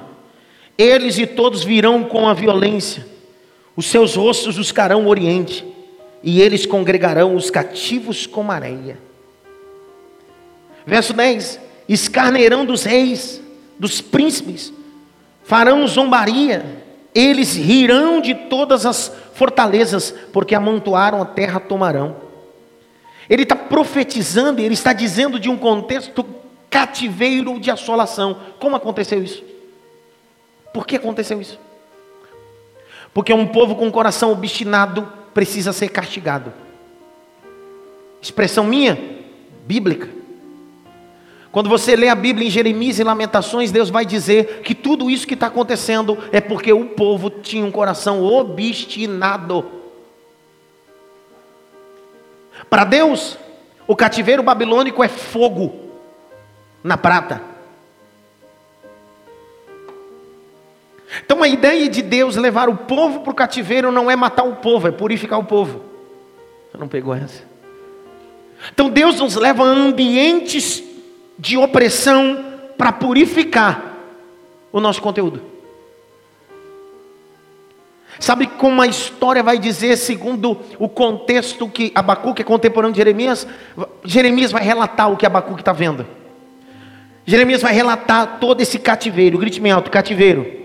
Eles 0.78 1.18
e 1.18 1.26
todos 1.26 1.64
virão 1.64 2.04
com 2.04 2.30
a 2.30 2.34
violência 2.36 3.10
os 3.76 3.86
seus 3.86 4.16
rostos 4.16 4.58
buscarão 4.58 5.06
o 5.06 5.10
oriente, 5.10 5.66
e 6.24 6.42
eles 6.42 6.66
congregarão 6.66 7.36
os 7.36 7.50
cativos 7.50 8.26
como 8.26 8.52
areia. 8.52 8.98
Verso 10.86 11.14
10: 11.14 11.60
Escarneirão 11.88 12.66
dos 12.66 12.84
reis, 12.84 13.42
dos 13.80 14.02
príncipes, 14.02 14.72
farão 15.44 15.88
zombaria, 15.88 16.84
eles 17.14 17.56
rirão 17.56 18.22
de 18.22 18.34
todas 18.34 18.86
as 18.86 19.12
fortalezas, 19.34 20.14
porque 20.32 20.56
amontoaram 20.56 21.22
a 21.22 21.26
terra, 21.26 21.60
tomarão. 21.60 22.16
Ele 23.30 23.44
está 23.44 23.56
profetizando, 23.56 24.62
ele 24.62 24.74
está 24.74 24.94
dizendo 24.94 25.40
de 25.40 25.50
um 25.50 25.58
contexto 25.58 26.26
cativeiro 26.70 27.60
de 27.60 27.72
assolação. 27.72 28.38
Como 28.60 28.76
aconteceu 28.76 29.24
isso? 29.24 29.44
Por 30.74 30.86
que 30.86 30.96
aconteceu 30.96 31.42
isso? 31.42 31.60
Porque 33.14 33.34
um 33.34 33.48
povo 33.48 33.76
com 33.76 33.92
coração 33.92 34.32
obstinado 34.32 35.21
precisa 35.34 35.74
ser 35.74 35.90
castigado. 35.90 36.54
Expressão 38.22 38.64
minha, 38.64 38.98
bíblica. 39.66 40.10
Quando 41.52 41.70
você 41.70 41.96
lê 41.96 42.08
a 42.08 42.16
Bíblia 42.16 42.48
em 42.48 42.52
Jeremias 42.52 42.98
e 42.98 43.04
Lamentações, 43.04 43.72
Deus 43.72 43.90
vai 43.90 44.06
dizer 44.06 44.62
que 44.62 44.74
tudo 44.74 45.10
isso 45.10 45.28
que 45.28 45.34
está 45.34 45.48
acontecendo 45.48 46.18
é 46.32 46.40
porque 46.40 46.72
o 46.72 46.86
povo 46.86 47.30
tinha 47.30 47.66
um 47.66 47.72
coração 47.72 48.24
obstinado. 48.24 49.66
Para 52.70 52.86
Deus, 52.86 53.38
o 53.86 53.96
cativeiro 53.96 54.42
babilônico 54.42 55.04
é 55.04 55.10
fogo 55.10 55.74
na 56.82 56.96
prata. 56.96 57.51
Então 61.26 61.44
a 61.44 61.48
ideia 61.48 61.90
de 61.90 62.02
Deus 62.02 62.36
levar 62.36 62.70
o 62.70 62.78
povo 62.78 63.22
para 63.22 63.32
o 63.32 63.36
cativeiro 63.36 63.92
não 63.92 64.10
é 64.10 64.16
matar 64.16 64.44
o 64.44 64.56
povo, 64.56 64.88
é 64.88 64.92
purificar 64.92 65.40
o 65.40 65.44
povo. 65.44 65.82
Você 66.72 66.78
não 66.78 66.88
pegou 66.88 67.14
essa? 67.14 67.44
Então 68.72 68.90
Deus 68.90 69.20
nos 69.20 69.36
leva 69.36 69.64
a 69.64 69.68
ambientes 69.68 70.84
de 71.38 71.58
opressão 71.58 72.46
para 72.78 72.92
purificar 72.92 73.98
o 74.72 74.80
nosso 74.80 75.02
conteúdo. 75.02 75.42
Sabe 78.20 78.46
como 78.46 78.82
a 78.82 78.88
história 78.88 79.42
vai 79.42 79.58
dizer, 79.58 79.98
segundo 79.98 80.60
o 80.78 80.88
contexto 80.88 81.68
que 81.68 81.92
Abacuque 81.96 82.44
é 82.44 82.46
contemporâneo 82.46 82.94
de 82.94 83.00
Jeremias? 83.00 83.48
Jeremias 84.06 84.52
vai 84.52 84.64
relatar 84.64 85.12
o 85.12 85.18
que 85.18 85.26
Abacuque 85.26 85.62
está 85.62 85.74
vendo. 85.74 86.06
Jeremias 87.26 87.62
vai 87.62 87.74
relatar 87.74 88.40
todo 88.40 88.62
esse 88.62 88.78
cativeiro, 88.78 89.40
grite 89.40 89.60
bem 89.60 89.72
alto, 89.72 89.90
cativeiro. 89.90 90.61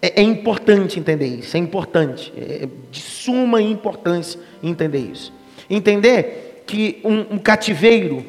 É, 0.00 0.20
é 0.20 0.22
importante 0.22 0.98
entender 0.98 1.26
isso, 1.26 1.56
é 1.56 1.60
importante, 1.60 2.32
é 2.36 2.68
de 2.90 3.00
suma 3.00 3.62
importância 3.62 4.38
entender 4.62 4.98
isso. 4.98 5.32
Entender 5.68 6.62
que 6.66 7.00
um, 7.04 7.34
um 7.34 7.38
cativeiro 7.38 8.24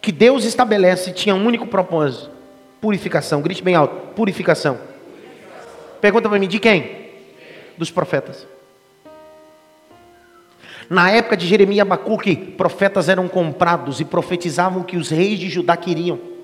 que 0.00 0.12
Deus 0.12 0.44
estabelece 0.44 1.12
tinha 1.12 1.34
um 1.34 1.44
único 1.46 1.66
propósito: 1.66 2.30
purificação. 2.80 3.40
Grite 3.40 3.62
bem 3.62 3.74
alto: 3.74 4.14
purificação. 4.14 4.78
Pergunta 6.00 6.28
para 6.28 6.38
mim: 6.38 6.48
de 6.48 6.58
quem? 6.58 7.06
Dos 7.76 7.90
profetas. 7.90 8.46
Na 10.88 11.10
época 11.10 11.36
de 11.36 11.46
Jeremias 11.46 11.78
e 11.78 11.80
Abacuque, 11.80 12.36
profetas 12.36 13.08
eram 13.08 13.26
comprados 13.26 14.00
e 14.00 14.04
profetizavam 14.04 14.82
o 14.82 14.84
que 14.84 14.96
os 14.96 15.10
reis 15.10 15.38
de 15.38 15.48
Judá 15.48 15.76
queriam. 15.76 16.35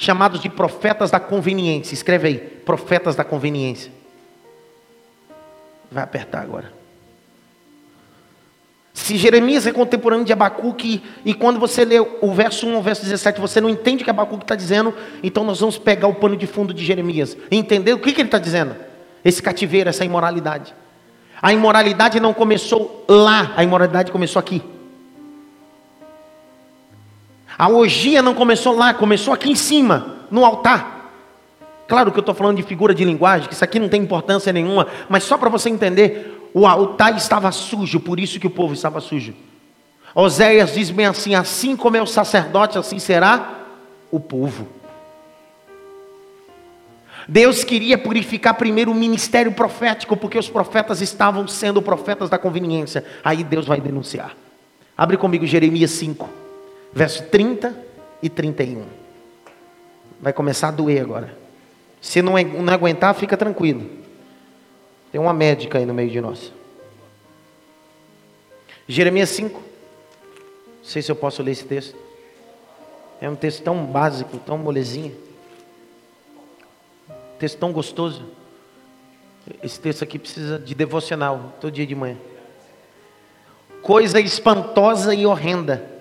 Chamados 0.00 0.40
de 0.40 0.48
profetas 0.48 1.10
da 1.10 1.20
conveniência. 1.20 1.92
Escreve 1.92 2.26
aí, 2.26 2.38
profetas 2.38 3.14
da 3.14 3.22
conveniência. 3.22 3.92
Vai 5.92 6.02
apertar 6.02 6.40
agora. 6.40 6.72
Se 8.94 9.18
Jeremias 9.18 9.66
é 9.66 9.72
contemporâneo 9.72 10.24
de 10.24 10.32
Abacuque, 10.32 11.02
e 11.22 11.34
quando 11.34 11.60
você 11.60 11.84
lê 11.84 12.00
o 12.00 12.32
verso 12.32 12.66
1 12.66 12.76
ao 12.76 12.82
verso 12.82 13.02
17, 13.02 13.42
você 13.42 13.60
não 13.60 13.68
entende 13.68 14.00
o 14.00 14.04
que 14.04 14.10
Abacuque 14.10 14.44
está 14.44 14.56
dizendo, 14.56 14.94
então 15.22 15.44
nós 15.44 15.60
vamos 15.60 15.76
pegar 15.76 16.08
o 16.08 16.14
pano 16.14 16.34
de 16.34 16.46
fundo 16.46 16.72
de 16.72 16.82
Jeremias 16.82 17.36
e 17.50 17.56
entender 17.58 17.92
o 17.92 17.98
que, 17.98 18.14
que 18.14 18.22
ele 18.22 18.28
está 18.28 18.38
dizendo. 18.38 18.74
Esse 19.22 19.42
cativeiro, 19.42 19.90
essa 19.90 20.02
imoralidade. 20.02 20.74
A 21.42 21.52
imoralidade 21.52 22.18
não 22.20 22.32
começou 22.32 23.04
lá, 23.06 23.52
a 23.54 23.62
imoralidade 23.62 24.10
começou 24.10 24.40
aqui. 24.40 24.62
A 27.60 27.68
orgia 27.68 28.22
não 28.22 28.32
começou 28.32 28.74
lá, 28.74 28.94
começou 28.94 29.34
aqui 29.34 29.50
em 29.50 29.54
cima, 29.54 30.16
no 30.30 30.46
altar. 30.46 31.12
Claro 31.86 32.10
que 32.10 32.16
eu 32.16 32.22
estou 32.22 32.34
falando 32.34 32.56
de 32.56 32.62
figura 32.62 32.94
de 32.94 33.04
linguagem, 33.04 33.48
que 33.48 33.52
isso 33.52 33.62
aqui 33.62 33.78
não 33.78 33.86
tem 33.86 34.00
importância 34.00 34.50
nenhuma, 34.50 34.86
mas 35.10 35.24
só 35.24 35.36
para 35.36 35.50
você 35.50 35.68
entender, 35.68 36.48
o 36.54 36.66
altar 36.66 37.14
estava 37.18 37.52
sujo, 37.52 38.00
por 38.00 38.18
isso 38.18 38.40
que 38.40 38.46
o 38.46 38.50
povo 38.50 38.72
estava 38.72 38.98
sujo. 38.98 39.34
Oséias 40.14 40.72
diz 40.72 40.88
bem 40.88 41.04
assim: 41.04 41.34
assim 41.34 41.76
como 41.76 41.98
é 41.98 42.00
o 42.00 42.06
sacerdote, 42.06 42.78
assim 42.78 42.98
será 42.98 43.58
o 44.10 44.18
povo. 44.18 44.66
Deus 47.28 47.62
queria 47.62 47.98
purificar 47.98 48.54
primeiro 48.54 48.90
o 48.90 48.94
ministério 48.94 49.52
profético, 49.52 50.16
porque 50.16 50.38
os 50.38 50.48
profetas 50.48 51.02
estavam 51.02 51.46
sendo 51.46 51.82
profetas 51.82 52.30
da 52.30 52.38
conveniência. 52.38 53.04
Aí 53.22 53.44
Deus 53.44 53.66
vai 53.66 53.82
denunciar. 53.82 54.34
Abre 54.96 55.18
comigo 55.18 55.44
Jeremias 55.44 55.90
5, 55.90 56.40
verso 56.92 57.24
30 57.24 57.74
e 58.22 58.28
31. 58.28 58.84
Vai 60.20 60.32
começar 60.32 60.68
a 60.68 60.72
doer 60.72 61.02
agora. 61.02 61.36
Se 62.00 62.20
não, 62.22 62.34
não 62.42 62.72
aguentar, 62.72 63.14
fica 63.14 63.36
tranquilo. 63.36 63.88
Tem 65.12 65.20
uma 65.20 65.32
médica 65.32 65.78
aí 65.78 65.86
no 65.86 65.94
meio 65.94 66.10
de 66.10 66.20
nós. 66.20 66.52
Jeremias 68.86 69.28
5. 69.30 69.54
Não 69.58 69.64
sei 70.84 71.02
se 71.02 71.10
eu 71.10 71.16
posso 71.16 71.42
ler 71.42 71.52
esse 71.52 71.64
texto. 71.64 71.96
É 73.20 73.28
um 73.28 73.36
texto 73.36 73.62
tão 73.62 73.84
básico, 73.84 74.38
tão 74.38 74.58
molezinho. 74.58 75.16
Texto 77.38 77.58
tão 77.58 77.72
gostoso. 77.72 78.24
Esse 79.62 79.80
texto 79.80 80.02
aqui 80.02 80.18
precisa 80.18 80.58
de 80.58 80.74
devocional 80.74 81.54
todo 81.60 81.72
dia 81.72 81.86
de 81.86 81.94
manhã. 81.94 82.16
Coisa 83.82 84.20
espantosa 84.20 85.14
e 85.14 85.26
horrenda 85.26 85.99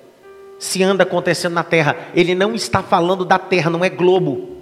se 0.60 0.84
anda 0.84 1.04
acontecendo 1.04 1.54
na 1.54 1.64
terra. 1.64 1.96
Ele 2.14 2.36
não 2.36 2.54
está 2.54 2.84
falando 2.84 3.26
da 3.26 3.40
terra, 3.40 3.72
não 3.72 3.84
é 3.84 3.90
globo. 3.90 4.58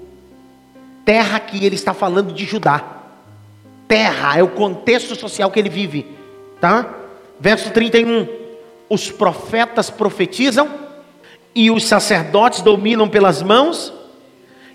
Terra 1.03 1.39
que 1.39 1.65
ele 1.65 1.75
está 1.75 1.93
falando 1.93 2.31
de 2.31 2.45
Judá. 2.45 2.97
Terra 3.87 4.37
é 4.37 4.43
o 4.43 4.47
contexto 4.47 5.15
social 5.15 5.49
que 5.49 5.59
ele 5.59 5.69
vive, 5.69 6.05
tá? 6.61 6.93
Verso 7.39 7.71
31. 7.71 8.27
Os 8.89 9.11
profetas 9.11 9.89
profetizam 9.89 10.69
e 11.55 11.71
os 11.71 11.85
sacerdotes 11.85 12.61
dominam 12.61 13.09
pelas 13.09 13.41
mãos 13.41 13.91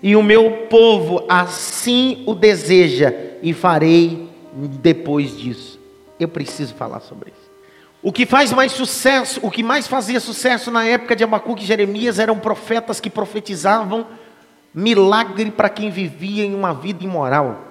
e 0.03 0.17
o 0.17 0.21
meu 0.21 0.67
povo 0.69 1.23
assim 1.29 2.23
o 2.27 2.35
deseja, 2.35 3.13
e 3.41 3.53
farei 3.53 4.27
depois 4.53 5.37
disso. 5.37 5.79
Eu 6.19 6.27
preciso 6.27 6.73
falar 6.73 6.99
sobre 6.99 7.29
isso. 7.29 7.42
O 8.03 8.11
que 8.11 8.25
faz 8.25 8.51
mais 8.51 8.73
sucesso, 8.73 9.39
o 9.41 9.49
que 9.49 9.63
mais 9.63 9.87
fazia 9.87 10.19
sucesso 10.19 10.69
na 10.69 10.85
época 10.85 11.15
de 11.15 11.23
Abacuque 11.23 11.63
e 11.63 11.65
Jeremias 11.65 12.19
eram 12.19 12.37
profetas 12.37 12.99
que 12.99 13.09
profetizavam 13.09 14.05
milagre 14.73 15.49
para 15.49 15.69
quem 15.69 15.89
vivia 15.89 16.43
em 16.43 16.53
uma 16.53 16.73
vida 16.73 17.01
imoral. 17.01 17.69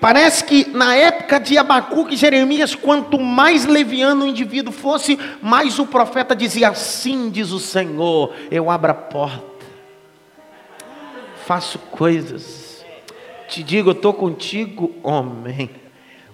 Parece 0.00 0.42
que 0.42 0.68
na 0.70 0.96
época 0.96 1.38
de 1.38 1.56
Abacuque 1.56 2.14
e 2.14 2.18
Jeremias, 2.18 2.74
quanto 2.74 3.18
mais 3.20 3.64
leviano 3.64 4.24
o 4.24 4.28
indivíduo 4.28 4.72
fosse, 4.72 5.16
mais 5.40 5.78
o 5.78 5.86
profeta 5.86 6.34
dizia: 6.34 6.68
Assim 6.68 7.30
diz 7.30 7.52
o 7.52 7.60
Senhor, 7.60 8.34
eu 8.50 8.68
abro 8.70 8.90
a 8.90 8.94
porta, 8.94 9.64
faço 11.46 11.78
coisas, 11.78 12.65
te 13.48 13.62
digo, 13.62 13.90
eu 13.90 13.92
estou 13.92 14.12
contigo, 14.12 14.92
homem. 15.02 15.70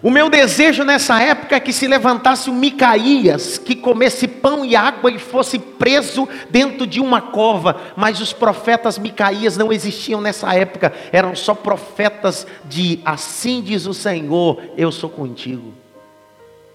O 0.03 0.11
meu 0.11 0.29
desejo 0.29 0.83
nessa 0.83 1.23
época 1.23 1.55
é 1.55 1.61
que 1.61 1.73
se 1.73 1.87
levantasse 1.87 2.51
um 2.51 2.55
Micaías, 2.55 3.57
que 3.57 3.77
comesse 3.77 4.27
pão 4.27 4.65
e 4.65 4.75
água 4.75 5.13
e 5.13 5.19
fosse 5.19 5.61
preso 5.61 6.29
dentro 6.51 6.89
de 6.89 7.01
uma 7.01 7.21
cova, 7.21 7.81
mas 7.95 8.21
os 8.21 8.33
profetas 8.33 8.99
Micaías 8.99 9.57
não 9.57 9.73
existiam 9.73 10.21
nessa 10.21 10.53
época, 10.55 10.93
eram 11.13 11.37
só 11.37 11.55
profetas 11.55 12.45
de 12.65 12.99
assim 13.05 13.63
diz 13.63 13.87
o 13.87 13.95
Senhor, 13.95 14.61
eu 14.77 14.91
sou 14.91 15.09
contigo. 15.09 15.73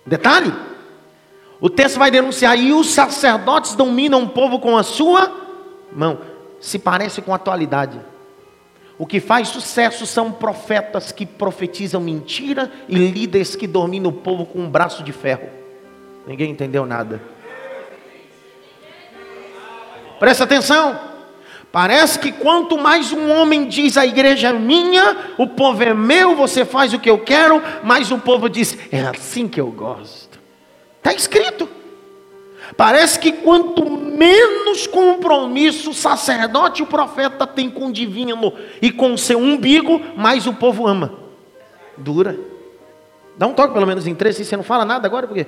Detalhe: 0.06 0.54
o 1.60 1.70
texto 1.70 2.00
vai 2.00 2.10
denunciar, 2.10 2.58
e 2.58 2.72
os 2.72 2.92
sacerdotes 2.92 3.76
dominam 3.76 4.24
o 4.24 4.30
povo 4.30 4.58
com 4.58 4.78
a 4.78 4.84
sua 4.84 5.30
mão, 5.92 6.20
se 6.62 6.80
parece 6.80 7.22
com 7.22 7.34
a 7.34 7.36
atualidade. 7.36 8.00
O 9.00 9.06
que 9.06 9.20
faz 9.20 9.50
sucesso 9.50 10.06
são 10.08 10.32
profetas 10.32 11.12
que 11.12 11.26
profetizam 11.26 12.02
mentira 12.02 12.72
e 12.90 12.96
líderes 12.96 13.56
que 13.56 13.68
dominam 13.68 14.10
o 14.10 14.14
povo 14.14 14.46
com 14.46 14.60
um 14.60 14.70
braço 14.70 15.04
de 15.04 15.12
ferro. 15.12 15.50
Ninguém 16.26 16.52
entendeu 16.52 16.86
nada. 16.86 17.22
Presta 20.20 20.46
atenção. 20.46 21.00
Parece 21.72 22.18
que 22.18 22.32
quanto 22.32 22.78
mais 22.78 23.12
um 23.12 23.30
homem 23.30 23.68
diz 23.68 23.98
a 23.98 24.06
igreja 24.06 24.50
é 24.50 24.54
minha, 24.54 25.36
o 25.38 25.46
povo 25.46 25.84
é 25.84 25.94
meu, 25.94 26.36
você 26.36 26.66
faz 26.66 26.94
o 26.94 27.00
que 27.00 27.10
eu 27.10 27.20
quero, 27.20 27.62
mais 27.84 28.12
o 28.12 28.18
povo 28.18 28.50
diz, 28.50 28.76
é 28.92 29.02
assim 29.02 29.48
que 29.48 29.62
eu 29.62 29.70
gosto. 29.70 30.40
Está 30.98 31.14
escrito. 31.14 31.77
Parece 32.76 33.20
que 33.20 33.32
quanto 33.32 33.90
menos 33.90 34.88
compromisso 34.88 35.92
o 35.92 35.94
sacerdote 35.94 36.82
e 36.82 36.84
o 36.84 36.88
profeta 36.88 37.48
tem 37.48 37.70
com 37.70 37.88
o 37.88 37.94
divino 37.94 38.54
e 38.82 38.92
com 38.92 39.14
o 39.14 39.18
seu 39.18 39.40
umbigo, 39.40 40.02
mais 40.16 40.46
o 40.48 40.54
povo 40.54 40.88
ama. 40.88 41.14
Dura. 41.96 42.38
Dá 43.38 43.48
um 43.48 43.54
toque 43.54 43.74
pelo 43.74 43.86
menos 43.86 44.08
em 44.08 44.16
três, 44.16 44.36
se 44.36 44.44
você 44.44 44.58
não 44.58 44.64
fala 44.64 44.84
nada 44.84 45.08
agora, 45.08 45.28
por 45.28 45.36
quê? 45.36 45.46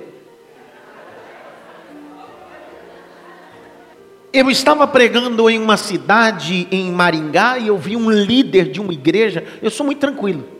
Eu 4.32 4.48
estava 4.48 4.86
pregando 4.86 5.50
em 5.50 5.58
uma 5.58 5.76
cidade 5.76 6.68
em 6.70 6.92
Maringá 6.92 7.58
e 7.58 7.66
eu 7.66 7.76
vi 7.76 7.96
um 7.96 8.08
líder 8.08 8.70
de 8.70 8.80
uma 8.80 8.92
igreja. 8.92 9.44
Eu 9.60 9.70
sou 9.70 9.84
muito 9.84 9.98
tranquilo. 9.98 10.59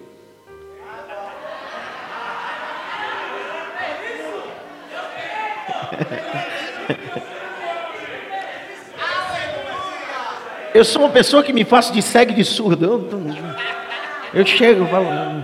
Eu 10.72 10.84
sou 10.84 11.02
uma 11.02 11.10
pessoa 11.10 11.42
que 11.42 11.52
me 11.52 11.64
faço 11.64 11.92
de 11.92 12.00
cego 12.00 12.32
de 12.32 12.44
surdo. 12.44 12.84
Eu, 12.84 14.40
eu 14.40 14.46
chego 14.46 14.84
e. 14.84 15.00
Hum. 15.00 15.42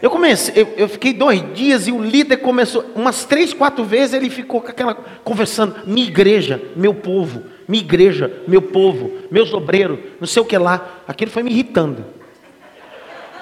Eu 0.00 0.10
comecei, 0.10 0.62
eu, 0.62 0.74
eu, 0.76 0.88
fiquei 0.88 1.12
dois 1.12 1.42
dias 1.54 1.88
e 1.88 1.92
o 1.92 2.00
líder 2.00 2.36
começou, 2.36 2.84
umas 2.94 3.24
três, 3.24 3.52
quatro 3.52 3.82
vezes 3.84 4.14
ele 4.14 4.30
ficou 4.30 4.60
com 4.60 4.68
aquela 4.68 4.94
conversando, 5.24 5.74
minha 5.84 6.06
igreja, 6.06 6.62
meu 6.76 6.94
povo, 6.94 7.42
minha 7.66 7.82
igreja, 7.82 8.32
meu 8.46 8.62
povo, 8.62 9.10
meus 9.28 9.52
obreiros, 9.52 9.98
não 10.20 10.26
sei 10.26 10.40
o 10.40 10.44
que 10.44 10.56
lá. 10.56 11.02
Aquilo 11.06 11.32
foi 11.32 11.42
me 11.42 11.50
irritando. 11.50 12.04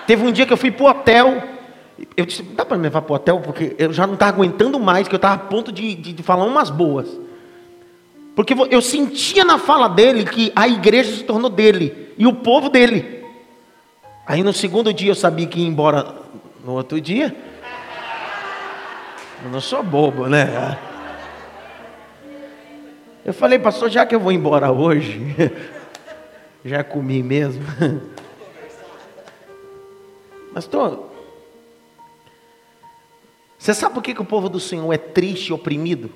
Teve 0.07 0.25
um 0.25 0.33
dia 0.33 0.47
que 0.47 0.53
eu 0.53 0.57
fui 0.57 0.71
para 0.71 0.85
o 0.85 0.89
hotel, 0.89 1.43
eu 2.17 2.27
disse, 2.27 2.43
dá 2.43 2.65
para 2.65 2.77
me 2.77 2.83
levar 2.83 3.03
para 3.03 3.13
o 3.13 3.17
hotel, 3.17 3.41
porque 3.41 3.75
eu 3.79 3.93
já 3.93 4.07
não 4.07 4.15
estava 4.15 4.33
aguentando 4.33 4.79
mais, 4.79 5.09
que 5.09 5.15
eu 5.15 5.19
estava 5.19 5.35
a 5.35 5.39
ponto 5.39 5.73
de, 5.73 5.95
de, 5.95 6.13
de 6.13 6.23
falar 6.23 6.45
umas 6.45 6.69
boas. 6.69 7.09
Porque 8.35 8.55
eu 8.71 8.83
sentia 8.83 9.45
na 9.45 9.59
fala 9.59 9.89
dele 9.89 10.25
que 10.25 10.53
a 10.55 10.69
igreja 10.69 11.17
se 11.17 11.25
tornou 11.25 11.49
dele 11.49 12.13
e 12.19 12.27
o 12.27 12.35
povo 12.35 12.69
dele. 12.69 13.25
Aí 14.27 14.43
no 14.43 14.53
segundo 14.53 14.93
dia 14.93 15.11
eu 15.11 15.15
sabia 15.15 15.47
que 15.47 15.61
ia 15.61 15.67
embora 15.67 16.17
no 16.63 16.73
outro 16.73 17.01
dia. 17.01 17.35
Eu 19.43 19.51
não 19.51 19.61
sou 19.61 19.83
bobo, 19.83 20.27
né? 20.27 20.77
Eu 23.25 23.33
falei, 23.33 23.59
pastor, 23.59 23.89
já 23.89 24.05
que 24.05 24.15
eu 24.15 24.21
vou 24.21 24.33
embora 24.33 24.71
hoje, 24.71 25.35
já 26.65 26.85
comi 26.85 27.23
mesmo. 27.23 27.65
Pastor, 30.55 31.06
você 33.67 33.75
sabe 33.75 33.95
por 33.95 34.03
que, 34.05 34.14
que 34.14 34.23
o 34.23 34.25
povo 34.25 34.49
do 34.49 34.61
Senhor 34.61 34.93
é 34.93 34.97
triste 34.97 35.49
e 35.49 35.53
oprimido? 35.53 36.09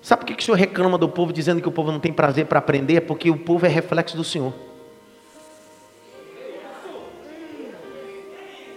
Sabe 0.00 0.20
por 0.20 0.26
que, 0.26 0.34
que 0.34 0.42
o 0.42 0.46
Senhor 0.46 0.56
reclama 0.56 0.96
do 0.96 1.06
povo 1.06 1.34
dizendo 1.34 1.60
que 1.60 1.68
o 1.68 1.70
povo 1.70 1.92
não 1.92 2.00
tem 2.00 2.10
prazer 2.10 2.46
para 2.46 2.58
aprender? 2.58 2.94
É 2.94 3.00
porque 3.00 3.28
o 3.28 3.36
povo 3.36 3.66
é 3.66 3.68
reflexo 3.68 4.16
do 4.16 4.24
Senhor. 4.24 4.54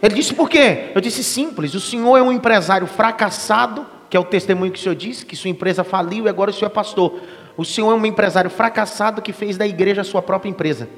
Ele 0.04 0.14
disse 0.14 0.34
por 0.34 0.50
quê? 0.50 0.92
Eu 0.94 1.00
disse 1.00 1.24
simples: 1.24 1.74
o 1.74 1.80
senhor 1.80 2.18
é 2.18 2.22
um 2.22 2.34
empresário 2.34 2.86
fracassado, 2.86 3.86
que 4.10 4.18
é 4.18 4.20
o 4.20 4.26
testemunho 4.26 4.74
que 4.74 4.80
o 4.80 4.82
senhor 4.82 4.96
disse, 4.96 5.26
que 5.26 5.38
sua 5.38 5.50
empresa 5.50 5.86
faliu 5.86 6.26
e 6.26 6.30
agora 6.30 6.52
o 6.52 6.54
senhor 6.54 6.70
é 6.70 6.74
pastor. 6.74 7.22
O 7.56 7.64
senhor 7.64 7.94
é 7.94 7.96
um 7.96 8.06
empresário 8.06 8.50
fracassado 8.50 9.22
que 9.22 9.32
fez 9.32 9.56
da 9.56 9.66
igreja 9.66 10.02
a 10.02 10.04
sua 10.04 10.22
própria 10.22 10.50
empresa. 10.50 10.90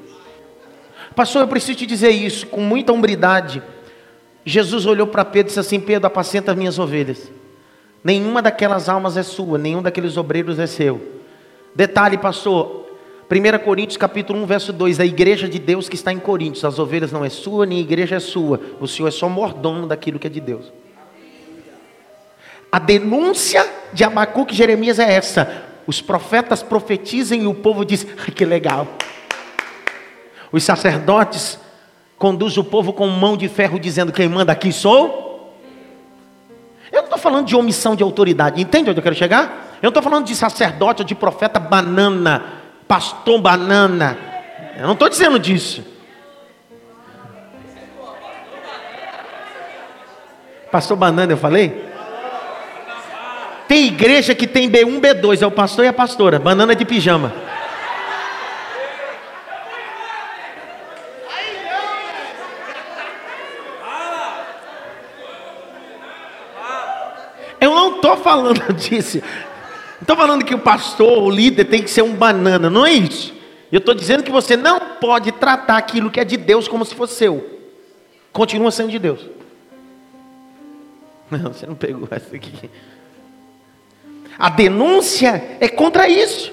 Pastor, 1.14 1.42
eu 1.42 1.48
preciso 1.48 1.78
te 1.78 1.86
dizer 1.86 2.10
isso 2.10 2.44
com 2.48 2.60
muita 2.60 2.92
hombridade. 2.92 3.62
Jesus 4.48 4.86
olhou 4.86 5.06
para 5.06 5.26
Pedro 5.26 5.48
e 5.48 5.50
disse 5.50 5.60
assim: 5.60 5.78
Pedro, 5.78 6.06
apacenta 6.06 6.52
as 6.52 6.56
minhas 6.56 6.78
ovelhas. 6.78 7.30
Nenhuma 8.02 8.40
daquelas 8.40 8.88
almas 8.88 9.16
é 9.16 9.22
sua, 9.22 9.58
nenhum 9.58 9.82
daqueles 9.82 10.16
obreiros 10.16 10.58
é 10.58 10.66
seu. 10.66 11.20
Detalhe, 11.74 12.16
pastor, 12.16 12.86
1 13.30 13.62
Coríntios 13.62 13.98
capítulo 13.98 14.40
1, 14.42 14.46
verso 14.46 14.72
2, 14.72 15.00
a 15.00 15.04
igreja 15.04 15.46
de 15.46 15.58
Deus 15.58 15.86
que 15.86 15.96
está 15.96 16.12
em 16.12 16.18
Coríntios, 16.18 16.64
as 16.64 16.78
ovelhas 16.78 17.12
não 17.12 17.22
é 17.22 17.28
sua, 17.28 17.66
nem 17.66 17.78
a 17.78 17.82
igreja 17.82 18.16
é 18.16 18.20
sua, 18.20 18.58
o 18.80 18.88
Senhor 18.88 19.08
é 19.08 19.10
só 19.10 19.28
mordomo 19.28 19.86
daquilo 19.86 20.18
que 20.18 20.26
é 20.26 20.30
de 20.30 20.40
Deus. 20.40 20.72
A 22.72 22.78
denúncia 22.78 23.68
de 23.92 24.02
Abacuque 24.02 24.54
e 24.54 24.56
Jeremias 24.56 24.98
é 24.98 25.12
essa: 25.12 25.64
os 25.86 26.00
profetas 26.00 26.62
profetizem 26.62 27.42
e 27.42 27.46
o 27.46 27.54
povo 27.54 27.84
diz, 27.84 28.06
ah, 28.26 28.30
que 28.30 28.46
legal. 28.46 28.88
Os 30.50 30.64
sacerdotes 30.64 31.58
conduzem 32.18 32.60
o 32.60 32.64
povo 32.64 32.92
com 32.92 33.06
mão 33.08 33.36
de 33.36 33.48
ferro, 33.48 33.78
dizendo: 33.78 34.12
quem 34.12 34.28
manda 34.28 34.52
aqui 34.52 34.72
sou. 34.72 35.54
Eu 36.90 36.98
não 36.98 37.04
estou 37.04 37.18
falando 37.18 37.46
de 37.46 37.54
omissão 37.54 37.94
de 37.94 38.02
autoridade, 38.02 38.60
entende 38.60 38.90
onde 38.90 38.98
eu 38.98 39.02
quero 39.02 39.14
chegar? 39.14 39.76
Eu 39.76 39.88
não 39.88 39.90
estou 39.90 40.02
falando 40.02 40.26
de 40.26 40.34
sacerdote 40.34 41.02
ou 41.02 41.06
de 41.06 41.14
profeta 41.14 41.60
banana 41.60 42.58
pastor 42.88 43.38
banana. 43.38 44.18
Eu 44.76 44.86
não 44.86 44.94
estou 44.94 45.10
dizendo 45.10 45.38
disso. 45.38 45.84
Pastor 50.72 50.96
banana, 50.96 51.32
eu 51.32 51.36
falei? 51.36 51.86
Tem 53.68 53.86
igreja 53.86 54.34
que 54.34 54.46
tem 54.46 54.70
B1, 54.70 55.00
B2, 55.00 55.42
é 55.42 55.46
o 55.46 55.50
pastor 55.50 55.84
e 55.84 55.88
a 55.88 55.92
pastora, 55.92 56.38
banana 56.38 56.74
de 56.74 56.86
pijama. 56.86 57.32
Eu 67.60 67.74
não 67.74 67.97
estou 68.12 68.16
falando 68.16 68.72
disso. 68.74 69.18
Não 69.18 70.02
estou 70.02 70.16
falando 70.16 70.44
que 70.44 70.54
o 70.54 70.58
pastor, 70.58 71.22
o 71.22 71.30
líder, 71.30 71.64
tem 71.64 71.82
que 71.82 71.90
ser 71.90 72.02
um 72.02 72.14
banana, 72.14 72.70
não 72.70 72.86
é 72.86 72.92
isso. 72.92 73.34
Eu 73.70 73.78
estou 73.78 73.94
dizendo 73.94 74.22
que 74.22 74.30
você 74.30 74.56
não 74.56 74.80
pode 75.00 75.32
tratar 75.32 75.76
aquilo 75.76 76.10
que 76.10 76.20
é 76.20 76.24
de 76.24 76.36
Deus 76.36 76.66
como 76.66 76.84
se 76.84 76.94
fosse 76.94 77.16
seu. 77.16 77.58
Continua 78.32 78.70
sendo 78.70 78.90
de 78.90 78.98
Deus. 78.98 79.20
Não, 81.30 81.52
você 81.52 81.66
não 81.66 81.74
pegou 81.74 82.08
essa 82.10 82.34
aqui. 82.34 82.70
A 84.38 84.48
denúncia 84.48 85.58
é 85.60 85.68
contra 85.68 86.08
isso. 86.08 86.50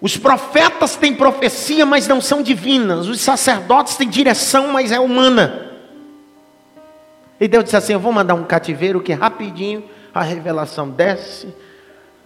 Os 0.00 0.16
profetas 0.16 0.96
têm 0.96 1.14
profecia, 1.14 1.86
mas 1.86 2.08
não 2.08 2.20
são 2.20 2.42
divinas. 2.42 3.06
Os 3.06 3.20
sacerdotes 3.20 3.96
têm 3.96 4.08
direção, 4.08 4.72
mas 4.72 4.90
é 4.90 4.98
humana. 4.98 5.65
E 7.40 7.46
Deus 7.46 7.64
disse 7.64 7.76
assim: 7.76 7.92
Eu 7.92 8.00
vou 8.00 8.12
mandar 8.12 8.34
um 8.34 8.44
cativeiro 8.44 9.00
que 9.00 9.12
rapidinho 9.12 9.84
a 10.14 10.22
revelação 10.22 10.88
desce, 10.88 11.48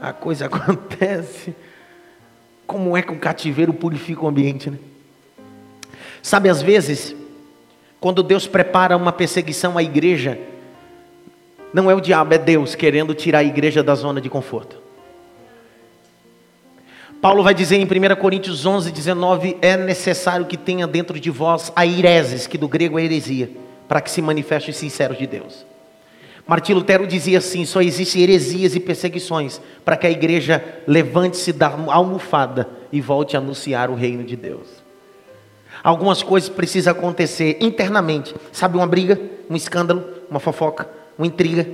a 0.00 0.12
coisa 0.12 0.46
acontece. 0.52 1.54
Como 2.66 2.96
é 2.96 3.02
que 3.02 3.12
um 3.12 3.18
cativeiro 3.18 3.72
purifica 3.72 4.24
o 4.24 4.28
ambiente, 4.28 4.70
né? 4.70 4.78
Sabe, 6.22 6.48
às 6.48 6.62
vezes, 6.62 7.16
quando 7.98 8.22
Deus 8.22 8.46
prepara 8.46 8.96
uma 8.96 9.11
perseguição 9.11 9.76
à 9.76 9.82
igreja, 9.82 10.38
não 11.72 11.90
é 11.90 11.94
o 11.94 12.00
diabo, 12.00 12.34
é 12.34 12.38
Deus 12.38 12.74
querendo 12.74 13.14
tirar 13.14 13.40
a 13.40 13.44
igreja 13.44 13.82
da 13.82 13.94
zona 13.94 14.20
de 14.20 14.28
conforto. 14.28 14.80
Paulo 17.20 17.42
vai 17.42 17.52
dizer 17.52 17.76
em 17.76 17.84
1 17.84 18.16
Coríntios 18.16 18.64
11, 18.64 18.90
19: 18.90 19.58
é 19.61 19.76
necessário 19.76 20.46
que 20.46 20.56
tenha 20.56 20.86
dentro 20.86 21.20
de 21.20 21.30
vós 21.30 21.70
a 21.76 21.84
ireses, 21.84 22.46
que 22.46 22.56
do 22.56 22.66
grego 22.66 22.98
é 22.98 23.04
heresia, 23.04 23.50
para 23.91 24.01
que 24.01 24.09
se 24.09 24.22
manifeste 24.22 24.70
os 24.70 24.76
sinceros 24.76 25.18
de 25.18 25.26
Deus. 25.26 25.66
Martim 26.47 26.74
Lutero 26.74 27.09
dizia 27.09 27.38
assim: 27.38 27.64
só 27.64 27.82
existem 27.82 28.22
heresias 28.22 28.76
e 28.76 28.78
perseguições 28.78 29.61
para 29.84 29.97
que 29.97 30.07
a 30.07 30.11
igreja 30.11 30.64
levante-se 30.86 31.53
da 31.53 31.66
almofada 31.88 32.68
e 32.93 33.01
volte 33.01 33.36
a 33.36 33.41
anunciar 33.41 33.91
o 33.91 33.97
reino 33.97 34.22
de 34.22 34.36
Deus. 34.36 34.68
Algumas 35.82 36.22
coisas 36.22 36.49
precisam 36.49 36.93
acontecer 36.93 37.59
internamente, 37.61 38.32
sabe, 38.53 38.76
uma 38.76 38.86
briga, 38.86 39.20
um 39.51 39.57
escândalo, 39.57 40.05
uma 40.30 40.38
fofoca, 40.38 40.88
uma 41.18 41.26
intriga. 41.26 41.68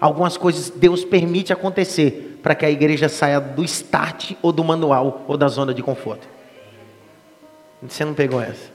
Algumas 0.00 0.38
coisas 0.38 0.70
Deus 0.70 1.04
permite 1.04 1.52
acontecer 1.52 2.38
para 2.42 2.54
que 2.54 2.64
a 2.64 2.70
igreja 2.70 3.10
saia 3.10 3.38
do 3.38 3.62
start 3.62 4.32
ou 4.40 4.52
do 4.52 4.64
manual 4.64 5.26
ou 5.28 5.36
da 5.36 5.48
zona 5.48 5.74
de 5.74 5.82
conforto. 5.82 6.26
Você 7.82 8.06
não 8.06 8.14
pegou 8.14 8.40
essa? 8.40 8.71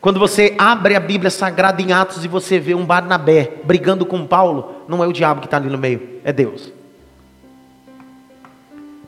Quando 0.00 0.18
você 0.18 0.54
abre 0.56 0.96
a 0.96 1.00
Bíblia 1.00 1.30
Sagrada 1.30 1.82
em 1.82 1.92
Atos 1.92 2.24
e 2.24 2.28
você 2.28 2.58
vê 2.58 2.74
um 2.74 2.86
Barnabé 2.86 3.60
brigando 3.64 4.06
com 4.06 4.26
Paulo, 4.26 4.76
não 4.88 5.04
é 5.04 5.06
o 5.06 5.12
diabo 5.12 5.40
que 5.40 5.46
está 5.46 5.58
ali 5.58 5.68
no 5.68 5.76
meio, 5.76 6.20
é 6.24 6.32
Deus. 6.32 6.72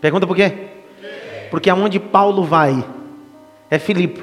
Pergunta 0.01 0.27
por 0.27 0.37
quê? 0.37 0.53
Porque 1.51 1.71
aonde 1.71 1.99
Paulo 1.99 2.45
vai 2.45 2.85
é 3.71 3.79
Filipe. 3.79 4.23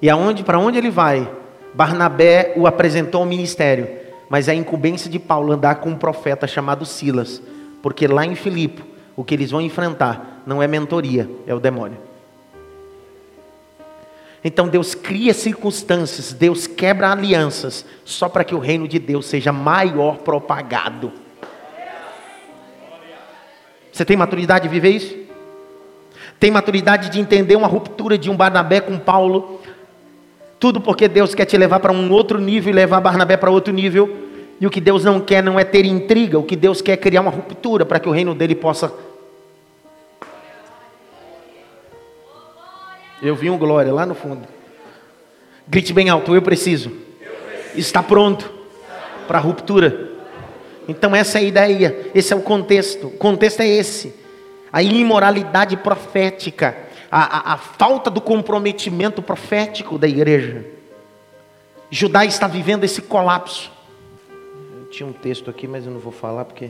E 0.00 0.08
aonde, 0.08 0.42
para 0.42 0.58
onde 0.58 0.78
ele 0.78 0.90
vai, 0.90 1.30
Barnabé 1.74 2.54
o 2.56 2.66
apresentou 2.66 3.20
ao 3.20 3.26
ministério. 3.26 3.88
Mas 4.30 4.48
é 4.48 4.52
a 4.52 4.54
incumbência 4.54 5.10
de 5.10 5.18
Paulo 5.18 5.52
andar 5.52 5.76
com 5.76 5.90
um 5.90 5.96
profeta 5.96 6.46
chamado 6.46 6.86
Silas. 6.86 7.42
Porque 7.82 8.06
lá 8.06 8.24
em 8.24 8.34
Filipe, 8.34 8.82
o 9.14 9.22
que 9.22 9.34
eles 9.34 9.50
vão 9.50 9.60
enfrentar 9.60 10.42
não 10.46 10.62
é 10.62 10.66
mentoria, 10.66 11.28
é 11.46 11.54
o 11.54 11.60
demônio. 11.60 11.98
Então 14.44 14.68
Deus 14.68 14.94
cria 14.94 15.32
circunstâncias, 15.32 16.34
Deus 16.34 16.66
quebra 16.66 17.10
alianças, 17.10 17.86
só 18.04 18.28
para 18.28 18.44
que 18.44 18.54
o 18.54 18.58
reino 18.58 18.86
de 18.86 18.98
Deus 18.98 19.24
seja 19.24 19.50
maior 19.50 20.18
propagado. 20.18 21.10
Você 23.90 24.04
tem 24.04 24.18
maturidade 24.18 24.64
de 24.64 24.68
viver 24.68 24.90
isso? 24.90 25.16
Tem 26.38 26.50
maturidade 26.50 27.08
de 27.08 27.18
entender 27.18 27.56
uma 27.56 27.66
ruptura 27.68 28.18
de 28.18 28.28
um 28.28 28.36
Barnabé 28.36 28.80
com 28.80 28.98
Paulo? 28.98 29.62
Tudo 30.60 30.78
porque 30.80 31.08
Deus 31.08 31.34
quer 31.34 31.46
te 31.46 31.56
levar 31.56 31.80
para 31.80 31.92
um 31.92 32.12
outro 32.12 32.38
nível 32.38 32.70
e 32.70 32.74
levar 32.74 33.00
Barnabé 33.00 33.36
para 33.38 33.50
outro 33.50 33.72
nível. 33.72 34.24
E 34.60 34.66
o 34.66 34.70
que 34.70 34.80
Deus 34.80 35.04
não 35.04 35.20
quer 35.20 35.42
não 35.42 35.58
é 35.58 35.64
ter 35.64 35.84
intriga, 35.84 36.38
o 36.38 36.42
que 36.42 36.56
Deus 36.56 36.82
quer 36.82 36.92
é 36.92 36.96
criar 36.96 37.22
uma 37.22 37.30
ruptura 37.30 37.86
para 37.86 37.98
que 37.98 38.08
o 38.08 38.12
reino 38.12 38.34
dele 38.34 38.54
possa 38.54 38.92
Eu 43.24 43.34
vi 43.34 43.48
um 43.48 43.56
glória 43.56 43.90
lá 43.90 44.04
no 44.04 44.14
fundo. 44.14 44.46
Grite 45.66 45.94
bem 45.94 46.10
alto, 46.10 46.34
eu 46.34 46.42
preciso. 46.42 46.92
Está 47.74 48.02
pronto 48.02 48.52
para 49.26 49.38
a 49.38 49.40
ruptura. 49.40 50.10
Então 50.86 51.16
essa 51.16 51.38
é 51.38 51.40
a 51.40 51.44
ideia, 51.44 52.10
esse 52.14 52.34
é 52.34 52.36
o 52.36 52.42
contexto. 52.42 53.06
O 53.06 53.12
contexto 53.12 53.60
é 53.60 53.66
esse. 53.66 54.14
A 54.70 54.82
imoralidade 54.82 55.74
profética, 55.78 56.76
a, 57.10 57.52
a, 57.52 57.54
a 57.54 57.56
falta 57.56 58.10
do 58.10 58.20
comprometimento 58.20 59.22
profético 59.22 59.96
da 59.96 60.06
igreja. 60.06 60.66
Judá 61.90 62.26
está 62.26 62.46
vivendo 62.46 62.84
esse 62.84 63.00
colapso. 63.00 63.72
Eu 64.78 64.90
tinha 64.90 65.08
um 65.08 65.14
texto 65.14 65.48
aqui, 65.48 65.66
mas 65.66 65.86
eu 65.86 65.92
não 65.92 65.98
vou 65.98 66.12
falar 66.12 66.44
porque 66.44 66.68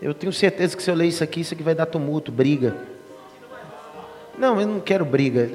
Eu 0.00 0.14
tenho 0.14 0.32
certeza 0.32 0.76
que 0.76 0.82
se 0.82 0.90
eu 0.90 0.94
ler 0.94 1.06
isso 1.06 1.24
aqui, 1.24 1.40
isso 1.40 1.54
aqui 1.54 1.62
vai 1.62 1.74
dar 1.74 1.86
tumulto, 1.86 2.30
briga. 2.30 2.86
Não, 4.38 4.60
eu 4.60 4.66
não 4.66 4.80
quero 4.80 5.04
briga. 5.04 5.50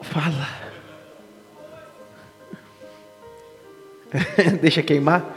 Fala. 0.00 0.48
Deixa 4.62 4.82
queimar. 4.82 5.36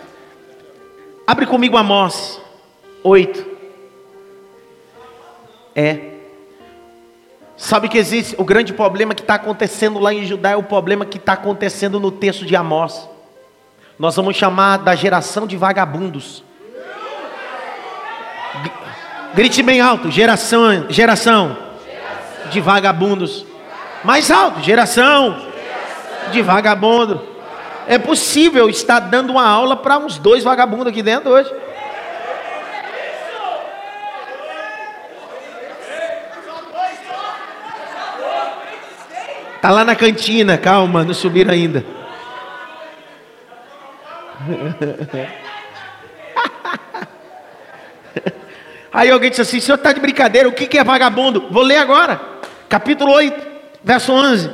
Abre 1.27 1.45
comigo 1.45 1.75
Amós 1.75 2.41
8. 3.03 3.45
É. 5.75 6.18
Sabe 7.69 7.87
que 7.87 7.99
existe 7.99 8.33
o 8.35 8.43
grande 8.43 8.73
problema 8.73 9.13
que 9.13 9.21
está 9.21 9.35
acontecendo 9.35 9.99
lá 9.99 10.11
em 10.11 10.25
Judá 10.25 10.49
é 10.49 10.55
o 10.55 10.63
problema 10.63 11.05
que 11.05 11.19
está 11.19 11.33
acontecendo 11.33 11.99
no 11.99 12.09
texto 12.09 12.43
de 12.43 12.55
Amós. 12.55 13.07
Nós 13.99 14.15
vamos 14.15 14.35
chamar 14.35 14.77
da 14.77 14.95
geração 14.95 15.45
de 15.45 15.55
vagabundos. 15.55 16.43
Grite 19.35 19.61
bem 19.61 19.81
alto, 19.81 20.09
geração, 20.09 20.87
geração 20.89 21.55
de 22.49 22.59
vagabundos. 22.59 23.45
Mais 24.03 24.31
alto, 24.31 24.61
geração 24.61 25.39
de 26.31 26.41
vagabundo. 26.41 27.21
É 27.85 27.99
possível 27.99 28.67
estar 28.67 28.99
dando 28.99 29.29
uma 29.29 29.47
aula 29.47 29.75
para 29.75 29.99
uns 29.99 30.17
dois 30.17 30.43
vagabundos 30.43 30.87
aqui 30.87 31.03
dentro 31.03 31.29
hoje. 31.29 31.53
Tá 39.61 39.71
lá 39.71 39.83
na 39.83 39.95
cantina, 39.95 40.57
calma, 40.57 41.03
não 41.03 41.13
subiram 41.13 41.53
ainda. 41.53 41.83
Aí 48.91 49.09
alguém 49.11 49.29
disse 49.29 49.41
assim: 49.41 49.57
o 49.57 49.61
senhor 49.61 49.77
está 49.77 49.91
de 49.91 49.99
brincadeira, 49.99 50.47
o 50.47 50.53
que 50.53 50.77
é 50.77 50.83
vagabundo? 50.83 51.47
Vou 51.51 51.63
ler 51.63 51.77
agora, 51.77 52.21
capítulo 52.67 53.11
8, 53.11 53.47
verso 53.83 54.11
11. 54.11 54.49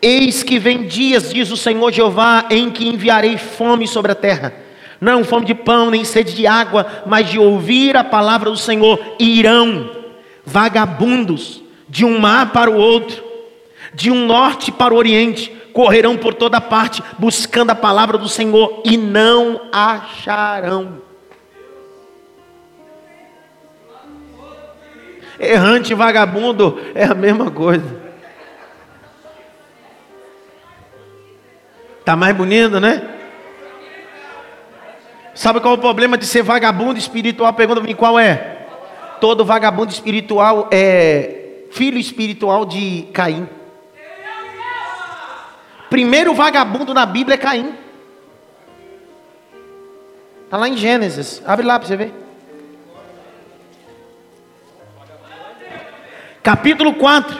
Eis 0.00 0.42
que 0.42 0.58
vem 0.58 0.86
dias, 0.88 1.32
diz 1.32 1.52
o 1.52 1.56
Senhor 1.56 1.92
Jeová, 1.92 2.46
em 2.50 2.70
que 2.70 2.88
enviarei 2.88 3.38
fome 3.38 3.86
sobre 3.86 4.10
a 4.10 4.16
terra. 4.16 4.52
Não 5.00 5.24
fome 5.24 5.46
de 5.46 5.54
pão, 5.54 5.90
nem 5.90 6.04
sede 6.04 6.34
de 6.34 6.44
água, 6.46 7.04
mas 7.06 7.28
de 7.28 7.38
ouvir 7.38 7.96
a 7.96 8.02
palavra 8.02 8.50
do 8.50 8.56
Senhor. 8.56 8.98
Irão 9.18 9.90
vagabundos 10.44 11.62
de 11.88 12.04
um 12.04 12.18
mar 12.18 12.52
para 12.52 12.70
o 12.70 12.76
outro, 12.76 13.22
de 13.94 14.10
um 14.10 14.26
norte 14.26 14.70
para 14.72 14.94
o 14.94 14.96
oriente, 14.96 15.50
correrão 15.72 16.16
por 16.16 16.34
toda 16.34 16.60
parte, 16.60 17.02
buscando 17.18 17.70
a 17.70 17.74
palavra 17.74 18.18
do 18.18 18.28
Senhor, 18.28 18.82
e 18.84 18.96
não 18.96 19.68
acharão. 19.72 21.02
Errante 25.38 25.92
vagabundo 25.94 26.80
é 26.94 27.04
a 27.04 27.14
mesma 27.14 27.50
coisa. 27.50 28.00
Tá 32.04 32.16
mais 32.16 32.36
bonito, 32.36 32.80
né? 32.80 33.08
Sabe 35.34 35.60
qual 35.60 35.74
é 35.74 35.76
o 35.76 35.80
problema 35.80 36.18
de 36.18 36.26
ser 36.26 36.42
vagabundo 36.42 36.98
espiritual? 36.98 37.52
Pergunta 37.54 37.80
mim 37.80 37.94
qual 37.94 38.18
é? 38.18 38.66
Todo 39.20 39.44
vagabundo 39.44 39.90
espiritual 39.90 40.68
é 40.70 41.64
filho 41.70 41.98
espiritual 41.98 42.66
de 42.66 43.08
Caim. 43.12 43.48
Primeiro 45.92 46.32
vagabundo 46.32 46.94
na 46.94 47.04
Bíblia 47.04 47.34
é 47.34 47.36
Caim. 47.36 47.74
Está 50.44 50.56
lá 50.56 50.66
em 50.66 50.74
Gênesis. 50.74 51.42
Abre 51.44 51.66
lá 51.66 51.78
para 51.78 51.86
você 51.86 51.96
ver. 51.96 52.14
Capítulo 56.42 56.94
4, 56.94 57.38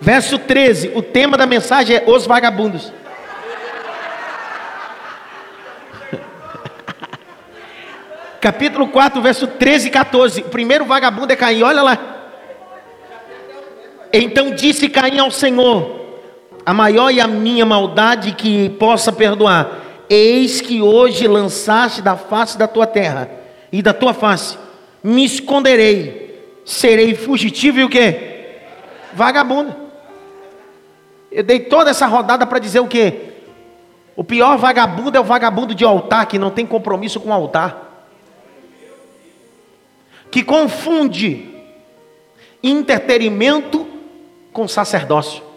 verso 0.00 0.38
13. 0.38 0.92
O 0.94 1.02
tema 1.02 1.36
da 1.36 1.44
mensagem 1.44 1.96
é 1.96 2.04
os 2.06 2.26
vagabundos. 2.26 2.92
Capítulo 8.40 8.86
4, 8.86 9.20
verso 9.20 9.48
13 9.48 9.88
e 9.88 9.90
14. 9.90 10.42
O 10.42 10.48
primeiro 10.48 10.84
vagabundo 10.84 11.32
é 11.32 11.36
Caim, 11.36 11.64
olha 11.64 11.82
lá. 11.82 11.98
Então 14.12 14.52
disse 14.52 14.88
Caim 14.88 15.18
ao 15.18 15.32
Senhor: 15.32 16.01
a 16.64 16.72
maior 16.72 17.10
e 17.10 17.20
a 17.20 17.26
minha 17.26 17.66
maldade 17.66 18.32
que 18.32 18.70
possa 18.70 19.12
perdoar. 19.12 19.80
Eis 20.08 20.60
que 20.60 20.80
hoje 20.82 21.26
lançaste 21.26 22.02
da 22.02 22.16
face 22.16 22.58
da 22.58 22.68
tua 22.68 22.86
terra 22.86 23.30
e 23.70 23.80
da 23.80 23.94
tua 23.94 24.12
face, 24.12 24.58
me 25.02 25.24
esconderei, 25.24 26.60
serei 26.64 27.14
fugitivo 27.14 27.80
e 27.80 27.84
o 27.84 27.88
que? 27.88 28.32
Vagabundo. 29.14 29.74
Eu 31.30 31.42
dei 31.42 31.60
toda 31.60 31.90
essa 31.90 32.06
rodada 32.06 32.46
para 32.46 32.58
dizer 32.58 32.80
o 32.80 32.86
que? 32.86 33.32
O 34.14 34.22
pior 34.22 34.58
vagabundo 34.58 35.16
é 35.16 35.20
o 35.20 35.24
vagabundo 35.24 35.74
de 35.74 35.84
altar 35.84 36.26
que 36.26 36.38
não 36.38 36.50
tem 36.50 36.66
compromisso 36.66 37.18
com 37.18 37.30
o 37.30 37.32
altar, 37.32 38.06
que 40.30 40.42
confunde 40.42 41.48
entretenimento 42.62 43.86
com 44.52 44.68
sacerdócio. 44.68 45.51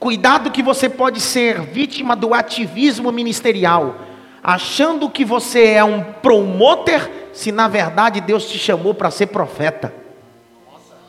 Cuidado 0.00 0.50
que 0.50 0.62
você 0.62 0.88
pode 0.88 1.20
ser 1.20 1.60
vítima 1.60 2.16
do 2.16 2.32
ativismo 2.32 3.12
ministerial, 3.12 3.96
achando 4.42 5.10
que 5.10 5.26
você 5.26 5.72
é 5.72 5.84
um 5.84 6.02
promoter, 6.02 7.28
se 7.34 7.52
na 7.52 7.68
verdade 7.68 8.18
Deus 8.18 8.48
te 8.48 8.58
chamou 8.58 8.94
para 8.94 9.10
ser 9.10 9.26
profeta. 9.26 9.92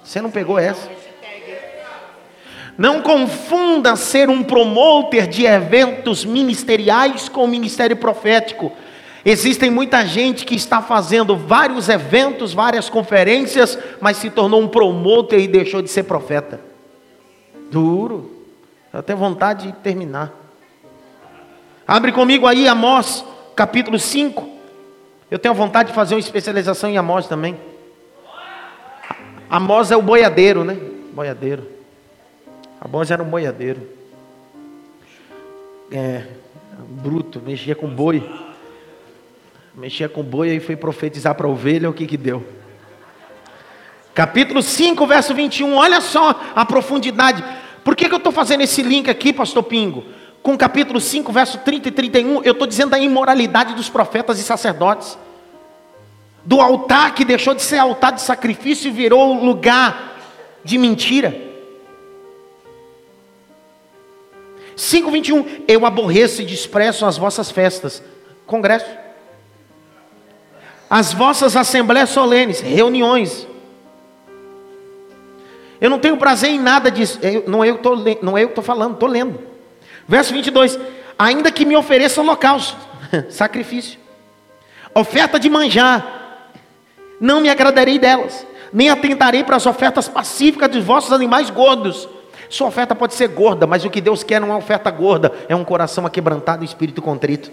Você 0.04 0.20
não 0.20 0.30
pegou 0.30 0.60
essa? 0.60 0.90
Não 2.78 3.02
confunda 3.02 3.96
ser 3.96 4.30
um 4.30 4.44
promoter 4.44 5.26
de 5.26 5.46
eventos 5.46 6.26
ministeriais 6.26 7.30
com 7.30 7.46
o 7.46 7.48
ministério 7.48 7.96
profético. 7.96 8.74
Existem 9.24 9.70
muita 9.70 10.06
gente 10.06 10.44
que 10.44 10.56
está 10.56 10.82
fazendo 10.82 11.38
vários 11.38 11.88
eventos, 11.88 12.54
várias 12.54 12.90
conferências, 12.90 13.80
mas 14.02 14.18
se 14.18 14.30
tornou 14.30 14.62
um 14.62 14.68
promoter 14.68 15.40
e 15.40 15.48
deixou 15.48 15.82
de 15.82 15.90
ser 15.90 16.04
profeta. 16.04 16.60
Duro. 17.72 18.41
Eu 18.94 19.02
tenho 19.02 19.18
vontade 19.18 19.68
de 19.68 19.74
terminar. 19.74 20.34
Abre 21.88 22.12
comigo 22.12 22.46
aí 22.46 22.68
Amós, 22.68 23.24
capítulo 23.56 23.98
5. 23.98 24.50
Eu 25.30 25.40
tenho 25.40 25.54
vontade 25.54 25.90
de 25.90 25.96
fazer 25.96 26.14
uma 26.14 26.20
especialização 26.20 26.90
em 26.90 26.98
Amós 26.98 27.26
também. 27.26 27.58
Amós 29.50 29.92
é 29.92 29.98
o 29.98 30.02
boiadeiro, 30.02 30.66
né? 30.66 30.78
Boiadeiro. 31.14 31.68
Amós 32.82 33.12
era 33.12 33.24
um 33.24 33.30
boiadeiro. 33.30 33.82
É, 35.90 36.26
bruto, 37.02 37.42
mexia 37.46 37.76
com 37.76 37.88
boi. 37.88 38.30
Mexia 39.74 40.10
com 40.10 40.22
boi 40.22 40.56
e 40.56 40.60
foi 40.60 40.76
profetizar 40.76 41.34
para 41.36 41.48
a 41.48 41.50
ovelha, 41.50 41.90
o 41.90 41.94
que 41.94 42.06
que 42.06 42.18
deu? 42.18 42.46
Capítulo 44.14 44.62
5, 44.62 45.08
verso 45.08 45.34
21. 45.34 45.76
Olha 45.76 46.02
só 46.02 46.38
a 46.54 46.66
profundidade. 46.66 47.42
Por 47.84 47.96
que, 47.96 48.08
que 48.08 48.14
eu 48.14 48.18
estou 48.18 48.32
fazendo 48.32 48.62
esse 48.62 48.82
link 48.84 49.10
aqui, 49.10 49.34
pastor 49.34 49.64
Pingo? 49.64 50.04
Com 50.44 50.58
capítulo 50.58 51.00
5, 51.00 51.32
verso 51.32 51.58
30 51.60 51.90
e 51.90 51.92
31, 51.92 52.44
eu 52.44 52.54
estou 52.54 52.68
dizendo 52.68 52.92
da 52.92 53.00
imoralidade 53.00 53.76
dos 53.76 53.90
profetas 53.90 54.40
e 54.40 54.44
sacerdotes. 54.44 55.18
Do 56.44 56.60
altar 56.60 57.14
que 57.14 57.24
deixou 57.24 57.54
de 57.54 57.62
ser 57.62 57.78
altar 57.78 58.14
de 58.14 58.22
sacrifício 58.22 58.88
e 58.88 58.92
virou 58.92 59.34
lugar 59.34 60.18
de 60.64 60.78
mentira. 60.78 61.50
5,21 64.76 65.64
Eu 65.68 65.86
aborreço 65.86 66.42
e 66.42 66.46
desprezo 66.46 67.06
as 67.06 67.18
vossas 67.18 67.52
festas, 67.52 68.02
congresso, 68.48 68.90
as 70.90 71.14
vossas 71.14 71.56
assembleias 71.56 72.10
solenes, 72.10 72.60
reuniões, 72.60 73.48
eu 75.82 75.90
não 75.90 75.98
tenho 75.98 76.16
prazer 76.16 76.52
em 76.52 76.60
nada 76.60 76.92
disso. 76.92 77.20
Eu, 77.24 77.44
não 77.48 77.64
é 77.64 77.70
eu 77.70 77.76
que 77.80 78.52
estou 78.52 78.64
falando, 78.64 78.94
estou 78.94 79.10
lendo. 79.10 79.40
Verso 80.08 80.32
22. 80.32 80.80
Ainda 81.18 81.52
que 81.52 81.66
me 81.66 81.76
ofereça 81.76 82.22
holocausto, 82.22 82.78
sacrifício, 83.30 84.00
oferta 84.94 85.40
de 85.40 85.50
manjar, 85.50 86.50
não 87.20 87.42
me 87.42 87.50
agradarei 87.50 87.98
delas, 87.98 88.46
nem 88.72 88.90
atentarei 88.90 89.44
para 89.44 89.56
as 89.56 89.66
ofertas 89.66 90.08
pacíficas 90.08 90.70
dos 90.70 90.84
vossos 90.84 91.12
animais 91.12 91.50
gordos. 91.50 92.08
Sua 92.48 92.68
oferta 92.68 92.94
pode 92.94 93.14
ser 93.16 93.30
gorda, 93.30 93.66
mas 93.66 93.84
o 93.84 93.90
que 93.90 94.02
Deus 94.02 94.24
quer 94.24 94.40
não 94.40 94.52
é 94.52 94.56
oferta 94.56 94.92
gorda, 94.92 95.32
é 95.48 95.56
um 95.56 95.64
coração 95.64 96.06
aquebrantado 96.06 96.64
e 96.64 96.66
espírito 96.66 97.02
contrito. 97.02 97.52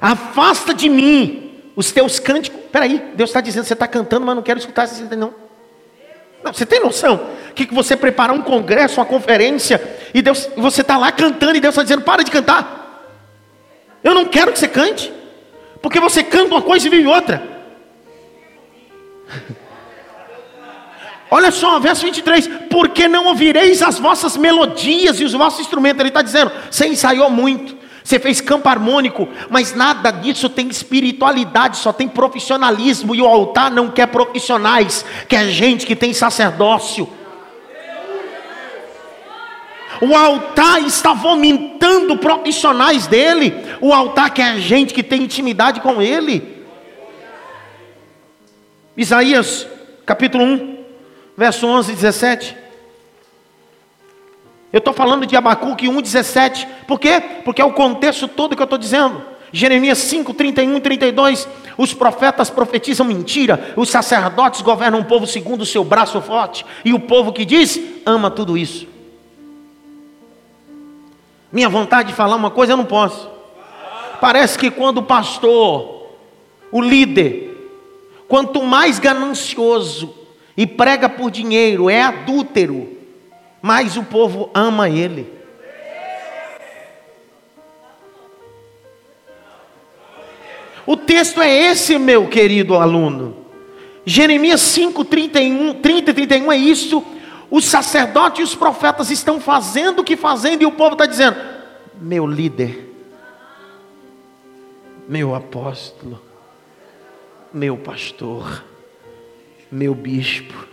Afasta 0.00 0.72
de 0.72 0.88
mim 0.88 1.72
os 1.74 1.90
teus 1.90 2.20
cânticos. 2.20 2.60
Peraí, 2.70 3.12
Deus 3.14 3.30
está 3.30 3.40
dizendo, 3.40 3.64
você 3.64 3.72
está 3.72 3.88
cantando, 3.88 4.26
mas 4.26 4.36
não 4.36 4.42
quero 4.42 4.58
escutar 4.58 4.84
isso 4.84 5.04
não. 5.16 5.47
Você 6.52 6.66
tem 6.66 6.80
noção 6.80 7.38
que 7.54 7.74
você 7.74 7.96
preparar 7.96 8.34
um 8.34 8.42
congresso, 8.42 9.00
uma 9.00 9.06
conferência, 9.06 9.80
e 10.14 10.22
Deus, 10.22 10.48
você 10.56 10.82
está 10.82 10.96
lá 10.96 11.10
cantando 11.10 11.56
e 11.56 11.60
Deus 11.60 11.72
está 11.72 11.82
dizendo: 11.82 12.02
para 12.02 12.22
de 12.22 12.30
cantar. 12.30 12.78
Eu 14.02 14.14
não 14.14 14.24
quero 14.24 14.52
que 14.52 14.58
você 14.58 14.68
cante, 14.68 15.12
porque 15.82 15.98
você 16.00 16.22
canta 16.22 16.54
uma 16.54 16.62
coisa 16.62 16.86
e 16.86 16.90
vive 16.90 17.06
outra. 17.06 17.42
Olha 21.30 21.50
só, 21.50 21.78
verso 21.78 22.02
23: 22.02 22.48
Porque 22.70 23.08
não 23.08 23.26
ouvireis 23.26 23.82
as 23.82 23.98
vossas 23.98 24.36
melodias 24.36 25.20
e 25.20 25.24
os 25.24 25.32
vossos 25.32 25.60
instrumentos? 25.60 26.00
Ele 26.00 26.08
está 26.08 26.22
dizendo: 26.22 26.52
você 26.70 26.86
ensaiou 26.86 27.28
muito, 27.30 27.76
Você 28.08 28.18
fez 28.18 28.40
campo 28.40 28.66
harmônico, 28.70 29.28
mas 29.50 29.74
nada 29.74 30.10
disso 30.10 30.48
tem 30.48 30.66
espiritualidade, 30.68 31.76
só 31.76 31.92
tem 31.92 32.08
profissionalismo. 32.08 33.14
E 33.14 33.20
o 33.20 33.26
altar 33.26 33.70
não 33.70 33.90
quer 33.90 34.06
profissionais, 34.06 35.04
quer 35.28 35.46
gente 35.48 35.84
que 35.84 35.94
tem 35.94 36.14
sacerdócio. 36.14 37.06
O 40.00 40.16
altar 40.16 40.80
está 40.86 41.12
vomitando 41.12 42.16
profissionais 42.16 43.06
dele. 43.06 43.52
O 43.78 43.92
altar 43.92 44.30
quer 44.30 44.58
gente 44.58 44.94
que 44.94 45.02
tem 45.02 45.24
intimidade 45.24 45.82
com 45.82 46.00
ele. 46.00 46.64
Isaías, 48.96 49.66
capítulo 50.06 50.44
1, 50.44 50.78
verso 51.36 51.66
11 51.66 51.92
e 51.92 51.94
17. 51.94 52.56
Eu 54.72 54.78
estou 54.78 54.92
falando 54.92 55.26
de 55.26 55.36
Abacuque 55.36 55.86
1,17. 55.86 56.66
Por 56.86 57.00
quê? 57.00 57.20
Porque 57.44 57.62
é 57.62 57.64
o 57.64 57.72
contexto 57.72 58.28
todo 58.28 58.54
que 58.54 58.62
eu 58.62 58.64
estou 58.64 58.78
dizendo. 58.78 59.22
Jeremias 59.52 59.98
5, 59.98 60.34
31 60.34 60.76
e 60.76 60.80
32. 60.80 61.48
Os 61.76 61.94
profetas 61.94 62.50
profetizam 62.50 63.06
mentira, 63.06 63.72
os 63.76 63.88
sacerdotes 63.88 64.60
governam 64.62 65.00
o 65.00 65.04
povo 65.04 65.26
segundo 65.26 65.62
o 65.62 65.66
seu 65.66 65.84
braço 65.84 66.20
forte, 66.20 66.66
e 66.84 66.92
o 66.92 66.98
povo 66.98 67.32
que 67.32 67.44
diz, 67.44 67.80
ama 68.04 68.30
tudo 68.30 68.58
isso. 68.58 68.86
Minha 71.52 71.68
vontade 71.68 72.08
de 72.08 72.14
falar 72.14 72.36
uma 72.36 72.50
coisa 72.50 72.72
eu 72.72 72.76
não 72.76 72.84
posso. 72.84 73.30
Parece 74.20 74.58
que 74.58 74.70
quando 74.70 74.98
o 74.98 75.02
pastor, 75.04 76.08
o 76.72 76.82
líder, 76.82 77.56
quanto 78.26 78.62
mais 78.62 78.98
ganancioso 78.98 80.14
e 80.56 80.66
prega 80.66 81.08
por 81.08 81.30
dinheiro, 81.30 81.88
é 81.88 82.02
adúltero, 82.02 82.97
mas 83.60 83.96
o 83.96 84.04
povo 84.04 84.50
ama 84.54 84.88
ele. 84.88 85.38
O 90.86 90.96
texto 90.96 91.42
é 91.42 91.50
esse, 91.50 91.98
meu 91.98 92.28
querido 92.28 92.74
aluno. 92.74 93.36
Jeremias 94.06 94.62
5, 94.62 95.04
31, 95.04 95.74
30 95.74 96.10
e 96.10 96.14
31 96.14 96.50
é 96.50 96.56
isso. 96.56 97.04
Os 97.50 97.66
sacerdotes 97.66 98.40
e 98.40 98.42
os 98.42 98.54
profetas 98.54 99.10
estão 99.10 99.38
fazendo 99.38 100.00
o 100.00 100.04
que 100.04 100.16
fazendo, 100.16 100.62
e 100.62 100.66
o 100.66 100.72
povo 100.72 100.92
está 100.92 101.04
dizendo: 101.04 101.36
Meu 102.00 102.26
líder, 102.26 102.90
meu 105.06 105.34
apóstolo, 105.34 106.22
meu 107.52 107.76
pastor, 107.76 108.64
meu 109.70 109.94
bispo, 109.94 110.66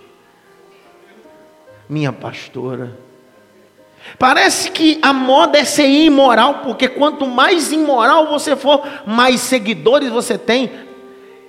minha 1.90 2.12
pastora. 2.12 2.98
Parece 4.20 4.70
que 4.70 5.00
a 5.02 5.12
moda 5.12 5.58
é 5.58 5.64
ser 5.64 5.88
imoral, 5.88 6.60
porque 6.60 6.88
quanto 6.88 7.26
mais 7.26 7.72
imoral 7.72 8.28
você 8.28 8.56
for, 8.56 8.88
mais 9.06 9.42
seguidores 9.42 10.10
você 10.10 10.38
tem. 10.38 10.72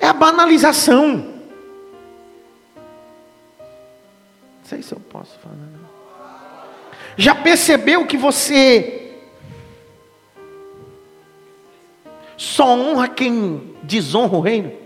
É 0.01 0.07
a 0.07 0.13
banalização. 0.13 1.35
Não 3.59 4.65
sei 4.65 4.83
se 4.83 4.93
eu 4.93 5.01
posso 5.01 5.39
falar. 5.39 5.55
Não. 5.57 5.87
Já 7.17 7.35
percebeu 7.35 8.07
que 8.07 8.17
você 8.17 9.15
só 12.37 12.67
honra 12.67 13.09
quem 13.09 13.75
desonra 13.83 14.37
o 14.37 14.41
reino? 14.41 14.86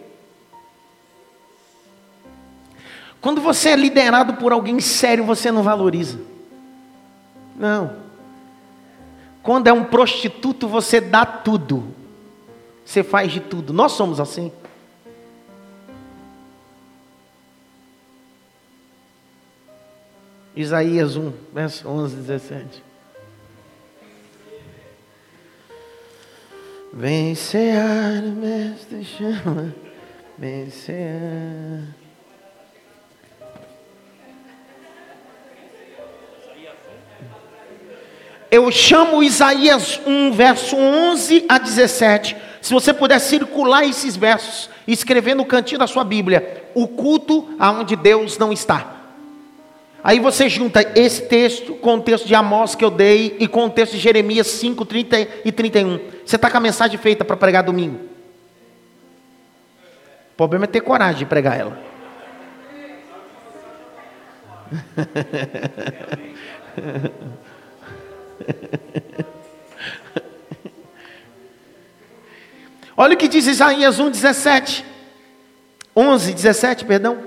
Quando 3.20 3.40
você 3.40 3.70
é 3.70 3.76
liderado 3.76 4.34
por 4.34 4.52
alguém 4.52 4.80
sério, 4.80 5.24
você 5.24 5.52
não 5.52 5.62
valoriza. 5.62 6.18
Não. 7.54 7.96
Quando 9.42 9.66
é 9.66 9.72
um 9.72 9.84
prostituto, 9.84 10.66
você 10.66 11.00
dá 11.00 11.26
tudo. 11.26 11.94
Você 12.84 13.02
faz 13.02 13.30
de 13.30 13.40
tudo. 13.40 13.72
Nós 13.72 13.92
somos 13.92 14.18
assim. 14.18 14.50
Isaías 20.56 21.16
1, 21.16 21.32
verso 21.52 21.88
11, 21.88 22.16
17. 22.16 22.82
Vencer, 26.92 28.22
mestre 28.22 29.04
chama, 29.04 29.72
vencer. 30.36 31.99
Eu 38.50 38.70
chamo 38.72 39.22
Isaías 39.22 40.00
1, 40.04 40.32
verso 40.32 40.76
11 40.76 41.44
a 41.48 41.56
17. 41.56 42.36
Se 42.60 42.74
você 42.74 42.92
puder 42.92 43.20
circular 43.20 43.84
esses 43.84 44.16
versos 44.16 44.68
e 44.86 44.92
escrever 44.92 45.34
no 45.34 45.44
cantinho 45.44 45.78
da 45.78 45.86
sua 45.86 46.02
Bíblia, 46.02 46.64
o 46.74 46.88
culto 46.88 47.54
aonde 47.58 47.94
Deus 47.94 48.36
não 48.38 48.52
está. 48.52 48.96
Aí 50.02 50.18
você 50.18 50.48
junta 50.48 50.80
esse 50.98 51.22
texto 51.22 51.74
com 51.74 51.96
o 51.96 52.00
texto 52.00 52.26
de 52.26 52.34
Amós 52.34 52.74
que 52.74 52.84
eu 52.84 52.90
dei 52.90 53.36
e 53.38 53.46
com 53.46 53.66
o 53.66 53.70
texto 53.70 53.92
de 53.92 53.98
Jeremias 53.98 54.48
5, 54.48 54.84
30 54.84 55.28
e 55.44 55.52
31. 55.52 56.00
Você 56.24 56.36
está 56.36 56.50
com 56.50 56.56
a 56.56 56.60
mensagem 56.60 56.98
feita 56.98 57.24
para 57.24 57.36
pregar 57.36 57.62
domingo. 57.62 58.00
O 60.32 60.36
problema 60.36 60.64
é 60.64 60.68
ter 60.68 60.80
coragem 60.80 61.18
de 61.18 61.26
pregar 61.26 61.60
ela. 61.60 61.78
Olha 72.96 73.14
o 73.14 73.16
que 73.16 73.28
diz 73.28 73.46
Isaías 73.46 73.98
1, 73.98 74.10
17. 74.10 74.84
11, 75.96 76.34
17, 76.34 76.84
perdão. 76.84 77.18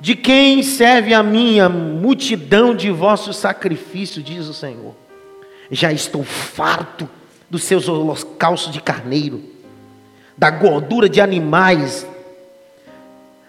De 0.00 0.14
quem 0.14 0.62
serve 0.62 1.12
a 1.12 1.22
minha 1.22 1.68
multidão 1.68 2.74
de 2.74 2.90
vossos 2.90 3.36
sacrifícios, 3.36 4.24
diz 4.24 4.46
o 4.46 4.54
Senhor. 4.54 4.94
Já 5.70 5.92
estou 5.92 6.24
farto 6.24 7.08
dos 7.50 7.64
seus 7.64 7.88
holocaustos 7.88 8.72
de 8.72 8.80
carneiro, 8.80 9.42
da 10.36 10.50
gordura 10.50 11.08
de 11.08 11.20
animais. 11.20 12.06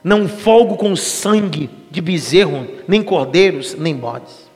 Não 0.04 0.28
folgo 0.28 0.76
com 0.76 0.96
sangue 0.96 1.70
de 1.92 2.02
bezerro, 2.02 2.68
nem 2.88 3.04
cordeiros, 3.04 3.76
nem 3.76 3.96
bodes. 3.96 4.49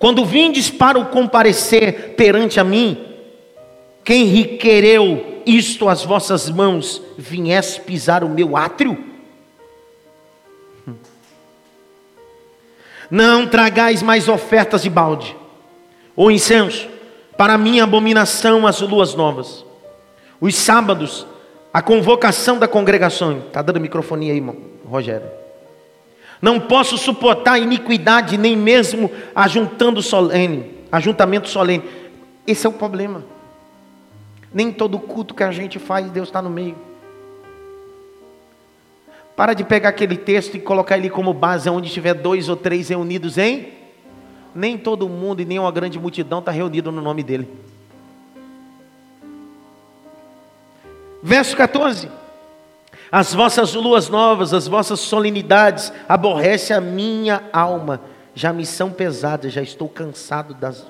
Quando 0.00 0.24
vindes 0.24 0.70
para 0.70 0.98
o 0.98 1.10
comparecer 1.10 2.14
perante 2.16 2.58
a 2.58 2.64
mim, 2.64 3.06
quem 4.02 4.24
requereu 4.24 5.42
isto 5.44 5.90
às 5.90 6.02
vossas 6.02 6.48
mãos, 6.48 7.02
viesse 7.18 7.82
pisar 7.82 8.24
o 8.24 8.28
meu 8.30 8.56
átrio? 8.56 8.96
Não 13.10 13.46
tragais 13.46 14.02
mais 14.02 14.26
ofertas 14.26 14.84
de 14.84 14.88
balde, 14.88 15.36
ou 16.16 16.30
incenso, 16.30 16.88
para 17.36 17.58
minha 17.58 17.84
abominação 17.84 18.66
as 18.66 18.80
luas 18.80 19.14
novas. 19.14 19.66
Os 20.40 20.54
sábados, 20.54 21.26
a 21.74 21.82
convocação 21.82 22.58
da 22.58 22.66
congregação. 22.66 23.40
Está 23.48 23.60
dando 23.60 23.78
microfonia 23.78 24.32
aí, 24.32 24.38
irmão, 24.38 24.56
Rogério. 24.82 25.28
Não 26.40 26.58
posso 26.58 26.96
suportar 26.96 27.58
iniquidade, 27.58 28.38
nem 28.38 28.56
mesmo 28.56 29.10
ajuntando 29.34 30.00
solene, 30.00 30.70
ajuntamento 30.90 31.48
solene. 31.48 31.84
Esse 32.46 32.66
é 32.66 32.70
o 32.70 32.72
problema. 32.72 33.22
Nem 34.52 34.72
todo 34.72 34.98
culto 34.98 35.34
que 35.34 35.42
a 35.42 35.52
gente 35.52 35.78
faz, 35.78 36.10
Deus 36.10 36.28
está 36.28 36.40
no 36.40 36.50
meio. 36.50 36.76
Para 39.36 39.54
de 39.54 39.64
pegar 39.64 39.90
aquele 39.90 40.16
texto 40.16 40.56
e 40.56 40.60
colocar 40.60 40.98
ele 40.98 41.10
como 41.10 41.32
base, 41.32 41.68
onde 41.68 41.90
tiver 41.90 42.14
dois 42.14 42.48
ou 42.48 42.56
três 42.56 42.88
reunidos 42.88 43.38
em. 43.38 43.68
Nem 44.54 44.76
todo 44.76 45.08
mundo 45.08 45.40
e 45.40 45.44
nem 45.44 45.58
uma 45.58 45.70
grande 45.70 45.98
multidão 45.98 46.40
está 46.40 46.50
reunido 46.50 46.90
no 46.90 47.00
nome 47.00 47.22
dele. 47.22 47.48
Verso 51.22 51.56
14. 51.56 52.19
As 53.10 53.34
vossas 53.34 53.74
luas 53.74 54.08
novas, 54.08 54.54
as 54.54 54.68
vossas 54.68 55.00
solenidades, 55.00 55.92
aborrece 56.08 56.72
a 56.72 56.80
minha 56.80 57.42
alma. 57.52 58.00
Já 58.34 58.52
me 58.52 58.64
são 58.64 58.92
pesadas, 58.92 59.52
já 59.52 59.62
estou 59.62 59.88
cansado 59.88 60.54
das. 60.54 60.86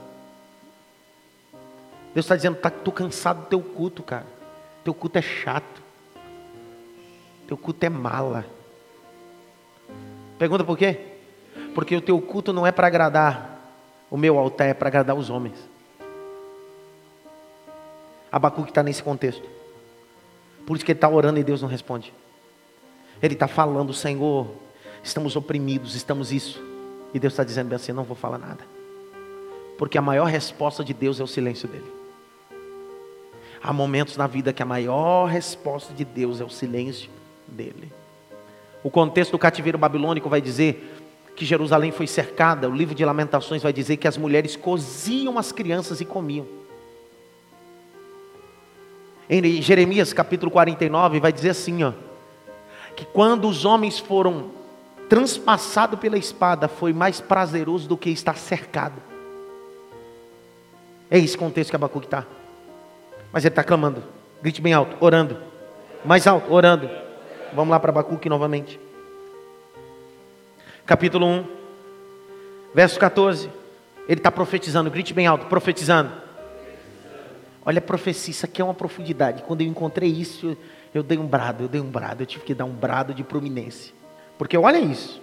Deus 2.12 2.26
está 2.26 2.36
dizendo, 2.36 2.56
tá, 2.56 2.68
estou 2.68 2.92
cansado 2.92 3.42
do 3.42 3.46
teu 3.46 3.62
culto, 3.62 4.02
cara. 4.02 4.26
Teu 4.84 4.92
culto 4.92 5.18
é 5.18 5.22
chato. 5.22 5.80
Teu 7.46 7.56
culto 7.56 7.84
é 7.84 7.88
mala. 7.88 8.44
Pergunta 10.38 10.62
por 10.62 10.76
quê? 10.76 11.00
Porque 11.74 11.96
o 11.96 12.00
teu 12.00 12.20
culto 12.20 12.52
não 12.52 12.66
é 12.66 12.72
para 12.72 12.86
agradar 12.86 13.60
o 14.10 14.16
meu 14.16 14.38
altar, 14.38 14.68
é 14.68 14.74
para 14.74 14.88
agradar 14.88 15.16
os 15.16 15.30
homens. 15.30 15.56
Abacuque 18.30 18.70
está 18.70 18.82
nesse 18.82 19.02
contexto. 19.02 19.59
Por 20.70 20.76
isso 20.76 20.84
que 20.84 20.92
ele 20.92 20.98
está 20.98 21.08
orando 21.08 21.40
e 21.40 21.42
Deus 21.42 21.60
não 21.60 21.68
responde. 21.68 22.14
Ele 23.20 23.34
está 23.34 23.48
falando, 23.48 23.92
Senhor, 23.92 24.46
estamos 25.02 25.34
oprimidos, 25.34 25.96
estamos 25.96 26.30
isso. 26.30 26.62
E 27.12 27.18
Deus 27.18 27.32
está 27.32 27.42
dizendo 27.42 27.66
bem 27.66 27.74
assim: 27.74 27.90
não 27.90 28.04
vou 28.04 28.14
falar 28.14 28.38
nada. 28.38 28.64
Porque 29.76 29.98
a 29.98 30.00
maior 30.00 30.26
resposta 30.26 30.84
de 30.84 30.94
Deus 30.94 31.18
é 31.18 31.24
o 31.24 31.26
silêncio 31.26 31.66
dele. 31.66 31.92
Há 33.60 33.72
momentos 33.72 34.16
na 34.16 34.28
vida 34.28 34.52
que 34.52 34.62
a 34.62 34.64
maior 34.64 35.26
resposta 35.26 35.92
de 35.92 36.04
Deus 36.04 36.40
é 36.40 36.44
o 36.44 36.48
silêncio 36.48 37.10
dele. 37.48 37.92
O 38.84 38.90
contexto 38.90 39.32
do 39.32 39.40
cativeiro 39.40 39.76
babilônico 39.76 40.28
vai 40.28 40.40
dizer 40.40 41.02
que 41.34 41.44
Jerusalém 41.44 41.90
foi 41.90 42.06
cercada, 42.06 42.68
o 42.68 42.76
livro 42.76 42.94
de 42.94 43.04
Lamentações 43.04 43.60
vai 43.60 43.72
dizer 43.72 43.96
que 43.96 44.06
as 44.06 44.16
mulheres 44.16 44.54
coziam 44.54 45.36
as 45.36 45.50
crianças 45.50 46.00
e 46.00 46.04
comiam. 46.04 46.59
Em 49.32 49.62
Jeremias 49.62 50.12
capítulo 50.12 50.50
49 50.50 51.20
vai 51.20 51.32
dizer 51.32 51.50
assim, 51.50 51.84
ó, 51.84 51.92
que 52.96 53.04
quando 53.04 53.48
os 53.48 53.64
homens 53.64 53.96
foram 53.96 54.50
transpassados 55.08 56.00
pela 56.00 56.18
espada, 56.18 56.66
foi 56.66 56.92
mais 56.92 57.20
prazeroso 57.20 57.88
do 57.88 57.96
que 57.96 58.10
estar 58.10 58.36
cercado. 58.36 59.00
É 61.08 61.16
esse 61.16 61.38
contexto 61.38 61.70
que 61.70 61.76
Abacuque 61.76 62.08
está. 62.08 62.26
Mas 63.32 63.44
ele 63.44 63.52
está 63.52 63.62
clamando, 63.62 64.02
grite 64.42 64.60
bem 64.60 64.72
alto, 64.72 64.96
orando, 64.98 65.36
mais 66.04 66.26
alto, 66.26 66.52
orando. 66.52 66.90
Vamos 67.52 67.70
lá 67.70 67.78
para 67.78 67.90
Abacuque 67.90 68.28
novamente. 68.28 68.80
Capítulo 70.84 71.24
1, 71.24 71.44
verso 72.74 72.98
14. 72.98 73.48
Ele 74.08 74.18
está 74.18 74.32
profetizando, 74.32 74.90
grite 74.90 75.14
bem 75.14 75.28
alto, 75.28 75.46
profetizando. 75.46 76.10
Olha 77.64 77.78
a 77.78 77.82
profecia, 77.82 78.30
isso 78.32 78.44
aqui 78.44 78.60
é 78.60 78.64
uma 78.64 78.74
profundidade. 78.74 79.42
Quando 79.42 79.60
eu 79.60 79.66
encontrei 79.66 80.08
isso, 80.10 80.56
eu 80.94 81.02
dei 81.02 81.18
um 81.18 81.26
brado, 81.26 81.64
eu 81.64 81.68
dei 81.68 81.80
um 81.80 81.90
brado, 81.90 82.22
eu 82.22 82.26
tive 82.26 82.44
que 82.44 82.54
dar 82.54 82.64
um 82.64 82.72
brado 82.72 83.12
de 83.12 83.22
prominência. 83.22 83.92
Porque 84.38 84.56
olha 84.56 84.78
isso. 84.78 85.20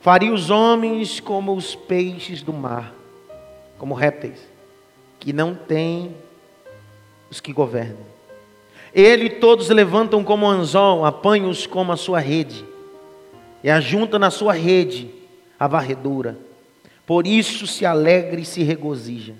Faria 0.00 0.32
os 0.32 0.48
homens 0.48 1.20
como 1.20 1.54
os 1.54 1.74
peixes 1.74 2.40
do 2.40 2.52
mar, 2.52 2.94
como 3.76 3.92
répteis, 3.92 4.38
que 5.18 5.32
não 5.32 5.54
têm 5.54 6.14
os 7.30 7.40
que 7.40 7.52
governam. 7.52 8.08
Ele 8.94 9.28
todos 9.28 9.68
levantam 9.68 10.24
como 10.24 10.48
anzol, 10.48 11.04
apanham-os 11.04 11.66
como 11.66 11.92
a 11.92 11.96
sua 11.96 12.18
rede, 12.18 12.64
e 13.62 13.68
ajunta 13.68 14.18
na 14.18 14.30
sua 14.30 14.52
rede 14.52 15.10
a 15.58 15.68
varredura. 15.68 16.38
Por 17.04 17.26
isso 17.26 17.66
se 17.66 17.84
alegra 17.84 18.40
e 18.40 18.44
se 18.44 18.62
regozija. 18.62 19.34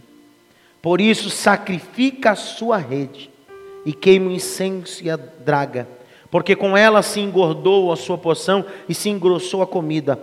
Por 0.82 1.00
isso 1.00 1.28
sacrifica 1.28 2.30
a 2.30 2.36
sua 2.36 2.78
rede 2.78 3.30
e 3.84 3.92
queima 3.92 4.28
o 4.28 4.32
incenso 4.32 5.02
e 5.02 5.10
a 5.10 5.16
draga, 5.16 5.86
porque 6.30 6.56
com 6.56 6.76
ela 6.76 7.02
se 7.02 7.20
engordou 7.20 7.92
a 7.92 7.96
sua 7.96 8.16
porção 8.16 8.64
e 8.88 8.94
se 8.94 9.08
engrossou 9.08 9.62
a 9.62 9.66
comida. 9.66 10.16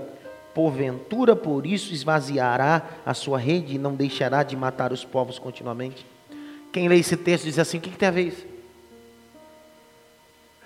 Porventura, 0.53 1.35
por 1.35 1.67
isso 1.67 1.93
esvaziará 1.93 2.81
a 3.05 3.13
sua 3.13 3.37
rede 3.37 3.75
e 3.75 3.77
não 3.77 3.93
deixará 3.93 4.41
de 4.41 4.55
matar 4.55 4.91
os 4.91 5.05
povos 5.05 5.37
continuamente. 5.37 6.03
Quem 6.71 6.87
lê 6.87 6.97
esse 6.97 7.15
texto 7.15 7.43
diz 7.43 7.59
assim: 7.59 7.77
o 7.77 7.81
que, 7.81 7.91
que 7.91 7.97
tem 7.97 8.07
a 8.07 8.11
ver 8.11 8.23
isso? 8.23 8.45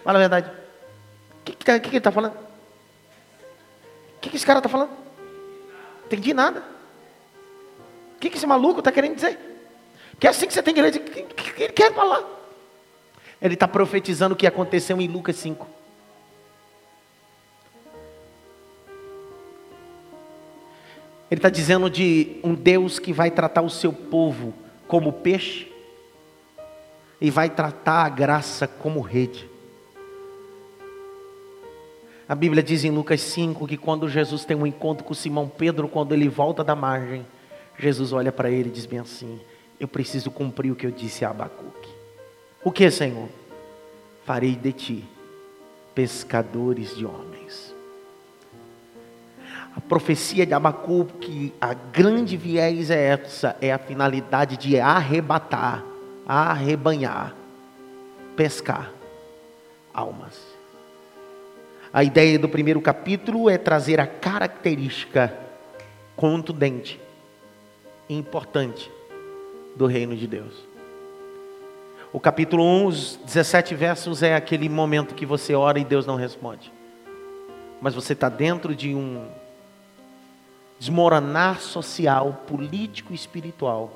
Fala 0.01 0.17
a 0.17 0.21
verdade. 0.21 0.49
O 0.49 1.43
que, 1.43 1.51
que, 1.51 1.65
que, 1.65 1.79
que 1.79 1.89
ele 1.89 1.97
está 1.97 2.11
falando? 2.11 2.35
O 2.35 4.19
que, 4.21 4.29
que 4.29 4.35
esse 4.37 4.45
cara 4.45 4.59
está 4.59 4.69
falando? 4.69 4.91
Entendi 6.05 6.33
nada. 6.33 6.63
O 8.15 8.19
que, 8.19 8.29
que 8.29 8.37
esse 8.37 8.47
maluco 8.47 8.79
está 8.79 8.93
querendo 8.93 9.15
dizer? 9.15 9.50
Que 10.21 10.27
é 10.27 10.29
assim 10.29 10.45
que 10.45 10.53
você 10.53 10.61
tem. 10.61 10.75
O 10.75 11.33
que 11.33 11.63
ele 11.63 11.73
quer 11.73 11.91
falar? 11.95 12.23
Ele 13.41 13.55
está 13.55 13.67
profetizando 13.67 14.35
o 14.35 14.37
que 14.37 14.45
aconteceu 14.45 15.01
em 15.01 15.07
Lucas 15.07 15.35
5. 15.37 15.67
Ele 21.31 21.39
está 21.39 21.49
dizendo 21.49 21.89
de 21.89 22.39
um 22.43 22.53
Deus 22.53 22.99
que 22.99 23.11
vai 23.11 23.31
tratar 23.31 23.63
o 23.63 23.69
seu 23.69 23.91
povo 23.91 24.53
como 24.87 25.11
peixe 25.11 25.71
e 27.19 27.31
vai 27.31 27.49
tratar 27.49 28.05
a 28.05 28.09
graça 28.09 28.67
como 28.67 29.01
rede. 29.01 29.49
A 32.29 32.35
Bíblia 32.35 32.61
diz 32.61 32.83
em 32.83 32.91
Lucas 32.91 33.21
5 33.21 33.67
que 33.67 33.75
quando 33.75 34.07
Jesus 34.07 34.45
tem 34.45 34.55
um 34.55 34.67
encontro 34.67 35.03
com 35.03 35.15
Simão 35.15 35.47
Pedro, 35.47 35.87
quando 35.87 36.13
ele 36.13 36.29
volta 36.29 36.63
da 36.63 36.75
margem, 36.75 37.25
Jesus 37.79 38.13
olha 38.13 38.31
para 38.31 38.51
ele 38.51 38.69
e 38.69 38.71
diz 38.71 38.85
bem 38.85 38.99
assim: 38.99 39.41
eu 39.81 39.87
preciso 39.87 40.29
cumprir 40.29 40.71
o 40.71 40.75
que 40.75 40.85
eu 40.85 40.91
disse 40.91 41.25
a 41.25 41.31
Abacuque. 41.31 41.89
O 42.63 42.71
que, 42.71 42.91
Senhor? 42.91 43.27
Farei 44.23 44.55
de 44.55 44.71
ti 44.71 45.05
pescadores 45.95 46.95
de 46.95 47.03
homens. 47.03 47.73
A 49.75 49.81
profecia 49.81 50.45
de 50.45 50.53
Abacuque, 50.53 51.51
a 51.59 51.73
grande 51.73 52.37
viés 52.37 52.91
é 52.91 53.07
essa, 53.07 53.57
é 53.59 53.73
a 53.73 53.79
finalidade 53.79 54.55
de 54.55 54.79
arrebatar, 54.79 55.83
arrebanhar, 56.27 57.35
pescar 58.35 58.91
almas. 59.91 60.39
A 61.91 62.03
ideia 62.03 62.37
do 62.37 62.47
primeiro 62.47 62.81
capítulo 62.81 63.49
é 63.49 63.57
trazer 63.57 63.99
a 63.99 64.05
característica 64.05 65.35
contundente, 66.15 67.01
importante 68.07 68.91
do 69.81 69.87
reino 69.87 70.15
de 70.15 70.27
Deus. 70.27 70.53
O 72.13 72.19
capítulo 72.19 72.63
1, 72.63 72.85
os 72.85 73.15
17 73.25 73.73
versos, 73.73 74.21
é 74.21 74.35
aquele 74.35 74.69
momento 74.69 75.15
que 75.15 75.25
você 75.25 75.55
ora 75.55 75.79
e 75.79 75.83
Deus 75.83 76.05
não 76.05 76.15
responde. 76.15 76.71
Mas 77.81 77.95
você 77.95 78.13
está 78.13 78.29
dentro 78.29 78.75
de 78.75 78.93
um 78.93 79.27
desmoronar 80.77 81.61
social, 81.61 82.43
político 82.45 83.11
e 83.11 83.15
espiritual. 83.15 83.91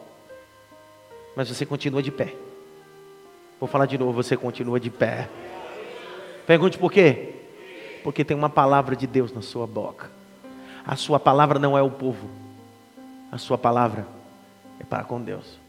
Mas 1.36 1.50
você 1.50 1.68
continua 1.68 2.02
de 2.02 2.10
pé. 2.10 2.34
Vou 3.60 3.70
falar 3.70 3.86
de 3.86 3.96
novo, 3.96 4.12
você 4.12 4.36
continua 4.36 4.80
de 4.80 4.90
pé. 4.90 5.30
Pergunte 6.48 6.80
por 6.80 6.92
quê? 6.92 7.34
Porque 8.04 8.26
tem 8.26 8.36
uma 8.36 8.50
palavra 8.50 8.96
de 8.96 9.06
Deus 9.06 9.32
na 9.32 9.44
sua 9.44 9.68
boca. 9.68 10.10
A 10.84 10.96
sua 10.96 11.20
palavra 11.20 11.60
não 11.60 11.78
é 11.78 11.82
o 11.84 11.92
povo. 11.92 12.28
A 13.32 13.38
sua 13.38 13.58
palavra 13.58 14.08
é 14.80 14.84
para 14.84 15.04
com 15.04 15.22
Deus. 15.22 15.65